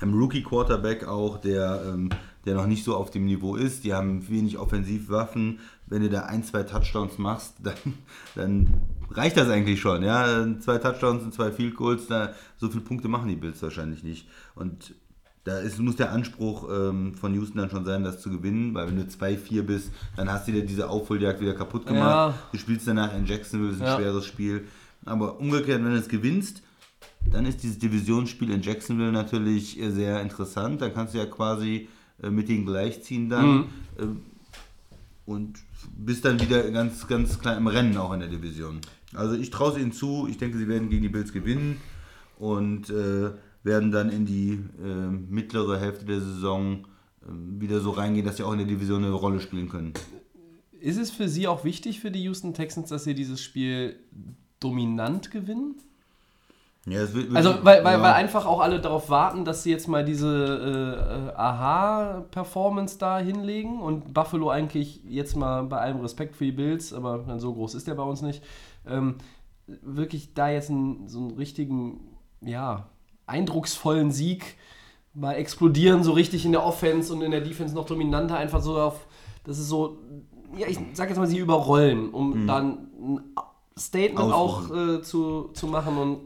[0.00, 2.10] Haben Rookie-Quarterback auch, der, ähm,
[2.44, 3.84] der noch nicht so auf dem Niveau ist.
[3.84, 5.58] Die haben wenig Offensivwaffen.
[5.86, 7.76] Wenn du da ein, zwei Touchdowns machst, dann,
[8.34, 8.74] dann
[9.10, 10.02] reicht das eigentlich schon.
[10.02, 10.46] Ja?
[10.60, 14.28] Zwei Touchdowns und zwei Field Goals, da, so viele Punkte machen die Bills wahrscheinlich nicht.
[14.54, 14.94] Und
[15.46, 18.88] da ist, muss der Anspruch ähm, von Houston dann schon sein, das zu gewinnen, weil
[18.88, 22.34] wenn du 2-4 bist, dann hast du dir diese Aufholjagd wieder kaputt gemacht.
[22.34, 22.38] Ja.
[22.50, 23.96] Du spielst danach in Jacksonville, das ist ein Ja.
[23.96, 24.64] schweres Spiel.
[25.04, 26.62] Aber umgekehrt, wenn du es gewinnst,
[27.30, 30.82] dann ist dieses Divisionsspiel in Jacksonville natürlich äh, sehr interessant.
[30.82, 31.88] Dann kannst du ja quasi
[32.20, 33.46] äh, mit denen gleichziehen dann.
[33.46, 33.64] Mhm.
[34.00, 34.20] Ähm,
[35.26, 35.58] und
[35.96, 38.80] bist dann wieder ganz, ganz klar im Rennen auch in der Division.
[39.14, 40.26] Also ich traue es ihnen zu.
[40.28, 41.80] Ich denke, sie werden gegen die Bills gewinnen
[42.38, 43.30] und äh,
[43.66, 44.52] werden dann in die
[44.82, 46.86] äh, mittlere Hälfte der Saison
[47.22, 49.92] äh, wieder so reingehen, dass sie auch in der Division eine Rolle spielen können.
[50.80, 53.98] Ist es für Sie auch wichtig für die Houston Texans, dass Sie dieses Spiel
[54.60, 55.74] dominant gewinnen?
[56.86, 58.02] Ja, es wird, Also, weil, weil, ja.
[58.02, 63.80] weil einfach auch alle darauf warten, dass sie jetzt mal diese äh, Aha-Performance da hinlegen
[63.80, 67.88] und Buffalo eigentlich jetzt mal bei allem Respekt für die Bills, aber so groß ist
[67.88, 68.44] der bei uns nicht,
[68.86, 69.16] ähm,
[69.66, 72.02] wirklich da jetzt einen, so einen richtigen,
[72.40, 72.86] ja,
[73.26, 74.56] eindrucksvollen Sieg
[75.14, 78.78] mal explodieren, so richtig in der Offense und in der Defense noch dominanter, einfach so
[78.78, 79.06] auf,
[79.44, 79.98] das ist so,
[80.56, 83.20] ja, ich sag jetzt mal, sie überrollen, um dann ein
[83.78, 84.98] Statement auch Ausruhen.
[84.98, 86.18] äh, zu, zu machen und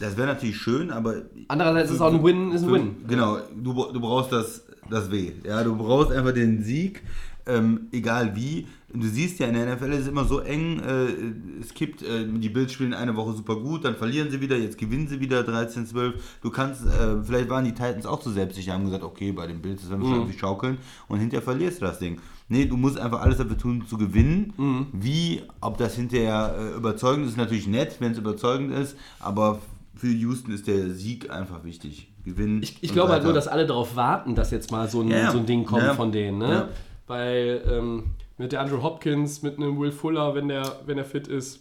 [0.00, 1.22] Das wäre natürlich schön, aber.
[1.48, 2.96] Andererseits ist auch ein Win, ist ein Win.
[3.06, 5.32] Genau, du, du brauchst das, das W.
[5.44, 7.02] Ja, du brauchst einfach den Sieg,
[7.46, 8.66] ähm, egal wie.
[8.92, 12.26] Du siehst ja, in der NFL ist es immer so eng, äh, es kippt, äh,
[12.26, 15.40] die Bills spielen eine Woche super gut, dann verlieren sie wieder, jetzt gewinnen sie wieder
[15.42, 16.14] 13-12.
[16.42, 19.62] Du kannst, äh, vielleicht waren die Titans auch zu selbstsicher, haben gesagt, okay, bei den
[19.62, 20.78] Bills, werden wir schon irgendwie schaukeln
[21.08, 22.18] und hinterher verlierst du das Ding.
[22.48, 24.88] Nee, du musst einfach alles dafür tun, zu gewinnen.
[24.92, 29.60] Wie, ob das hinterher äh, überzeugend ist, ist natürlich nett, wenn es überzeugend ist, aber
[29.94, 32.08] für Houston ist der Sieg einfach wichtig.
[32.24, 32.62] Gewinnen.
[32.62, 35.30] Ich, ich glaube halt nur, dass alle darauf warten, dass jetzt mal so ein, ja.
[35.30, 35.94] so ein Ding kommt Ja.
[35.94, 36.38] von denen.
[36.38, 36.50] Ne?
[36.50, 36.68] Ja.
[37.06, 38.02] Weil ähm,
[38.40, 41.60] mit der Andrew Hopkins, mit einem Will Fuller, wenn der, wenn er fit ist,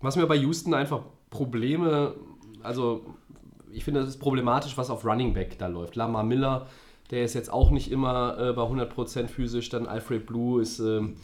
[0.00, 2.14] was mir bei Houston einfach Probleme,
[2.62, 3.04] also
[3.70, 5.94] ich finde, das ist problematisch, was auf Running Back da läuft.
[5.94, 6.66] Lamar Miller,
[7.10, 11.16] der ist jetzt auch nicht immer äh, bei 100% physisch, dann Alfred Blue ist ähm,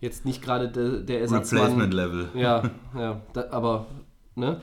[0.00, 1.62] jetzt nicht gerade der, der Ersatzmann.
[1.62, 2.28] Replacement Level.
[2.34, 2.62] Ja,
[2.98, 3.86] ja, da, aber,
[4.34, 4.60] ne?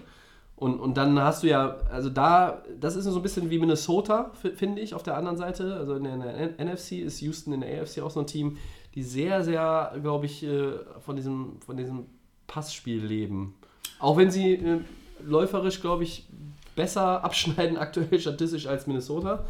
[0.58, 4.32] Und, und dann hast du ja, also da, das ist so ein bisschen wie Minnesota,
[4.56, 5.76] finde ich, auf der anderen Seite.
[5.76, 6.22] Also in der, in
[6.58, 8.58] der NFC ist Houston in der AFC auch so ein Team,
[8.96, 12.06] die sehr, sehr, glaube ich, äh, von diesem, von diesem
[12.48, 13.56] Passspiel leben.
[14.00, 14.80] Auch wenn sie äh,
[15.26, 16.28] läuferisch, glaube ich,
[16.76, 19.46] besser abschneiden aktuell statistisch als Minnesota.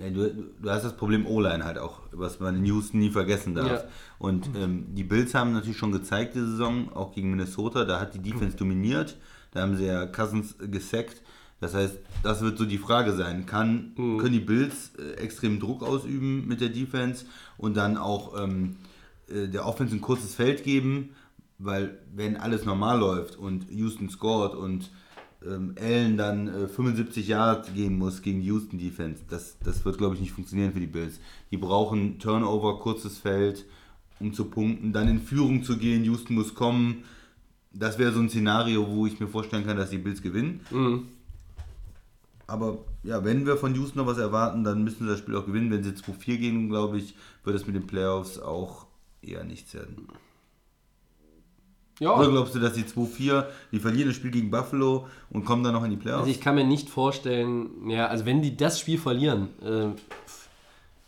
[0.00, 0.30] Ja, du,
[0.60, 3.70] du hast das Problem O-Line halt auch, was man in Houston nie vergessen darf.
[3.70, 3.84] Ja.
[4.18, 8.14] Und ähm, die Bills haben natürlich schon gezeigt, diese Saison, auch gegen Minnesota, da hat
[8.14, 9.16] die Defense dominiert.
[9.50, 11.20] Da haben sie ja Cousins gesackt.
[11.62, 13.46] Das heißt, das wird so die Frage sein.
[13.46, 17.24] Kann, Können die Bills äh, extrem Druck ausüben mit der Defense
[17.56, 18.74] und dann auch ähm,
[19.28, 21.10] äh, der Offense ein kurzes Feld geben?
[21.60, 24.90] Weil, wenn alles normal läuft und Houston scored und
[25.46, 29.22] ähm, Allen dann äh, 75 Yards gehen muss gegen die Houston Defense.
[29.30, 31.20] Das, das wird, glaube ich, nicht funktionieren für die Bills.
[31.52, 33.66] Die brauchen Turnover, kurzes Feld,
[34.18, 36.02] um zu punkten, dann in Führung zu gehen.
[36.06, 37.04] Houston muss kommen.
[37.72, 40.60] Das wäre so ein Szenario, wo ich mir vorstellen kann, dass die Bills gewinnen.
[42.52, 45.46] Aber ja, wenn wir von Houston noch was erwarten, dann müssen sie das Spiel auch
[45.46, 45.70] gewinnen.
[45.70, 48.84] Wenn sie 2-4 gehen, glaube ich, wird es mit den Playoffs auch
[49.22, 50.06] eher nichts werden.
[51.98, 55.64] Ja, Oder glaubst du, dass die 2-4, die verlieren das Spiel gegen Buffalo und kommen
[55.64, 56.24] dann noch in die Playoffs?
[56.24, 59.86] Also ich kann mir nicht vorstellen, ja, also wenn die das Spiel verlieren, äh,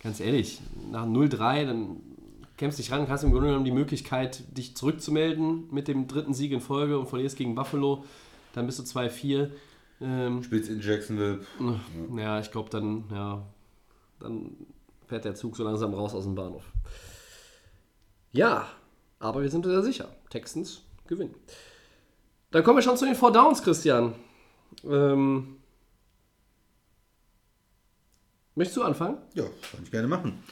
[0.02, 1.96] ganz ehrlich, nach 0-3, dann
[2.56, 6.52] kämpfst dich ran, hast im Grunde genommen die Möglichkeit, dich zurückzumelden mit dem dritten Sieg
[6.52, 8.04] in Folge und verlierst gegen Buffalo,
[8.54, 9.50] dann bist du 2-4.
[10.04, 11.40] Ähm, Spielst in Jacksonville.
[12.14, 13.42] ja, ich glaube dann, ja,
[14.20, 14.54] dann
[15.06, 16.70] fährt der Zug so langsam raus aus dem Bahnhof.
[18.32, 18.68] Ja,
[19.18, 20.08] aber wir sind uns ja sicher.
[20.28, 21.34] Texans gewinnen.
[22.50, 24.14] Dann kommen wir schon zu den Four Downs, Christian.
[24.84, 25.56] Ähm,
[28.54, 29.18] möchtest du anfangen?
[29.32, 30.44] Ja, kann ich gerne machen.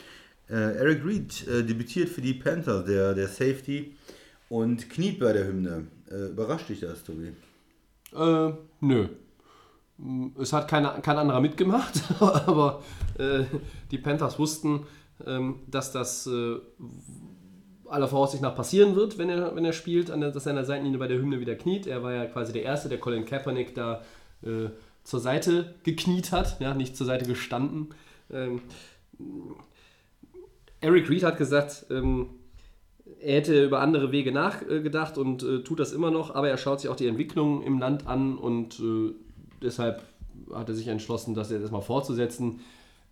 [0.49, 3.97] Äh, Eric Reed äh, debütiert für die Panthers, der, der Safety,
[4.49, 5.89] und kniet bei der Hymne.
[6.11, 7.35] Äh, überrascht dich das, Tobi?
[8.15, 9.09] Äh, nö.
[10.39, 12.83] Es hat keiner, kein anderer mitgemacht, aber
[13.19, 13.45] äh,
[13.91, 14.87] die Panthers wussten,
[15.27, 16.57] ähm, dass das äh,
[17.87, 20.65] aller Voraussicht nach passieren wird, wenn er, wenn er spielt, der, dass er an der
[20.65, 21.87] Seitenlinie bei der Hymne wieder kniet.
[21.87, 24.03] Er war ja quasi der Erste, der Colin Kaepernick da
[24.43, 24.71] äh,
[25.05, 27.89] zur Seite gekniet hat, ja, nicht zur Seite gestanden.
[28.31, 28.63] Ähm,
[30.81, 32.31] Eric Reed hat gesagt, ähm,
[33.21, 36.81] er hätte über andere Wege nachgedacht und äh, tut das immer noch, aber er schaut
[36.81, 39.13] sich auch die Entwicklung im Land an und äh,
[39.63, 40.03] deshalb
[40.53, 42.61] hat er sich entschlossen, das jetzt erstmal fortzusetzen.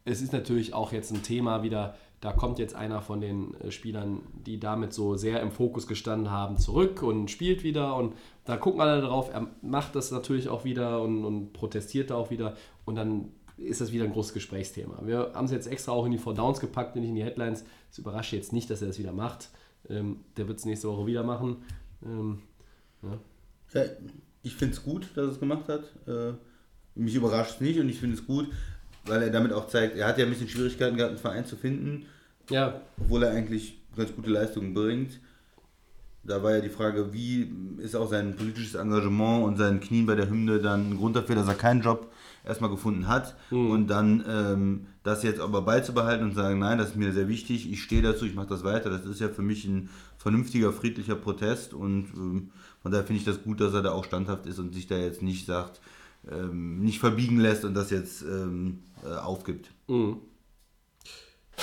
[0.04, 3.70] Es ist natürlich auch jetzt ein Thema wieder, da kommt jetzt einer von den äh,
[3.70, 8.56] Spielern, die damit so sehr im Fokus gestanden haben, zurück und spielt wieder und da
[8.56, 12.56] gucken alle drauf, er macht das natürlich auch wieder und, und protestiert da auch wieder
[12.84, 15.00] und dann ist das wieder ein großes Gesprächsthema.
[15.04, 17.64] Wir haben es jetzt extra auch in die Four Downs gepackt, nicht in die Headlines.
[17.90, 19.50] Es überrascht jetzt nicht, dass er das wieder macht.
[19.88, 21.58] Ähm, der wird es nächste Woche wieder machen.
[22.02, 22.42] Ähm,
[23.74, 23.82] Ja,
[24.42, 25.84] ich finde es gut, dass er es gemacht hat.
[26.06, 26.32] Äh,
[26.94, 28.48] mich überrascht es nicht und ich finde es gut,
[29.06, 31.56] weil er damit auch zeigt, er hat ja ein bisschen Schwierigkeiten gehabt, einen Verein zu
[31.56, 32.06] finden,
[32.50, 35.20] ja, obwohl er eigentlich ganz gute Leistungen bringt.
[36.22, 40.14] Da war ja die Frage, wie ist auch sein politisches Engagement und sein Knien bei
[40.14, 42.12] der Hymne dann ein Grund dafür, dass er keinen Job
[42.44, 46.96] erstmal gefunden hat und dann ähm, das jetzt aber beizubehalten und sagen, nein, das ist
[46.96, 48.90] mir sehr wichtig, ich stehe dazu, ich mache das weiter.
[48.90, 49.88] Das ist ja für mich ein
[50.18, 52.50] vernünftiger, friedlicher Protest und ähm,
[52.82, 54.96] von daher finde ich das gut, dass er da auch standhaft ist und sich da
[54.96, 55.80] jetzt nicht sagt,
[56.30, 59.70] ähm, nicht verbiegen lässt und das jetzt ähm, äh, aufgibt.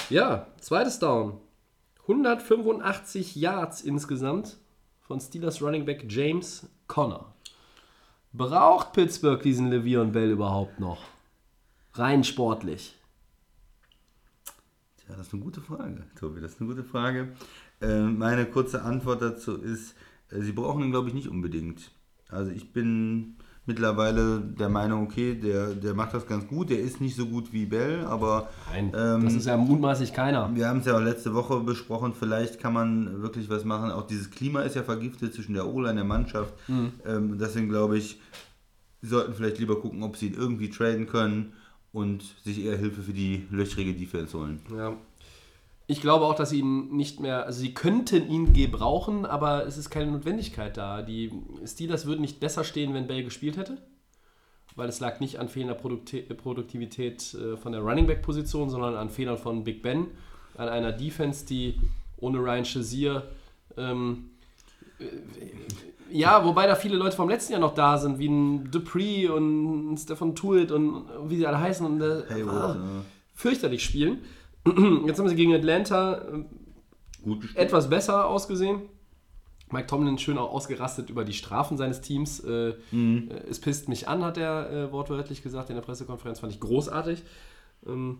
[0.10, 1.40] Ja, zweites Down.
[2.04, 4.58] 185 Yards insgesamt
[5.02, 7.34] von Steelers Running Back James Conner.
[8.34, 11.04] Braucht Pittsburgh diesen Le'Veon Bell überhaupt noch?
[11.94, 12.96] Rein sportlich.
[15.10, 17.34] Ja, das ist eine gute Frage, Tobi, das ist eine gute Frage.
[17.82, 19.96] Äh, meine kurze Antwort dazu ist,
[20.30, 21.92] sie brauchen ihn, glaube ich, nicht unbedingt.
[22.30, 23.36] Also ich bin
[23.66, 27.52] mittlerweile der Meinung, okay, der, der macht das ganz gut, der ist nicht so gut
[27.52, 30.50] wie Bell, aber Nein, ähm, das ist ja mutmaßlich keiner.
[30.56, 33.92] wir haben es ja auch letzte Woche besprochen, vielleicht kann man wirklich was machen.
[33.92, 36.54] Auch dieses Klima ist ja vergiftet zwischen der O-Line der Mannschaft.
[36.70, 38.20] Ähm, deswegen glaube ich,
[39.02, 41.54] sie sollten vielleicht lieber gucken, ob sie ihn irgendwie traden können
[41.92, 44.62] und sich eher Hilfe für die löchrige Defense holen.
[44.76, 44.94] Ja.
[45.88, 49.78] Ich glaube auch, dass sie ihn nicht mehr, also sie könnten ihn gebrauchen, aber es
[49.78, 51.02] ist keine Notwendigkeit da.
[51.02, 51.32] Die
[51.66, 53.78] Steelers würden nicht besser stehen, wenn Bell gespielt hätte,
[54.76, 58.96] weil es lag nicht an fehlender Produkti- Produktivität äh, von der Running Back Position, sondern
[58.96, 60.08] an Fehlern von Big Ben,
[60.58, 61.80] an einer Defense, die
[62.18, 63.24] ohne Ryan Shazier
[63.78, 64.32] ähm,
[65.00, 65.06] äh,
[66.10, 69.94] ja, wobei da viele Leute vom letzten Jahr noch da sind, wie ein Dupree und
[69.94, 71.86] ein Stefan Tuitt und wie sie alle heißen.
[71.86, 73.06] Und, äh, Hayward, ah, ja.
[73.36, 74.20] fürchterlich spielen.
[75.06, 76.46] Jetzt haben sie gegen Atlanta äh,
[77.56, 78.82] etwas besser ausgesehen.
[79.70, 82.40] Mike Tomlin schön auch ausgerastet über die Strafen seines Teams.
[82.40, 83.30] Äh, Mhm.
[83.32, 86.40] äh, Es pisst mich an, hat er äh, wortwörtlich gesagt in der Pressekonferenz.
[86.40, 87.24] Fand ich großartig.
[87.86, 88.20] Ähm,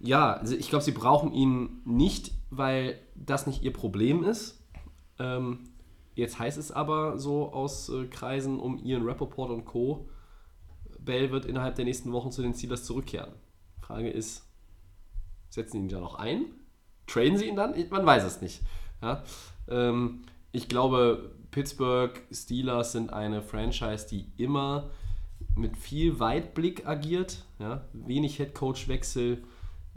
[0.00, 4.62] ja, also ich glaube, sie brauchen ihn nicht, weil das nicht ihr Problem ist.
[5.18, 5.64] Ähm,
[6.14, 10.08] jetzt heißt es aber so aus äh, Kreisen um Ian Rappaport und Co.
[10.98, 13.32] Bell wird innerhalb der nächsten Wochen zu den Steelers zurückkehren.
[13.82, 14.45] Frage ist,
[15.56, 16.44] setzen sie ihn da noch ein?
[17.06, 17.74] Trainen sie ihn dann?
[17.90, 18.62] Man weiß es nicht.
[19.02, 19.24] Ja?
[19.68, 20.22] Ähm,
[20.52, 24.90] ich glaube, Pittsburgh Steelers sind eine Franchise, die immer
[25.56, 27.44] mit viel Weitblick agiert.
[27.58, 27.84] Ja?
[27.92, 29.42] Wenig Headcoach-Wechsel.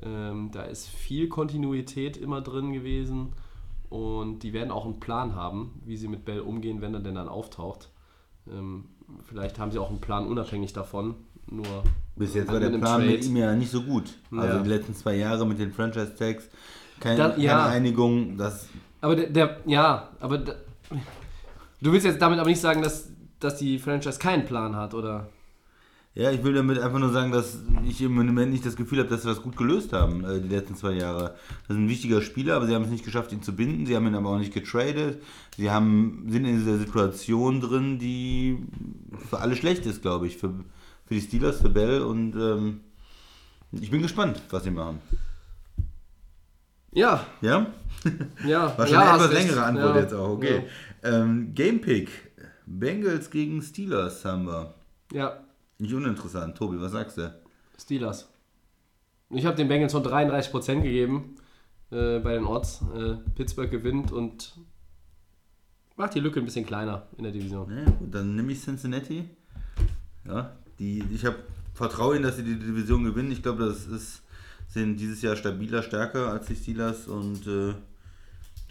[0.02, 3.34] Ähm, da ist viel Kontinuität immer drin gewesen.
[3.90, 7.16] Und die werden auch einen Plan haben, wie sie mit Bell umgehen, wenn er denn
[7.16, 7.90] dann auftaucht.
[8.48, 8.86] Ähm,
[9.24, 11.16] vielleicht haben sie auch einen Plan unabhängig davon.
[11.52, 11.84] Nur
[12.16, 13.26] Bis jetzt war der Plan mit Trade.
[13.28, 14.06] ihm ja nicht so gut.
[14.32, 14.60] Also Ja.
[14.64, 16.50] die letzten zwei Jahre mit den Franchise-Tags,
[17.00, 17.66] kein, Da- keine ja.
[17.68, 18.68] Einigung, das
[19.02, 20.56] Aber der, der ja, aber der,
[21.82, 23.10] du willst jetzt damit aber nicht sagen, dass,
[23.40, 25.30] dass die Franchise keinen Plan hat, oder?
[26.16, 29.10] Ja, ich will damit einfach nur sagen, dass ich im Moment nicht das Gefühl habe,
[29.10, 31.36] dass sie das gut gelöst haben, äh, die letzten zwei Jahre.
[31.68, 33.86] Das ist ein wichtiger Spieler, aber sie haben es nicht geschafft, ihn zu binden.
[33.86, 35.22] Sie haben ihn aber auch nicht getradet.
[35.56, 38.58] Sie haben, sind in dieser Situation drin, die
[39.30, 40.38] für alle schlecht ist, glaube ich.
[40.38, 40.52] Für,
[41.10, 42.82] für die Steelers, für Bell und ähm,
[43.72, 45.02] ich bin gespannt, was sie machen.
[46.92, 47.66] Ja, Ja?
[48.46, 48.74] ja.
[48.78, 50.64] War schon ja, eine etwas längere Antwort Ja, jetzt auch, okay.
[51.04, 52.10] Ähm, Gamepick.
[52.68, 54.76] Bengals gegen Steelers haben wir.
[55.12, 55.40] Ja, ja
[55.80, 56.56] Nicht uninteressant.
[56.56, 57.34] Tobi, was sagst du?
[57.80, 58.32] Steelers.
[59.32, 61.36] Ich habe den Bengals von 33% gegeben
[61.90, 62.84] äh, bei den Odds.
[62.96, 64.60] Äh, Pittsburgh gewinnt und
[65.96, 67.76] macht die Lücke ein bisschen kleiner in der Division.
[67.76, 69.28] Ja, gut, dann nehme ich Cincinnati.
[70.26, 71.38] Ja, die, ich habe
[71.74, 73.32] vertraue ihnen, dass sie die Division gewinnen.
[73.32, 74.22] Ich glaube, das ist,
[74.68, 77.74] sind dieses Jahr stabiler, stärker als die Steelers und äh,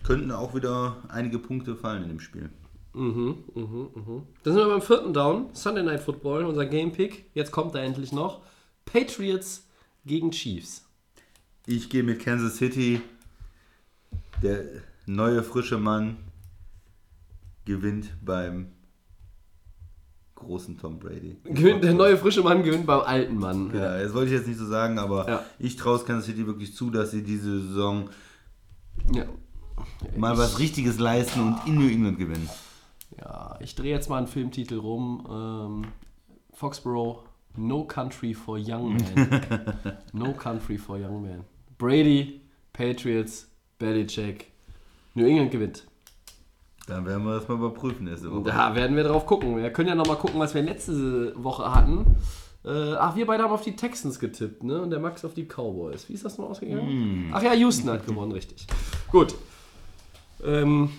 [0.04, 2.50] könnten auch wieder einige Punkte fallen in dem Spiel.
[2.94, 4.22] Mhm, mhm, mhm.
[4.42, 5.50] Dann sind wir beim vierten Down.
[5.52, 7.30] Sunday Night Football, unser Game Pick.
[7.34, 8.42] Jetzt kommt er endlich noch.
[8.84, 9.66] Patriots
[10.04, 10.84] gegen Chiefs.
[11.66, 13.00] Ich gehe mit Kansas City.
[14.42, 14.64] Der
[15.06, 16.16] neue, frische Mann
[17.64, 18.72] gewinnt beim
[20.38, 21.36] großen Tom Brady.
[21.44, 23.70] Gewinnt, der neue frische Mann gewinnt beim alten Mann.
[23.74, 25.44] Ja, das wollte ich jetzt nicht so sagen, aber Ja.
[25.58, 28.08] ich traue es Kansas City wirklich zu, dass sie diese Saison
[29.12, 29.24] Ja.
[30.16, 32.48] mal was Richtiges leisten und in New England gewinnen.
[33.18, 35.26] Ja, ich drehe jetzt mal einen Filmtitel rum.
[35.30, 35.84] Ähm,
[36.52, 37.24] Foxborough,
[37.56, 39.42] No Country for Young Men.
[40.12, 41.40] no Country for Young Men.
[41.78, 42.40] Brady,
[42.72, 43.48] Patriots,
[43.78, 44.46] Belichick,
[45.14, 45.84] New England gewinnt.
[46.88, 48.44] Dann werden wir das mal überprüfen nächste Woche.
[48.44, 49.58] Da werden wir drauf gucken.
[49.58, 52.16] Wir können ja noch mal gucken, was wir letzte Woche hatten.
[52.64, 54.80] Äh, ach, wir beide haben auf die Texans getippt, ne?
[54.80, 56.08] Und der Max auf die Cowboys.
[56.08, 57.30] Wie ist das noch ausgegangen?
[57.32, 58.66] Ach ja, Houston hat gewonnen, richtig.
[59.12, 59.34] Gut.
[60.42, 60.90] Ähm,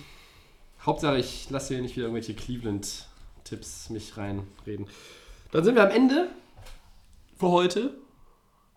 [0.86, 4.86] Hauptsache, ich lasse hier nicht wieder irgendwelche Cleveland-Tipps mich reinreden.
[5.50, 6.28] Dann sind wir am Ende
[7.36, 7.94] für heute.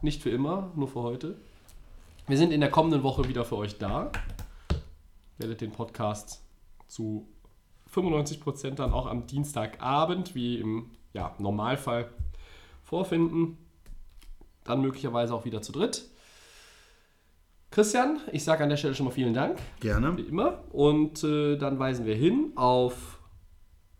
[0.01, 1.37] Nicht für immer, nur für heute.
[2.27, 4.11] Wir sind in der kommenden Woche wieder für euch da.
[5.37, 6.42] Werdet den Podcast
[6.93, 7.27] zu
[7.91, 12.09] 95% dann auch am Dienstagabend, wie im ja, Normalfall,
[12.83, 13.57] vorfinden.
[14.63, 16.09] Dann möglicherweise auch wieder zu dritt.
[17.71, 20.15] Christian, ich sage an der Stelle schon mal vielen Dank, wie Gerne.
[20.21, 20.63] immer.
[20.71, 23.19] Und äh, dann weisen wir hin auf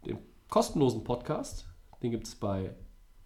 [0.06, 1.68] den kostenlosen Podcast.
[2.04, 2.76] Den gibt es bei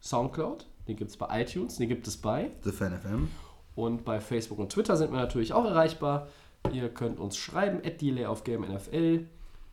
[0.01, 3.27] Soundcloud, den gibt es bei iTunes, den gibt es bei The Fan FM.
[3.75, 6.29] und bei Facebook und Twitter sind wir natürlich auch erreichbar.
[6.71, 9.27] Ihr könnt uns schreiben, at Delay auf Game NFL.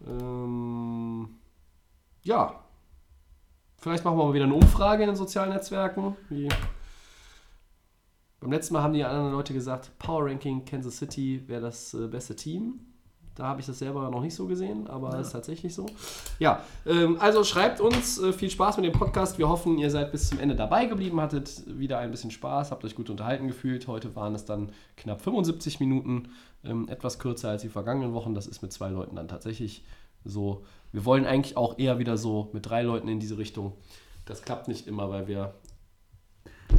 [0.06, 1.28] Ähm,
[2.22, 2.60] ja.
[3.78, 6.16] Vielleicht machen wir mal wieder eine Umfrage in den sozialen Netzwerken.
[6.30, 6.48] Wie
[8.40, 12.08] beim letzten Mal haben die anderen Leute gesagt, Power Ranking Kansas City wäre das äh,
[12.08, 12.93] beste Team.
[13.34, 15.86] Da habe ich das selber noch nicht so gesehen, aber es ist tatsächlich so.
[16.38, 19.38] Ja, ähm, also schreibt uns äh, viel Spaß mit dem Podcast.
[19.38, 22.84] Wir hoffen, ihr seid bis zum Ende dabei geblieben, hattet wieder ein bisschen Spaß, habt
[22.84, 23.88] euch gut unterhalten gefühlt.
[23.88, 26.28] Heute waren es dann knapp 75 Minuten,
[26.64, 28.34] ähm, etwas kürzer als die vergangenen Wochen.
[28.34, 29.84] Das ist mit zwei Leuten dann tatsächlich
[30.24, 30.64] so.
[30.92, 33.72] Wir wollen eigentlich auch eher wieder so mit drei Leuten in diese Richtung.
[34.26, 35.54] Das klappt nicht immer, weil wir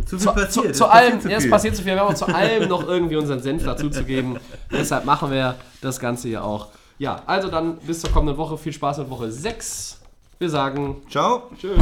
[0.05, 0.51] Zu viel zu, passiert.
[0.51, 1.93] zu, zu allem, passiert zu ja, es passiert zu viel.
[1.93, 4.37] Wir haben auch zu allem noch irgendwie unseren Senf dazuzugeben.
[4.71, 6.67] Deshalb machen wir das Ganze hier auch.
[6.97, 8.57] Ja, also dann bis zur kommenden Woche.
[8.57, 9.99] Viel Spaß mit Woche 6.
[10.39, 11.49] Wir sagen Ciao.
[11.59, 11.79] Tschüss.